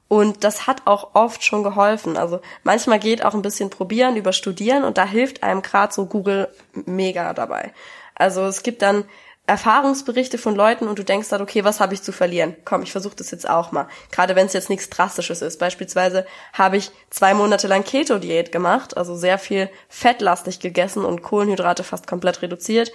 Und 0.09 0.42
das 0.42 0.66
hat 0.66 0.87
auch 0.87 1.14
oft 1.14 1.44
schon 1.44 1.62
geholfen. 1.62 2.16
Also 2.16 2.40
manchmal 2.62 2.99
geht 2.99 3.25
auch 3.25 3.35
ein 3.35 3.42
bisschen 3.42 3.68
probieren 3.68 4.16
über 4.16 4.33
Studieren 4.33 4.85
und 4.85 4.97
da 4.97 5.05
hilft 5.05 5.42
einem 5.42 5.62
gerade 5.62 5.92
so 5.92 6.07
Google 6.07 6.49
mega 6.73 7.35
dabei. 7.35 7.73
Also 8.14 8.42
es 8.47 8.62
gibt 8.62 8.81
dann 8.81 9.05
Erfahrungsberichte 9.47 10.37
von 10.37 10.55
Leuten 10.55 10.88
und 10.88 10.99
du 10.99 11.05
denkst 11.05 11.29
dann, 11.31 11.40
okay, 11.40 11.64
was 11.64 11.81
habe 11.81 11.94
ich 11.94 12.03
zu 12.03 12.12
verlieren? 12.12 12.55
Komm, 12.66 12.83
ich 12.83 12.92
versuche 12.92 13.16
das 13.16 13.31
jetzt 13.31 13.49
auch 13.49 13.73
mal. 13.73 13.88
Gerade 14.11 14.37
wenn 14.37 14.47
es 14.47 14.53
jetzt 14.53 14.68
nichts 14.68 14.90
Drastisches 14.90 15.40
ist. 15.40 15.59
Beispielsweise 15.59 16.27
habe 16.53 16.77
ich 16.77 16.90
zwei 17.09 17.33
Monate 17.33 17.66
lang 17.66 17.83
Keto-Diät 17.83 18.53
gemacht, 18.53 18.97
also 18.97 19.14
sehr 19.14 19.38
viel 19.38 19.71
fettlastig 19.88 20.61
gegessen 20.61 21.03
und 21.05 21.23
Kohlenhydrate 21.23 21.83
fast 21.83 22.07
komplett 22.07 22.42
reduziert. 22.42 22.92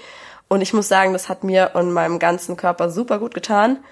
Und 0.47 0.61
ich 0.61 0.73
muss 0.73 0.87
sagen, 0.87 1.13
das 1.13 1.27
hat 1.27 1.43
mir 1.43 1.71
und 1.73 1.91
meinem 1.91 2.19
ganzen 2.19 2.55
Körper 2.55 2.91
super 2.91 3.17
gut 3.17 3.33
getan 3.33 3.83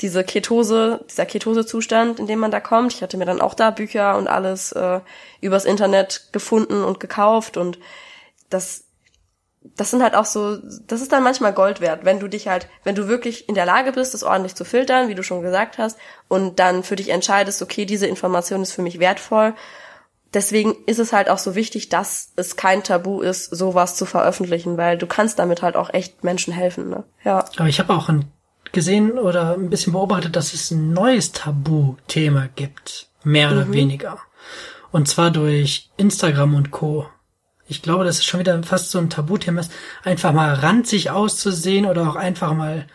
diese 0.00 0.24
Ketose, 0.24 1.04
dieser 1.10 1.26
Ketosezustand, 1.26 2.20
in 2.20 2.26
dem 2.26 2.38
man 2.38 2.50
da 2.50 2.60
kommt. 2.60 2.92
Ich 2.92 3.02
hatte 3.02 3.16
mir 3.16 3.24
dann 3.24 3.40
auch 3.40 3.54
da 3.54 3.70
Bücher 3.70 4.16
und 4.16 4.28
alles 4.28 4.72
äh, 4.72 5.00
übers 5.40 5.64
Internet 5.64 6.28
gefunden 6.32 6.84
und 6.84 7.00
gekauft 7.00 7.56
und 7.56 7.78
das 8.50 8.86
das 9.74 9.90
sind 9.90 10.02
halt 10.02 10.14
auch 10.14 10.24
so, 10.24 10.58
das 10.86 11.00
ist 11.00 11.12
dann 11.12 11.22
manchmal 11.22 11.52
Gold 11.52 11.80
wert, 11.80 12.04
wenn 12.04 12.20
du 12.20 12.28
dich 12.28 12.48
halt, 12.48 12.68
wenn 12.84 12.94
du 12.94 13.08
wirklich 13.08 13.48
in 13.48 13.54
der 13.54 13.66
Lage 13.66 13.92
bist, 13.92 14.14
das 14.14 14.22
ordentlich 14.22 14.54
zu 14.54 14.64
filtern, 14.64 15.08
wie 15.08 15.14
du 15.14 15.22
schon 15.22 15.42
gesagt 15.42 15.78
hast, 15.78 15.98
und 16.28 16.58
dann 16.58 16.82
für 16.82 16.96
dich 16.96 17.08
entscheidest, 17.08 17.62
okay, 17.62 17.84
diese 17.84 18.06
Information 18.06 18.62
ist 18.62 18.72
für 18.72 18.82
mich 18.82 19.00
wertvoll. 19.00 19.54
Deswegen 20.34 20.76
ist 20.86 20.98
es 20.98 21.12
halt 21.12 21.28
auch 21.28 21.38
so 21.38 21.54
wichtig, 21.54 21.88
dass 21.88 22.32
es 22.36 22.56
kein 22.56 22.82
Tabu 22.82 23.22
ist, 23.22 23.44
sowas 23.46 23.96
zu 23.96 24.06
veröffentlichen, 24.06 24.76
weil 24.76 24.98
du 24.98 25.06
kannst 25.06 25.38
damit 25.38 25.62
halt 25.62 25.76
auch 25.76 25.92
echt 25.92 26.24
Menschen 26.24 26.52
helfen, 26.52 26.90
ne? 26.90 27.04
Ja. 27.24 27.44
Aber 27.56 27.68
ich 27.68 27.78
habe 27.78 27.94
auch 27.94 28.08
ein 28.08 28.30
gesehen 28.72 29.12
oder 29.12 29.54
ein 29.54 29.70
bisschen 29.70 29.92
beobachtet, 29.92 30.36
dass 30.36 30.54
es 30.54 30.70
ein 30.70 30.92
neues 30.92 31.32
Tabuthema 31.32 32.48
gibt. 32.54 33.08
Mehr 33.24 33.50
mhm. 33.50 33.56
oder 33.56 33.72
weniger. 33.72 34.18
Und 34.92 35.08
zwar 35.08 35.30
durch 35.30 35.90
Instagram 35.96 36.54
und 36.54 36.70
Co. 36.70 37.06
Ich 37.68 37.82
glaube, 37.82 38.04
dass 38.04 38.18
es 38.18 38.24
schon 38.24 38.40
wieder 38.40 38.62
fast 38.62 38.90
so 38.90 38.98
ein 38.98 39.10
Tabuthema 39.10 39.60
ist, 39.60 39.72
einfach 40.04 40.32
mal 40.32 40.54
ranzig 40.54 41.10
auszusehen 41.10 41.86
oder 41.86 42.08
auch 42.08 42.16
einfach 42.16 42.54
mal 42.54 42.86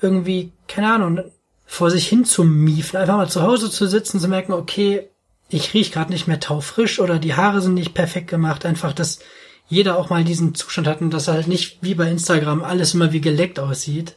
irgendwie, 0.00 0.52
keine 0.66 0.92
Ahnung, 0.92 1.20
vor 1.66 1.90
sich 1.90 2.06
hin 2.06 2.24
zu 2.24 2.44
miefen, 2.44 2.96
einfach 2.96 3.16
mal 3.16 3.28
zu 3.28 3.42
Hause 3.42 3.70
zu 3.70 3.86
sitzen, 3.86 4.20
zu 4.20 4.28
merken, 4.28 4.52
okay, 4.52 5.08
ich 5.48 5.72
riech 5.74 5.92
gerade 5.92 6.12
nicht 6.12 6.26
mehr 6.26 6.40
taufrisch 6.40 7.00
oder 7.00 7.18
die 7.18 7.34
Haare 7.34 7.60
sind 7.60 7.74
nicht 7.74 7.94
perfekt 7.94 8.28
gemacht, 8.28 8.66
einfach, 8.66 8.92
dass 8.92 9.20
jeder 9.68 9.98
auch 9.98 10.10
mal 10.10 10.24
diesen 10.24 10.54
Zustand 10.54 10.86
hat 10.86 11.00
und 11.00 11.10
dass 11.10 11.28
halt 11.28 11.46
nicht 11.46 11.78
wie 11.82 11.94
bei 11.94 12.10
Instagram 12.10 12.62
alles 12.62 12.94
immer 12.94 13.12
wie 13.12 13.20
geleckt 13.20 13.58
aussieht. 13.58 14.16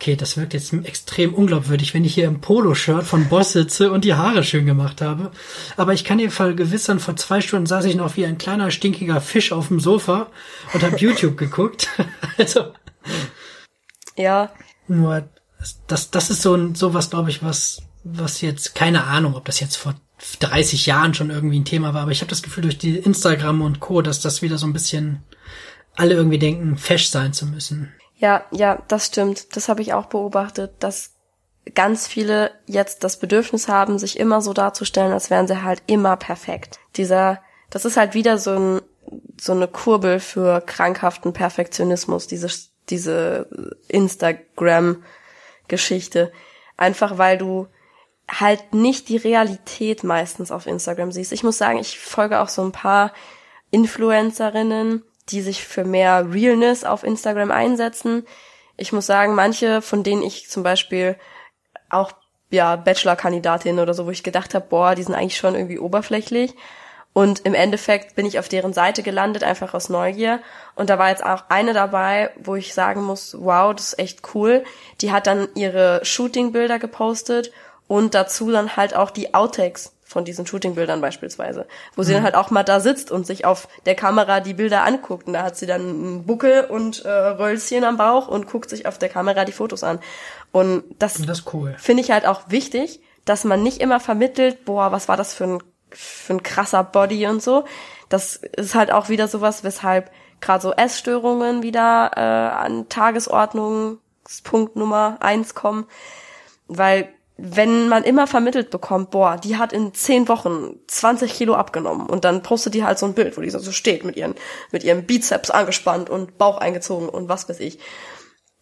Okay, 0.00 0.14
das 0.14 0.36
wirkt 0.36 0.54
jetzt 0.54 0.72
extrem 0.72 1.34
unglaubwürdig, 1.34 1.92
wenn 1.92 2.04
ich 2.04 2.14
hier 2.14 2.28
im 2.28 2.40
Poloshirt 2.40 3.02
von 3.02 3.28
Boss 3.28 3.52
sitze 3.52 3.90
und 3.90 4.04
die 4.04 4.14
Haare 4.14 4.44
schön 4.44 4.64
gemacht 4.64 5.00
habe. 5.00 5.32
Aber 5.76 5.92
ich 5.92 6.04
kann 6.04 6.18
dir 6.18 6.30
vergewissern, 6.30 7.00
vor 7.00 7.16
zwei 7.16 7.40
Stunden 7.40 7.66
saß 7.66 7.84
ich 7.84 7.96
noch 7.96 8.16
wie 8.16 8.24
ein 8.24 8.38
kleiner 8.38 8.70
stinkiger 8.70 9.20
Fisch 9.20 9.50
auf 9.50 9.68
dem 9.68 9.80
Sofa 9.80 10.28
und 10.72 10.84
habe 10.84 10.98
YouTube 10.98 11.36
geguckt. 11.36 11.88
also. 12.38 12.72
Ja. 14.16 14.52
Nur, 14.86 15.28
das, 15.88 16.12
das 16.12 16.30
ist 16.30 16.42
so 16.42 16.54
ein, 16.54 16.76
sowas, 16.76 17.10
glaube 17.10 17.30
ich, 17.30 17.42
was, 17.42 17.82
was 18.04 18.40
jetzt, 18.40 18.76
keine 18.76 19.02
Ahnung, 19.02 19.34
ob 19.34 19.46
das 19.46 19.58
jetzt 19.58 19.74
vor 19.74 19.96
30 20.38 20.86
Jahren 20.86 21.12
schon 21.12 21.30
irgendwie 21.30 21.58
ein 21.58 21.64
Thema 21.64 21.92
war, 21.92 22.02
aber 22.02 22.12
ich 22.12 22.20
habe 22.20 22.30
das 22.30 22.44
Gefühl 22.44 22.62
durch 22.62 22.78
die 22.78 22.96
Instagram 22.96 23.62
und 23.62 23.80
Co., 23.80 24.00
dass 24.00 24.20
das 24.20 24.42
wieder 24.42 24.58
so 24.58 24.66
ein 24.66 24.72
bisschen 24.72 25.24
alle 25.96 26.14
irgendwie 26.14 26.38
denken, 26.38 26.76
fesch 26.76 27.08
sein 27.08 27.32
zu 27.32 27.46
müssen. 27.46 27.92
Ja, 28.18 28.44
ja, 28.50 28.82
das 28.88 29.06
stimmt. 29.06 29.56
Das 29.56 29.68
habe 29.68 29.80
ich 29.80 29.94
auch 29.94 30.06
beobachtet, 30.06 30.72
dass 30.80 31.12
ganz 31.74 32.06
viele 32.06 32.52
jetzt 32.66 33.02
das 33.04 33.18
Bedürfnis 33.18 33.68
haben, 33.68 33.98
sich 33.98 34.18
immer 34.18 34.42
so 34.42 34.52
darzustellen, 34.52 35.12
als 35.12 35.30
wären 35.30 35.46
sie 35.46 35.62
halt 35.62 35.82
immer 35.86 36.16
perfekt. 36.16 36.80
Dieser, 36.96 37.40
das 37.70 37.84
ist 37.84 37.96
halt 37.96 38.14
wieder 38.14 38.38
so 38.38 38.58
ein, 38.58 38.80
so 39.40 39.52
eine 39.52 39.68
Kurbel 39.68 40.18
für 40.20 40.60
krankhaften 40.60 41.32
Perfektionismus, 41.32 42.26
diese, 42.26 42.50
diese 42.90 43.48
Instagram-Geschichte. 43.88 46.32
Einfach 46.76 47.18
weil 47.18 47.38
du 47.38 47.68
halt 48.28 48.74
nicht 48.74 49.08
die 49.08 49.16
Realität 49.16 50.04
meistens 50.04 50.50
auf 50.50 50.66
Instagram 50.66 51.12
siehst. 51.12 51.32
Ich 51.32 51.44
muss 51.44 51.56
sagen, 51.56 51.78
ich 51.78 51.98
folge 51.98 52.40
auch 52.40 52.48
so 52.48 52.60
ein 52.62 52.72
paar 52.72 53.14
Influencerinnen, 53.70 55.02
die 55.30 55.42
sich 55.42 55.64
für 55.64 55.84
mehr 55.84 56.32
Realness 56.32 56.84
auf 56.84 57.04
Instagram 57.04 57.50
einsetzen. 57.50 58.26
Ich 58.76 58.92
muss 58.92 59.06
sagen, 59.06 59.34
manche, 59.34 59.82
von 59.82 60.02
denen 60.02 60.22
ich 60.22 60.48
zum 60.48 60.62
Beispiel 60.62 61.16
auch 61.90 62.12
ja 62.50 62.76
Bachelor-Kandidatin 62.76 63.78
oder 63.78 63.94
so, 63.94 64.06
wo 64.06 64.10
ich 64.10 64.22
gedacht 64.22 64.54
habe, 64.54 64.66
boah, 64.68 64.94
die 64.94 65.02
sind 65.02 65.14
eigentlich 65.14 65.36
schon 65.36 65.54
irgendwie 65.54 65.78
oberflächlich. 65.78 66.54
Und 67.12 67.40
im 67.40 67.54
Endeffekt 67.54 68.14
bin 68.14 68.26
ich 68.26 68.38
auf 68.38 68.48
deren 68.48 68.72
Seite 68.72 69.02
gelandet, 69.02 69.42
einfach 69.42 69.74
aus 69.74 69.88
Neugier. 69.88 70.40
Und 70.76 70.88
da 70.88 70.98
war 70.98 71.08
jetzt 71.08 71.24
auch 71.24 71.44
eine 71.48 71.72
dabei, 71.72 72.30
wo 72.36 72.54
ich 72.54 72.74
sagen 72.74 73.02
muss, 73.02 73.36
wow, 73.40 73.74
das 73.74 73.88
ist 73.88 73.98
echt 73.98 74.34
cool. 74.34 74.62
Die 75.00 75.10
hat 75.10 75.26
dann 75.26 75.48
ihre 75.54 76.00
Shooting-Bilder 76.04 76.78
gepostet 76.78 77.50
und 77.88 78.14
dazu 78.14 78.52
dann 78.52 78.76
halt 78.76 78.94
auch 78.94 79.10
die 79.10 79.34
Outtakes 79.34 79.97
von 80.08 80.24
diesen 80.24 80.46
Shootingbildern 80.46 81.02
beispielsweise, 81.02 81.66
wo 81.94 82.02
sie 82.02 82.12
mhm. 82.12 82.16
dann 82.16 82.24
halt 82.24 82.34
auch 82.34 82.50
mal 82.50 82.62
da 82.62 82.80
sitzt 82.80 83.12
und 83.12 83.26
sich 83.26 83.44
auf 83.44 83.68
der 83.84 83.94
Kamera 83.94 84.40
die 84.40 84.54
Bilder 84.54 84.84
anguckt 84.84 85.26
und 85.26 85.34
da 85.34 85.42
hat 85.42 85.56
sie 85.56 85.66
dann 85.66 85.82
einen 85.82 86.24
Buckel 86.24 86.64
und 86.64 87.04
äh, 87.04 87.10
Röllchen 87.10 87.84
am 87.84 87.98
Bauch 87.98 88.26
und 88.26 88.46
guckt 88.46 88.70
sich 88.70 88.86
auf 88.86 88.96
der 88.96 89.10
Kamera 89.10 89.44
die 89.44 89.52
Fotos 89.52 89.84
an. 89.84 90.00
Und 90.50 90.82
das, 90.98 91.20
das 91.20 91.44
cool. 91.52 91.76
finde 91.78 92.02
ich 92.02 92.10
halt 92.10 92.24
auch 92.24 92.44
wichtig, 92.48 93.00
dass 93.26 93.44
man 93.44 93.62
nicht 93.62 93.82
immer 93.82 94.00
vermittelt, 94.00 94.64
boah, 94.64 94.92
was 94.92 95.08
war 95.08 95.18
das 95.18 95.34
für 95.34 95.44
ein, 95.44 95.62
für 95.90 96.32
ein 96.32 96.42
krasser 96.42 96.84
Body 96.84 97.26
und 97.26 97.42
so. 97.42 97.64
Das 98.08 98.36
ist 98.36 98.74
halt 98.74 98.90
auch 98.90 99.10
wieder 99.10 99.28
sowas, 99.28 99.62
weshalb 99.62 100.10
gerade 100.40 100.62
so 100.62 100.72
Essstörungen 100.72 101.62
wieder 101.62 102.12
äh, 102.16 102.20
an 102.20 102.88
Tagesordnungspunkt 102.88 104.74
Nummer 104.74 105.18
eins 105.20 105.54
kommen, 105.54 105.86
weil 106.66 107.10
wenn 107.40 107.88
man 107.88 108.02
immer 108.02 108.26
vermittelt 108.26 108.70
bekommt, 108.70 109.10
boah, 109.12 109.36
die 109.36 109.56
hat 109.56 109.72
in 109.72 109.94
zehn 109.94 110.26
Wochen 110.26 110.74
20 110.88 111.32
Kilo 111.32 111.54
abgenommen 111.54 112.08
und 112.08 112.24
dann 112.24 112.42
postet 112.42 112.74
die 112.74 112.82
halt 112.82 112.98
so 112.98 113.06
ein 113.06 113.14
Bild, 113.14 113.36
wo 113.36 113.40
die 113.40 113.50
so 113.50 113.70
steht 113.70 114.04
mit 114.04 114.16
ihren, 114.16 114.34
mit 114.72 114.82
ihrem 114.82 115.04
Bizeps 115.04 115.50
angespannt 115.50 116.10
und 116.10 116.36
Bauch 116.36 116.58
eingezogen 116.58 117.08
und 117.08 117.28
was 117.28 117.48
weiß 117.48 117.60
ich. 117.60 117.78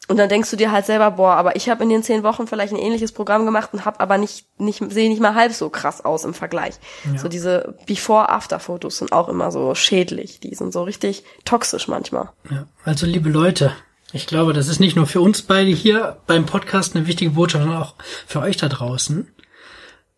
Und 0.09 0.19
dann 0.19 0.29
denkst 0.29 0.51
du 0.51 0.57
dir 0.57 0.71
halt 0.71 0.87
selber, 0.87 1.13
boah, 1.13 1.33
aber 1.33 1.57
ich 1.57 1.69
habe 1.69 1.83
in 1.83 1.89
den 1.89 2.03
zehn 2.03 2.23
Wochen 2.23 2.47
vielleicht 2.47 2.73
ein 2.73 2.79
ähnliches 2.79 3.13
Programm 3.13 3.45
gemacht 3.45 3.71
und 3.73 3.85
habe 3.85 3.99
aber 3.99 4.19
nicht, 4.19 4.47
nicht 4.61 4.81
sehe 4.93 5.09
nicht 5.09 5.21
mal 5.21 5.35
halb 5.35 5.53
so 5.53 5.69
krass 5.69 6.05
aus 6.05 6.25
im 6.25 6.35
Vergleich. 6.35 6.75
Ja. 7.11 7.19
So 7.19 7.29
diese 7.29 7.77
Before-After-Fotos 7.87 8.99
sind 8.99 9.11
auch 9.11 9.29
immer 9.29 9.51
so 9.51 9.75
schädlich. 9.75 10.39
Die 10.39 10.55
sind 10.55 10.73
so 10.73 10.85
richtig 10.85 11.25
toxisch 11.45 11.89
manchmal. 11.89 12.29
Ja, 12.51 12.67
also 12.85 13.07
liebe 13.07 13.31
Leute, 13.31 13.73
ich 14.13 14.27
glaube, 14.27 14.53
das 14.53 14.69
ist 14.69 14.81
nicht 14.81 14.97
nur 14.97 15.07
für 15.07 15.21
uns 15.21 15.43
beide 15.43 15.71
hier 15.71 16.19
beim 16.27 16.47
Podcast 16.47 16.97
eine 16.97 17.07
wichtige 17.07 17.33
Botschaft, 17.33 17.65
sondern 17.65 17.83
auch 17.83 17.95
für 18.27 18.41
euch 18.41 18.57
da 18.57 18.69
draußen. 18.69 19.29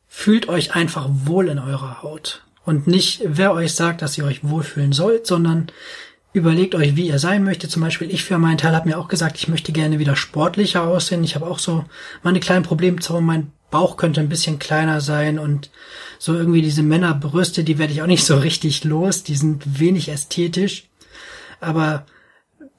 Fühlt 0.07 0.49
euch 0.49 0.75
einfach 0.75 1.09
wohl 1.11 1.49
in 1.49 1.59
eurer 1.59 2.03
Haut. 2.03 2.43
Und 2.65 2.87
nicht, 2.87 3.23
wer 3.25 3.53
euch 3.53 3.75
sagt, 3.75 4.03
dass 4.03 4.19
ihr 4.19 4.25
euch 4.25 4.45
wohlfühlen 4.45 4.93
sollt, 4.93 5.27
sondern 5.27 5.71
Überlegt 6.35 6.75
euch, 6.75 6.95
wie 6.95 7.09
ihr 7.09 7.19
sein 7.19 7.43
möchtet. 7.43 7.71
Zum 7.71 7.83
Beispiel 7.83 8.11
ich 8.13 8.23
für 8.23 8.39
meinen 8.39 8.59
Teil 8.59 8.77
habe 8.77 8.89
mir 8.89 8.99
auch 8.99 9.09
gesagt, 9.09 9.39
ich 9.39 9.49
möchte 9.49 9.73
gerne 9.73 9.99
wieder 9.99 10.15
sportlicher 10.15 10.83
aussehen. 10.83 11.25
Ich 11.25 11.35
habe 11.35 11.47
auch 11.47 11.59
so 11.59 11.85
meine 12.23 12.39
kleinen 12.39 12.65
Problemzonen. 12.65 13.25
Mein 13.25 13.53
Bauch 13.71 13.97
könnte 13.97 14.21
ein 14.21 14.29
bisschen 14.29 14.59
kleiner 14.59 15.01
sein 15.01 15.39
und 15.39 15.71
so 16.19 16.35
irgendwie 16.35 16.63
diese 16.63 16.83
Männerbrüste, 16.83 17.65
die 17.65 17.79
werde 17.79 17.93
ich 17.93 18.03
auch 18.03 18.07
nicht 18.07 18.25
so 18.25 18.37
richtig 18.37 18.85
los. 18.85 19.23
Die 19.23 19.37
sind 19.37 19.81
wenig 19.81 20.11
ästhetisch. 20.11 20.85
Aber 21.61 22.05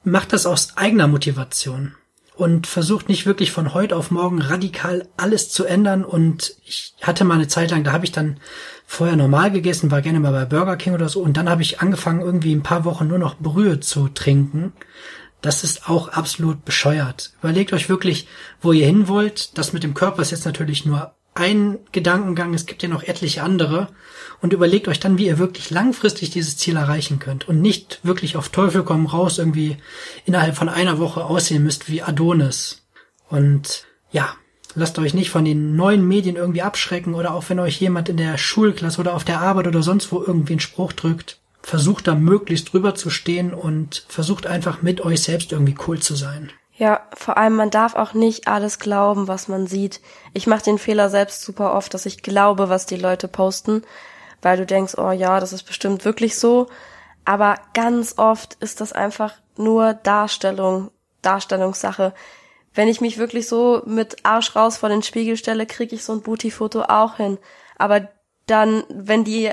macht 0.02 0.32
das 0.32 0.46
aus 0.46 0.76
eigener 0.76 1.08
Motivation 1.08 1.94
und 2.40 2.66
versucht 2.66 3.10
nicht 3.10 3.26
wirklich 3.26 3.52
von 3.52 3.74
heute 3.74 3.94
auf 3.96 4.10
morgen 4.10 4.40
radikal 4.40 5.06
alles 5.18 5.50
zu 5.50 5.66
ändern. 5.66 6.06
Und 6.06 6.54
ich 6.64 6.94
hatte 7.02 7.24
mal 7.24 7.34
eine 7.34 7.48
Zeit 7.48 7.70
lang, 7.70 7.84
da 7.84 7.92
habe 7.92 8.06
ich 8.06 8.12
dann 8.12 8.40
vorher 8.86 9.14
normal 9.14 9.50
gegessen, 9.50 9.90
war 9.90 10.00
gerne 10.00 10.20
mal 10.20 10.32
bei 10.32 10.46
Burger 10.46 10.76
King 10.76 10.94
oder 10.94 11.10
so. 11.10 11.20
Und 11.20 11.36
dann 11.36 11.50
habe 11.50 11.60
ich 11.60 11.80
angefangen, 11.80 12.22
irgendwie 12.22 12.54
ein 12.54 12.62
paar 12.62 12.86
Wochen 12.86 13.08
nur 13.08 13.18
noch 13.18 13.36
Brühe 13.38 13.80
zu 13.80 14.08
trinken. 14.08 14.72
Das 15.42 15.64
ist 15.64 15.88
auch 15.88 16.08
absolut 16.08 16.64
bescheuert. 16.64 17.34
Überlegt 17.40 17.74
euch 17.74 17.90
wirklich, 17.90 18.26
wo 18.62 18.72
ihr 18.72 18.86
hin 18.86 19.06
wollt. 19.06 19.58
Das 19.58 19.74
mit 19.74 19.82
dem 19.82 19.92
Körper 19.92 20.22
ist 20.22 20.30
jetzt 20.30 20.46
natürlich 20.46 20.86
nur 20.86 21.14
ein 21.34 21.78
Gedankengang. 21.92 22.54
Es 22.54 22.66
gibt 22.66 22.82
ja 22.82 22.88
noch 22.88 23.02
etliche 23.02 23.42
andere 23.42 23.88
und 24.40 24.52
überlegt 24.52 24.88
euch 24.88 25.00
dann, 25.00 25.18
wie 25.18 25.26
ihr 25.26 25.38
wirklich 25.38 25.70
langfristig 25.70 26.30
dieses 26.30 26.56
Ziel 26.56 26.76
erreichen 26.76 27.18
könnt 27.18 27.48
und 27.48 27.60
nicht 27.60 28.00
wirklich 28.02 28.36
auf 28.36 28.48
Teufel 28.48 28.82
komm 28.82 29.06
raus 29.06 29.38
irgendwie 29.38 29.76
innerhalb 30.24 30.56
von 30.56 30.68
einer 30.68 30.98
Woche 30.98 31.24
aussehen 31.24 31.62
müsst 31.62 31.88
wie 31.88 32.02
Adonis. 32.02 32.82
Und 33.28 33.84
ja, 34.10 34.34
lasst 34.74 34.98
euch 34.98 35.14
nicht 35.14 35.30
von 35.30 35.44
den 35.44 35.76
neuen 35.76 36.06
Medien 36.06 36.36
irgendwie 36.36 36.62
abschrecken 36.62 37.14
oder 37.14 37.34
auch 37.34 37.44
wenn 37.48 37.60
euch 37.60 37.80
jemand 37.80 38.08
in 38.08 38.16
der 38.16 38.38
Schulklasse 38.38 39.00
oder 39.00 39.14
auf 39.14 39.24
der 39.24 39.40
Arbeit 39.40 39.66
oder 39.66 39.82
sonst 39.82 40.10
wo 40.12 40.22
irgendwie 40.22 40.54
einen 40.54 40.60
Spruch 40.60 40.92
drückt, 40.92 41.38
versucht 41.62 42.06
da 42.08 42.14
möglichst 42.14 42.72
drüber 42.72 42.94
zu 42.94 43.10
stehen 43.10 43.52
und 43.52 44.04
versucht 44.08 44.46
einfach 44.46 44.82
mit 44.82 45.00
euch 45.02 45.22
selbst 45.22 45.52
irgendwie 45.52 45.76
cool 45.86 46.00
zu 46.00 46.14
sein. 46.14 46.50
Ja, 46.80 47.06
vor 47.14 47.36
allem 47.36 47.54
man 47.54 47.70
darf 47.70 47.94
auch 47.94 48.14
nicht 48.14 48.48
alles 48.48 48.78
glauben, 48.78 49.28
was 49.28 49.48
man 49.48 49.66
sieht. 49.66 50.00
Ich 50.32 50.46
mache 50.46 50.64
den 50.64 50.78
Fehler 50.78 51.10
selbst 51.10 51.42
super 51.42 51.74
oft, 51.74 51.94
dass 51.94 52.06
ich 52.06 52.22
glaube, 52.22 52.68
was 52.68 52.86
die 52.86 52.96
Leute 52.96 53.28
posten 53.28 53.82
weil 54.42 54.56
du 54.56 54.66
denkst, 54.66 54.94
oh 54.96 55.10
ja, 55.10 55.40
das 55.40 55.52
ist 55.52 55.64
bestimmt 55.64 56.04
wirklich 56.04 56.38
so. 56.38 56.68
Aber 57.24 57.56
ganz 57.74 58.14
oft 58.18 58.54
ist 58.54 58.80
das 58.80 58.92
einfach 58.92 59.34
nur 59.56 59.94
Darstellung, 59.94 60.90
Darstellungssache. 61.22 62.14
Wenn 62.72 62.88
ich 62.88 63.00
mich 63.00 63.18
wirklich 63.18 63.48
so 63.48 63.82
mit 63.84 64.24
Arsch 64.24 64.56
raus 64.56 64.76
vor 64.78 64.88
den 64.88 65.02
Spiegel 65.02 65.36
stelle, 65.36 65.66
kriege 65.66 65.94
ich 65.94 66.04
so 66.04 66.12
ein 66.12 66.22
Booty-Foto 66.22 66.82
auch 66.82 67.16
hin. 67.16 67.38
Aber 67.76 68.08
dann, 68.46 68.84
wenn 68.88 69.24
die, 69.24 69.50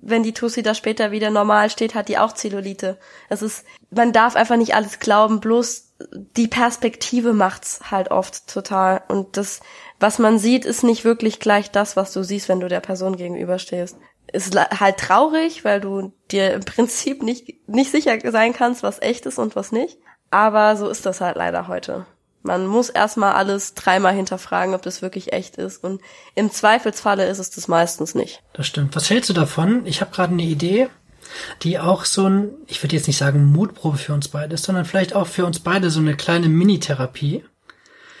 wenn 0.00 0.22
die 0.22 0.32
Tussi 0.32 0.62
da 0.62 0.74
später 0.74 1.10
wieder 1.10 1.30
normal 1.30 1.70
steht, 1.70 1.94
hat 1.94 2.08
die 2.08 2.18
auch 2.18 2.32
Zellulite. 2.32 2.98
Es 3.28 3.42
ist, 3.42 3.64
man 3.90 4.12
darf 4.12 4.34
einfach 4.34 4.56
nicht 4.56 4.74
alles 4.74 4.98
glauben, 4.98 5.40
bloß 5.40 5.89
die 6.36 6.48
Perspektive 6.48 7.32
macht's 7.32 7.80
halt 7.90 8.10
oft 8.10 8.46
total. 8.46 9.02
Und 9.08 9.36
das, 9.36 9.60
was 9.98 10.18
man 10.18 10.38
sieht, 10.38 10.64
ist 10.64 10.82
nicht 10.82 11.04
wirklich 11.04 11.40
gleich 11.40 11.70
das, 11.70 11.96
was 11.96 12.12
du 12.12 12.22
siehst, 12.22 12.48
wenn 12.48 12.60
du 12.60 12.68
der 12.68 12.80
Person 12.80 13.16
gegenüberstehst 13.16 13.96
ist 14.32 14.56
halt 14.56 14.98
traurig, 14.98 15.64
weil 15.64 15.80
du 15.80 16.12
dir 16.30 16.52
im 16.52 16.64
Prinzip 16.64 17.22
nicht, 17.22 17.68
nicht 17.68 17.90
sicher 17.90 18.18
sein 18.30 18.52
kannst, 18.52 18.82
was 18.82 19.00
echt 19.00 19.26
ist 19.26 19.38
und 19.38 19.56
was 19.56 19.72
nicht. 19.72 19.98
Aber 20.30 20.76
so 20.76 20.88
ist 20.88 21.06
das 21.06 21.20
halt 21.20 21.36
leider 21.36 21.68
heute. 21.68 22.06
Man 22.42 22.66
muss 22.66 22.88
erstmal 22.88 23.34
alles 23.34 23.74
dreimal 23.74 24.14
hinterfragen, 24.14 24.74
ob 24.74 24.82
das 24.82 25.02
wirklich 25.02 25.32
echt 25.32 25.56
ist. 25.56 25.82
Und 25.84 26.00
im 26.34 26.50
Zweifelsfalle 26.50 27.26
ist 27.26 27.38
es 27.38 27.50
das 27.50 27.68
meistens 27.68 28.14
nicht. 28.14 28.42
Das 28.54 28.66
stimmt. 28.66 28.96
Was 28.96 29.10
hältst 29.10 29.28
du 29.28 29.34
davon? 29.34 29.84
Ich 29.84 30.00
habe 30.00 30.10
gerade 30.10 30.32
eine 30.32 30.42
Idee, 30.42 30.88
die 31.62 31.78
auch 31.78 32.04
so 32.04 32.26
ein, 32.26 32.50
ich 32.66 32.82
würde 32.82 32.96
jetzt 32.96 33.06
nicht 33.06 33.16
sagen 33.16 33.46
Mutprobe 33.46 33.98
für 33.98 34.12
uns 34.14 34.28
beide 34.28 34.54
ist, 34.54 34.64
sondern 34.64 34.84
vielleicht 34.84 35.14
auch 35.14 35.26
für 35.26 35.46
uns 35.46 35.60
beide 35.60 35.90
so 35.90 36.00
eine 36.00 36.16
kleine 36.16 36.48
Mini-Therapie. 36.48 37.44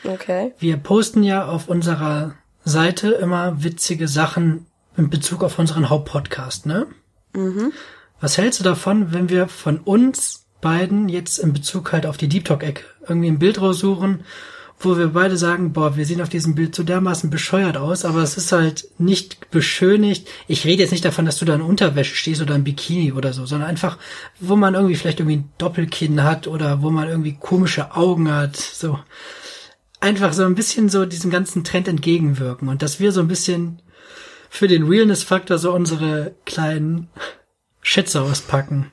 Okay. 0.04 0.54
Wir 0.58 0.76
posten 0.76 1.22
ja 1.22 1.46
auf 1.46 1.68
unserer 1.68 2.34
Seite 2.64 3.10
immer 3.10 3.62
witzige 3.62 4.08
Sachen 4.08 4.66
in 4.96 5.10
Bezug 5.10 5.42
auf 5.42 5.58
unseren 5.58 5.88
Hauptpodcast, 5.88 6.66
ne? 6.66 6.86
Mhm. 7.32 7.72
Was 8.20 8.36
hältst 8.38 8.60
du 8.60 8.64
davon, 8.64 9.12
wenn 9.12 9.28
wir 9.28 9.48
von 9.48 9.78
uns 9.78 10.46
beiden 10.60 11.08
jetzt 11.08 11.38
in 11.38 11.52
Bezug 11.52 11.92
halt 11.92 12.06
auf 12.06 12.16
die 12.16 12.28
Deep 12.28 12.44
Talk-Ecke 12.44 12.84
irgendwie 13.08 13.28
ein 13.28 13.38
Bild 13.38 13.60
raussuchen, 13.60 14.24
wo 14.80 14.96
wir 14.96 15.08
beide 15.08 15.36
sagen, 15.36 15.74
boah, 15.74 15.96
wir 15.96 16.06
sehen 16.06 16.22
auf 16.22 16.30
diesem 16.30 16.54
Bild 16.54 16.74
so 16.74 16.82
dermaßen 16.82 17.28
bescheuert 17.28 17.76
aus, 17.76 18.06
aber 18.06 18.22
es 18.22 18.38
ist 18.38 18.50
halt 18.50 18.88
nicht 18.98 19.50
beschönigt. 19.50 20.26
Ich 20.48 20.64
rede 20.64 20.82
jetzt 20.82 20.90
nicht 20.90 21.04
davon, 21.04 21.26
dass 21.26 21.38
du 21.38 21.44
da 21.44 21.54
in 21.54 21.60
Unterwäsche 21.60 22.14
stehst 22.16 22.40
oder 22.40 22.54
in 22.54 22.64
Bikini 22.64 23.12
oder 23.12 23.34
so, 23.34 23.44
sondern 23.44 23.68
einfach, 23.68 23.98
wo 24.40 24.56
man 24.56 24.74
irgendwie 24.74 24.96
vielleicht 24.96 25.20
irgendwie 25.20 25.36
ein 25.36 25.52
Doppelkinn 25.58 26.22
hat 26.22 26.46
oder 26.46 26.80
wo 26.80 26.90
man 26.90 27.08
irgendwie 27.08 27.36
komische 27.38 27.94
Augen 27.94 28.32
hat, 28.32 28.56
so. 28.56 28.98
Einfach 30.00 30.32
so 30.32 30.44
ein 30.44 30.54
bisschen 30.54 30.88
so 30.88 31.04
diesem 31.04 31.30
ganzen 31.30 31.62
Trend 31.62 31.86
entgegenwirken 31.86 32.70
und 32.70 32.80
dass 32.80 33.00
wir 33.00 33.12
so 33.12 33.20
ein 33.20 33.28
bisschen 33.28 33.82
für 34.48 34.66
den 34.66 34.88
Realness-Faktor 34.88 35.58
so 35.58 35.74
unsere 35.74 36.34
kleinen 36.46 37.08
Schätze 37.82 38.22
auspacken. 38.22 38.90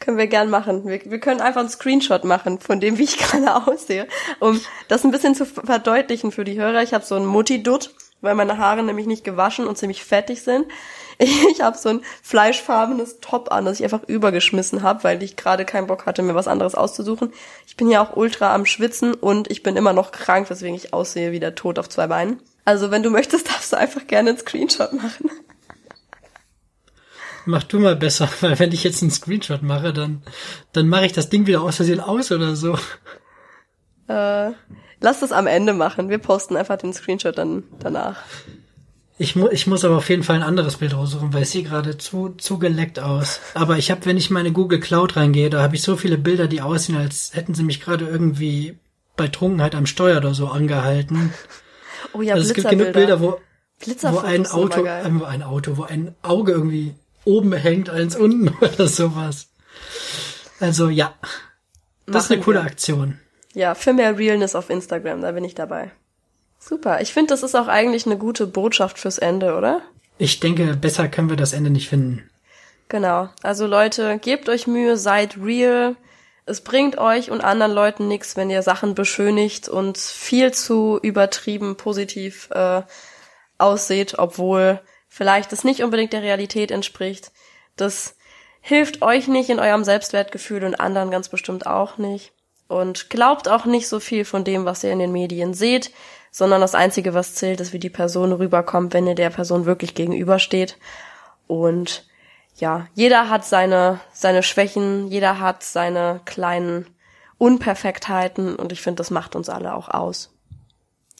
Können 0.00 0.18
wir 0.18 0.26
gern 0.26 0.50
machen. 0.50 0.86
Wir, 0.86 1.00
wir 1.04 1.18
können 1.18 1.40
einfach 1.40 1.60
einen 1.60 1.68
Screenshot 1.68 2.24
machen 2.24 2.60
von 2.60 2.80
dem, 2.80 2.98
wie 2.98 3.04
ich 3.04 3.18
gerade 3.18 3.66
aussehe, 3.66 4.06
um 4.40 4.60
das 4.88 5.04
ein 5.04 5.10
bisschen 5.10 5.34
zu 5.34 5.44
verdeutlichen 5.46 6.32
für 6.32 6.44
die 6.44 6.58
Hörer. 6.58 6.82
Ich 6.82 6.94
habe 6.94 7.04
so 7.04 7.16
einen 7.16 7.26
Mutti-Dutt, 7.26 7.94
weil 8.20 8.34
meine 8.34 8.58
Haare 8.58 8.82
nämlich 8.82 9.06
nicht 9.06 9.24
gewaschen 9.24 9.66
und 9.66 9.78
ziemlich 9.78 10.04
fettig 10.04 10.42
sind. 10.42 10.66
Ich 11.20 11.62
habe 11.62 11.76
so 11.76 11.88
ein 11.88 12.02
fleischfarbenes 12.22 13.18
Top 13.20 13.50
an, 13.50 13.64
das 13.64 13.80
ich 13.80 13.84
einfach 13.84 14.04
übergeschmissen 14.06 14.84
habe, 14.84 15.02
weil 15.02 15.20
ich 15.20 15.34
gerade 15.34 15.64
keinen 15.64 15.88
Bock 15.88 16.06
hatte, 16.06 16.22
mir 16.22 16.36
was 16.36 16.46
anderes 16.46 16.76
auszusuchen. 16.76 17.32
Ich 17.66 17.76
bin 17.76 17.90
ja 17.90 18.00
auch 18.00 18.16
ultra 18.16 18.54
am 18.54 18.64
Schwitzen 18.64 19.14
und 19.14 19.50
ich 19.50 19.64
bin 19.64 19.76
immer 19.76 19.92
noch 19.92 20.12
krank, 20.12 20.48
weswegen 20.48 20.76
ich 20.76 20.94
aussehe 20.94 21.32
wie 21.32 21.40
der 21.40 21.56
Tod 21.56 21.80
auf 21.80 21.88
zwei 21.88 22.06
Beinen. 22.06 22.40
Also 22.64 22.92
wenn 22.92 23.02
du 23.02 23.10
möchtest, 23.10 23.48
darfst 23.52 23.72
du 23.72 23.76
einfach 23.76 24.06
gerne 24.06 24.30
einen 24.30 24.38
Screenshot 24.38 24.92
machen. 24.92 25.28
Mach 27.48 27.62
du 27.62 27.78
mal 27.78 27.96
besser, 27.96 28.28
weil 28.42 28.58
wenn 28.58 28.72
ich 28.72 28.84
jetzt 28.84 29.00
einen 29.00 29.10
Screenshot 29.10 29.62
mache, 29.62 29.94
dann, 29.94 30.22
dann 30.72 30.86
mache 30.86 31.06
ich 31.06 31.14
das 31.14 31.30
Ding 31.30 31.46
wieder 31.46 31.62
aus 31.62 31.76
Versehen 31.76 32.00
aus 32.00 32.30
oder 32.30 32.54
so. 32.54 32.78
Äh, 34.06 34.50
lass 35.00 35.20
das 35.20 35.32
am 35.32 35.46
Ende 35.46 35.72
machen. 35.72 36.10
Wir 36.10 36.18
posten 36.18 36.56
einfach 36.56 36.76
den 36.76 36.92
Screenshot 36.92 37.38
dann 37.38 37.64
danach. 37.78 38.18
Ich, 39.16 39.34
mu 39.34 39.48
ich 39.48 39.66
muss 39.66 39.84
aber 39.86 39.96
auf 39.96 40.10
jeden 40.10 40.24
Fall 40.24 40.36
ein 40.36 40.42
anderes 40.42 40.76
Bild 40.76 40.94
raussuchen, 40.94 41.32
weil 41.32 41.42
es 41.42 41.52
sieht 41.52 41.68
gerade 41.68 41.96
zu, 41.96 42.34
zu 42.36 42.58
geleckt 42.58 43.00
aus. 43.00 43.40
Aber 43.54 43.78
ich 43.78 43.90
habe, 43.90 44.04
wenn 44.04 44.18
ich 44.18 44.28
meine 44.28 44.52
Google 44.52 44.80
Cloud 44.80 45.16
reingehe, 45.16 45.48
da 45.48 45.62
habe 45.62 45.74
ich 45.74 45.80
so 45.80 45.96
viele 45.96 46.18
Bilder, 46.18 46.48
die 46.48 46.60
aussehen, 46.60 46.98
als 46.98 47.34
hätten 47.34 47.54
sie 47.54 47.62
mich 47.62 47.80
gerade 47.80 48.06
irgendwie 48.06 48.78
bei 49.16 49.26
Trunkenheit 49.26 49.74
am 49.74 49.86
Steuer 49.86 50.18
oder 50.18 50.34
so 50.34 50.48
angehalten. 50.48 51.32
Oh 52.12 52.20
ja, 52.20 52.34
also 52.34 52.46
es 52.46 52.54
gibt 52.54 52.68
genug 52.68 52.92
Bilder, 52.92 53.20
wo, 53.20 53.40
wo 54.02 54.18
ein 54.18 54.46
Auto, 54.46 54.84
äh, 54.84 54.90
ein 54.90 55.42
Auto, 55.42 55.78
wo 55.78 55.84
ein 55.84 56.14
Auge 56.22 56.52
irgendwie 56.52 56.94
oben 57.24 57.52
hängt, 57.52 57.90
eins 57.90 58.16
unten 58.16 58.48
oder 58.60 58.86
sowas. 58.86 59.48
Also 60.60 60.88
ja, 60.88 61.14
das 62.06 62.14
Machen 62.14 62.16
ist 62.16 62.30
eine 62.32 62.40
coole 62.42 62.58
wir. 62.60 62.66
Aktion. 62.66 63.20
Ja, 63.54 63.74
für 63.74 63.92
mehr 63.92 64.18
Realness 64.18 64.54
auf 64.54 64.70
Instagram, 64.70 65.22
da 65.22 65.32
bin 65.32 65.44
ich 65.44 65.54
dabei. 65.54 65.90
Super. 66.58 67.00
Ich 67.00 67.12
finde, 67.12 67.28
das 67.28 67.42
ist 67.42 67.54
auch 67.54 67.68
eigentlich 67.68 68.06
eine 68.06 68.18
gute 68.18 68.46
Botschaft 68.46 68.98
fürs 68.98 69.18
Ende, 69.18 69.56
oder? 69.56 69.82
Ich 70.18 70.40
denke, 70.40 70.74
besser 70.74 71.08
können 71.08 71.30
wir 71.30 71.36
das 71.36 71.52
Ende 71.52 71.70
nicht 71.70 71.88
finden. 71.88 72.28
Genau. 72.88 73.28
Also 73.42 73.66
Leute, 73.66 74.18
gebt 74.18 74.48
euch 74.48 74.66
Mühe, 74.66 74.96
seid 74.96 75.36
real 75.38 75.96
es 76.48 76.62
bringt 76.62 76.96
euch 76.96 77.30
und 77.30 77.42
anderen 77.42 77.72
Leuten 77.72 78.08
nichts, 78.08 78.36
wenn 78.36 78.48
ihr 78.48 78.62
Sachen 78.62 78.94
beschönigt 78.94 79.68
und 79.68 79.98
viel 79.98 80.52
zu 80.52 80.98
übertrieben 81.02 81.76
positiv 81.76 82.48
äh, 82.52 82.82
ausseht, 83.58 84.18
obwohl 84.18 84.80
vielleicht 85.08 85.52
es 85.52 85.64
nicht 85.64 85.82
unbedingt 85.82 86.12
der 86.12 86.22
Realität 86.22 86.70
entspricht. 86.70 87.32
Das 87.76 88.16
hilft 88.60 89.02
euch 89.02 89.28
nicht 89.28 89.50
in 89.50 89.60
eurem 89.60 89.84
Selbstwertgefühl 89.84 90.64
und 90.64 90.78
anderen 90.78 91.10
ganz 91.10 91.28
bestimmt 91.28 91.66
auch 91.66 91.98
nicht. 91.98 92.32
Und 92.68 93.08
glaubt 93.08 93.48
auch 93.48 93.64
nicht 93.64 93.88
so 93.88 93.98
viel 93.98 94.24
von 94.24 94.44
dem, 94.44 94.66
was 94.66 94.84
ihr 94.84 94.92
in 94.92 94.98
den 94.98 95.12
Medien 95.12 95.54
seht, 95.54 95.90
sondern 96.30 96.60
das 96.60 96.74
Einzige, 96.74 97.14
was 97.14 97.34
zählt, 97.34 97.60
ist, 97.60 97.72
wie 97.72 97.78
die 97.78 97.88
Person 97.88 98.32
rüberkommt, 98.32 98.92
wenn 98.92 99.06
ihr 99.06 99.14
der 99.14 99.30
Person 99.30 99.64
wirklich 99.64 99.94
gegenübersteht. 99.94 100.76
Und 101.46 102.06
ja, 102.56 102.86
jeder 102.94 103.30
hat 103.30 103.46
seine, 103.46 104.00
seine 104.12 104.42
Schwächen, 104.42 105.08
jeder 105.08 105.40
hat 105.40 105.62
seine 105.62 106.20
kleinen 106.26 106.86
Unperfektheiten 107.38 108.56
und 108.56 108.72
ich 108.72 108.82
finde, 108.82 108.98
das 108.98 109.10
macht 109.10 109.36
uns 109.36 109.48
alle 109.48 109.74
auch 109.74 109.88
aus. 109.88 110.34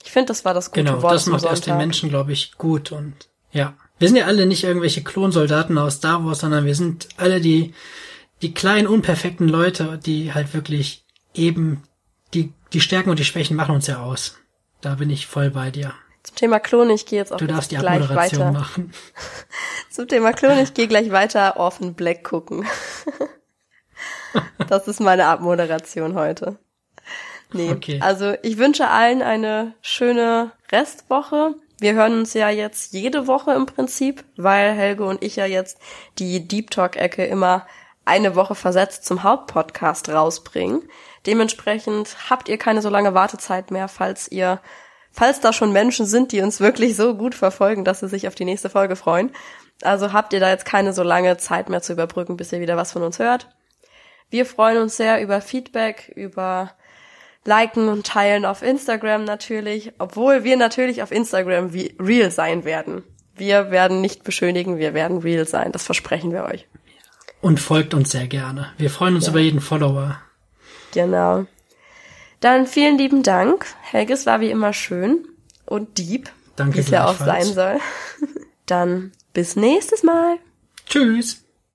Ich 0.04 0.10
finde, 0.10 0.26
das 0.26 0.44
war 0.44 0.52
das 0.52 0.70
gute 0.70 0.84
genau, 0.84 0.92
Wort. 0.94 1.02
Genau, 1.02 1.12
das 1.12 1.26
macht 1.26 1.44
erst 1.44 1.66
den 1.66 1.76
Menschen, 1.76 2.08
glaube 2.08 2.32
ich, 2.32 2.58
gut 2.58 2.92
und 2.92 3.28
ja. 3.52 3.74
Wir 3.98 4.08
sind 4.08 4.16
ja 4.16 4.26
alle 4.26 4.46
nicht 4.46 4.62
irgendwelche 4.62 5.02
Klonsoldaten 5.02 5.76
aus 5.76 5.94
Star 5.94 6.24
Wars, 6.24 6.40
sondern 6.40 6.64
wir 6.64 6.74
sind 6.74 7.08
alle 7.16 7.40
die, 7.40 7.74
die 8.42 8.54
kleinen, 8.54 8.86
unperfekten 8.86 9.48
Leute, 9.48 9.98
die 10.04 10.32
halt 10.32 10.54
wirklich 10.54 11.04
eben 11.34 11.82
die, 12.32 12.52
die 12.72 12.80
Stärken 12.80 13.10
und 13.10 13.18
die 13.18 13.24
Schwächen 13.24 13.56
machen 13.56 13.74
uns 13.74 13.88
ja 13.88 14.00
aus. 14.02 14.38
Da 14.80 14.94
bin 14.94 15.10
ich 15.10 15.26
voll 15.26 15.50
bei 15.50 15.72
dir. 15.72 15.94
Zum 16.22 16.36
Thema 16.36 16.60
Klon, 16.60 16.90
ich 16.90 17.06
gehe 17.06 17.18
jetzt 17.18 17.32
auch 17.32 17.38
du 17.38 17.46
darfst 17.46 17.72
die 17.72 17.76
gleich 17.76 18.08
weiter. 18.10 18.52
machen. 18.52 18.92
Zum 19.90 20.06
Thema 20.06 20.32
Klon, 20.32 20.58
ich 20.58 20.74
gehe 20.74 20.86
gleich 20.86 21.10
weiter 21.10 21.56
Orphan 21.56 21.94
Black 21.94 22.24
gucken. 22.24 22.64
Das 24.68 24.86
ist 24.86 25.00
meine 25.00 25.26
Abmoderation 25.26 26.14
heute. 26.14 26.58
Nee, 27.52 27.70
okay. 27.70 27.98
also 28.02 28.34
ich 28.42 28.58
wünsche 28.58 28.88
allen 28.88 29.22
eine 29.22 29.74
schöne 29.80 30.52
Restwoche. 30.70 31.54
Wir 31.80 31.94
hören 31.94 32.18
uns 32.18 32.34
ja 32.34 32.50
jetzt 32.50 32.92
jede 32.92 33.26
Woche 33.26 33.52
im 33.52 33.66
Prinzip, 33.66 34.24
weil 34.36 34.72
Helge 34.72 35.04
und 35.04 35.22
ich 35.22 35.36
ja 35.36 35.46
jetzt 35.46 35.78
die 36.18 36.46
Deep 36.46 36.70
Talk-Ecke 36.70 37.24
immer 37.24 37.66
eine 38.04 38.34
Woche 38.34 38.54
versetzt 38.54 39.04
zum 39.04 39.22
Hauptpodcast 39.22 40.08
rausbringen. 40.08 40.88
Dementsprechend 41.26 42.16
habt 42.30 42.48
ihr 42.48 42.58
keine 42.58 42.82
so 42.82 42.88
lange 42.88 43.14
Wartezeit 43.14 43.70
mehr, 43.70 43.86
falls 43.86 44.28
ihr, 44.32 44.60
falls 45.12 45.40
da 45.40 45.52
schon 45.52 45.72
Menschen 45.72 46.06
sind, 46.06 46.32
die 46.32 46.40
uns 46.40 46.58
wirklich 46.58 46.96
so 46.96 47.14
gut 47.14 47.34
verfolgen, 47.34 47.84
dass 47.84 48.00
sie 48.00 48.08
sich 48.08 48.26
auf 48.26 48.34
die 48.34 48.46
nächste 48.46 48.70
Folge 48.70 48.96
freuen. 48.96 49.30
Also 49.82 50.12
habt 50.12 50.32
ihr 50.32 50.40
da 50.40 50.48
jetzt 50.48 50.64
keine 50.64 50.92
so 50.92 51.02
lange 51.04 51.36
Zeit 51.36 51.68
mehr 51.68 51.82
zu 51.82 51.92
überbrücken, 51.92 52.36
bis 52.36 52.52
ihr 52.52 52.60
wieder 52.60 52.76
was 52.76 52.92
von 52.92 53.02
uns 53.02 53.18
hört. 53.18 53.48
Wir 54.30 54.46
freuen 54.46 54.78
uns 54.78 54.96
sehr 54.96 55.22
über 55.22 55.40
Feedback, 55.40 56.12
über 56.16 56.72
Liken 57.44 57.88
und 57.88 58.06
Teilen 58.06 58.44
auf 58.44 58.62
Instagram 58.62 59.24
natürlich, 59.24 59.92
obwohl 59.98 60.44
wir 60.44 60.56
natürlich 60.56 61.02
auf 61.02 61.12
Instagram 61.12 61.72
wie 61.72 61.94
real 61.98 62.30
sein 62.30 62.64
werden. 62.64 63.02
Wir 63.34 63.70
werden 63.70 64.00
nicht 64.00 64.24
beschönigen, 64.24 64.78
wir 64.78 64.94
werden 64.94 65.18
real 65.18 65.46
sein, 65.46 65.72
das 65.72 65.84
versprechen 65.84 66.32
wir 66.32 66.44
euch. 66.44 66.66
Und 67.40 67.60
folgt 67.60 67.94
uns 67.94 68.10
sehr 68.10 68.26
gerne. 68.26 68.72
Wir 68.78 68.90
freuen 68.90 69.14
uns 69.14 69.26
ja. 69.26 69.30
über 69.30 69.40
jeden 69.40 69.60
Follower. 69.60 70.20
Genau. 70.92 71.46
Dann 72.40 72.66
vielen 72.66 72.98
lieben 72.98 73.22
Dank. 73.22 73.66
Helge, 73.80 74.12
es 74.12 74.26
war 74.26 74.40
wie 74.40 74.50
immer 74.50 74.72
schön 74.72 75.26
und 75.66 75.98
deep. 75.98 76.30
Wie 76.56 76.78
es 76.78 76.90
ja 76.90 77.06
auch 77.06 77.16
sein 77.16 77.44
soll. 77.44 77.78
Dann 78.66 79.12
bis 79.32 79.54
nächstes 79.54 80.02
Mal. 80.02 80.38
Tschüss. 80.86 81.44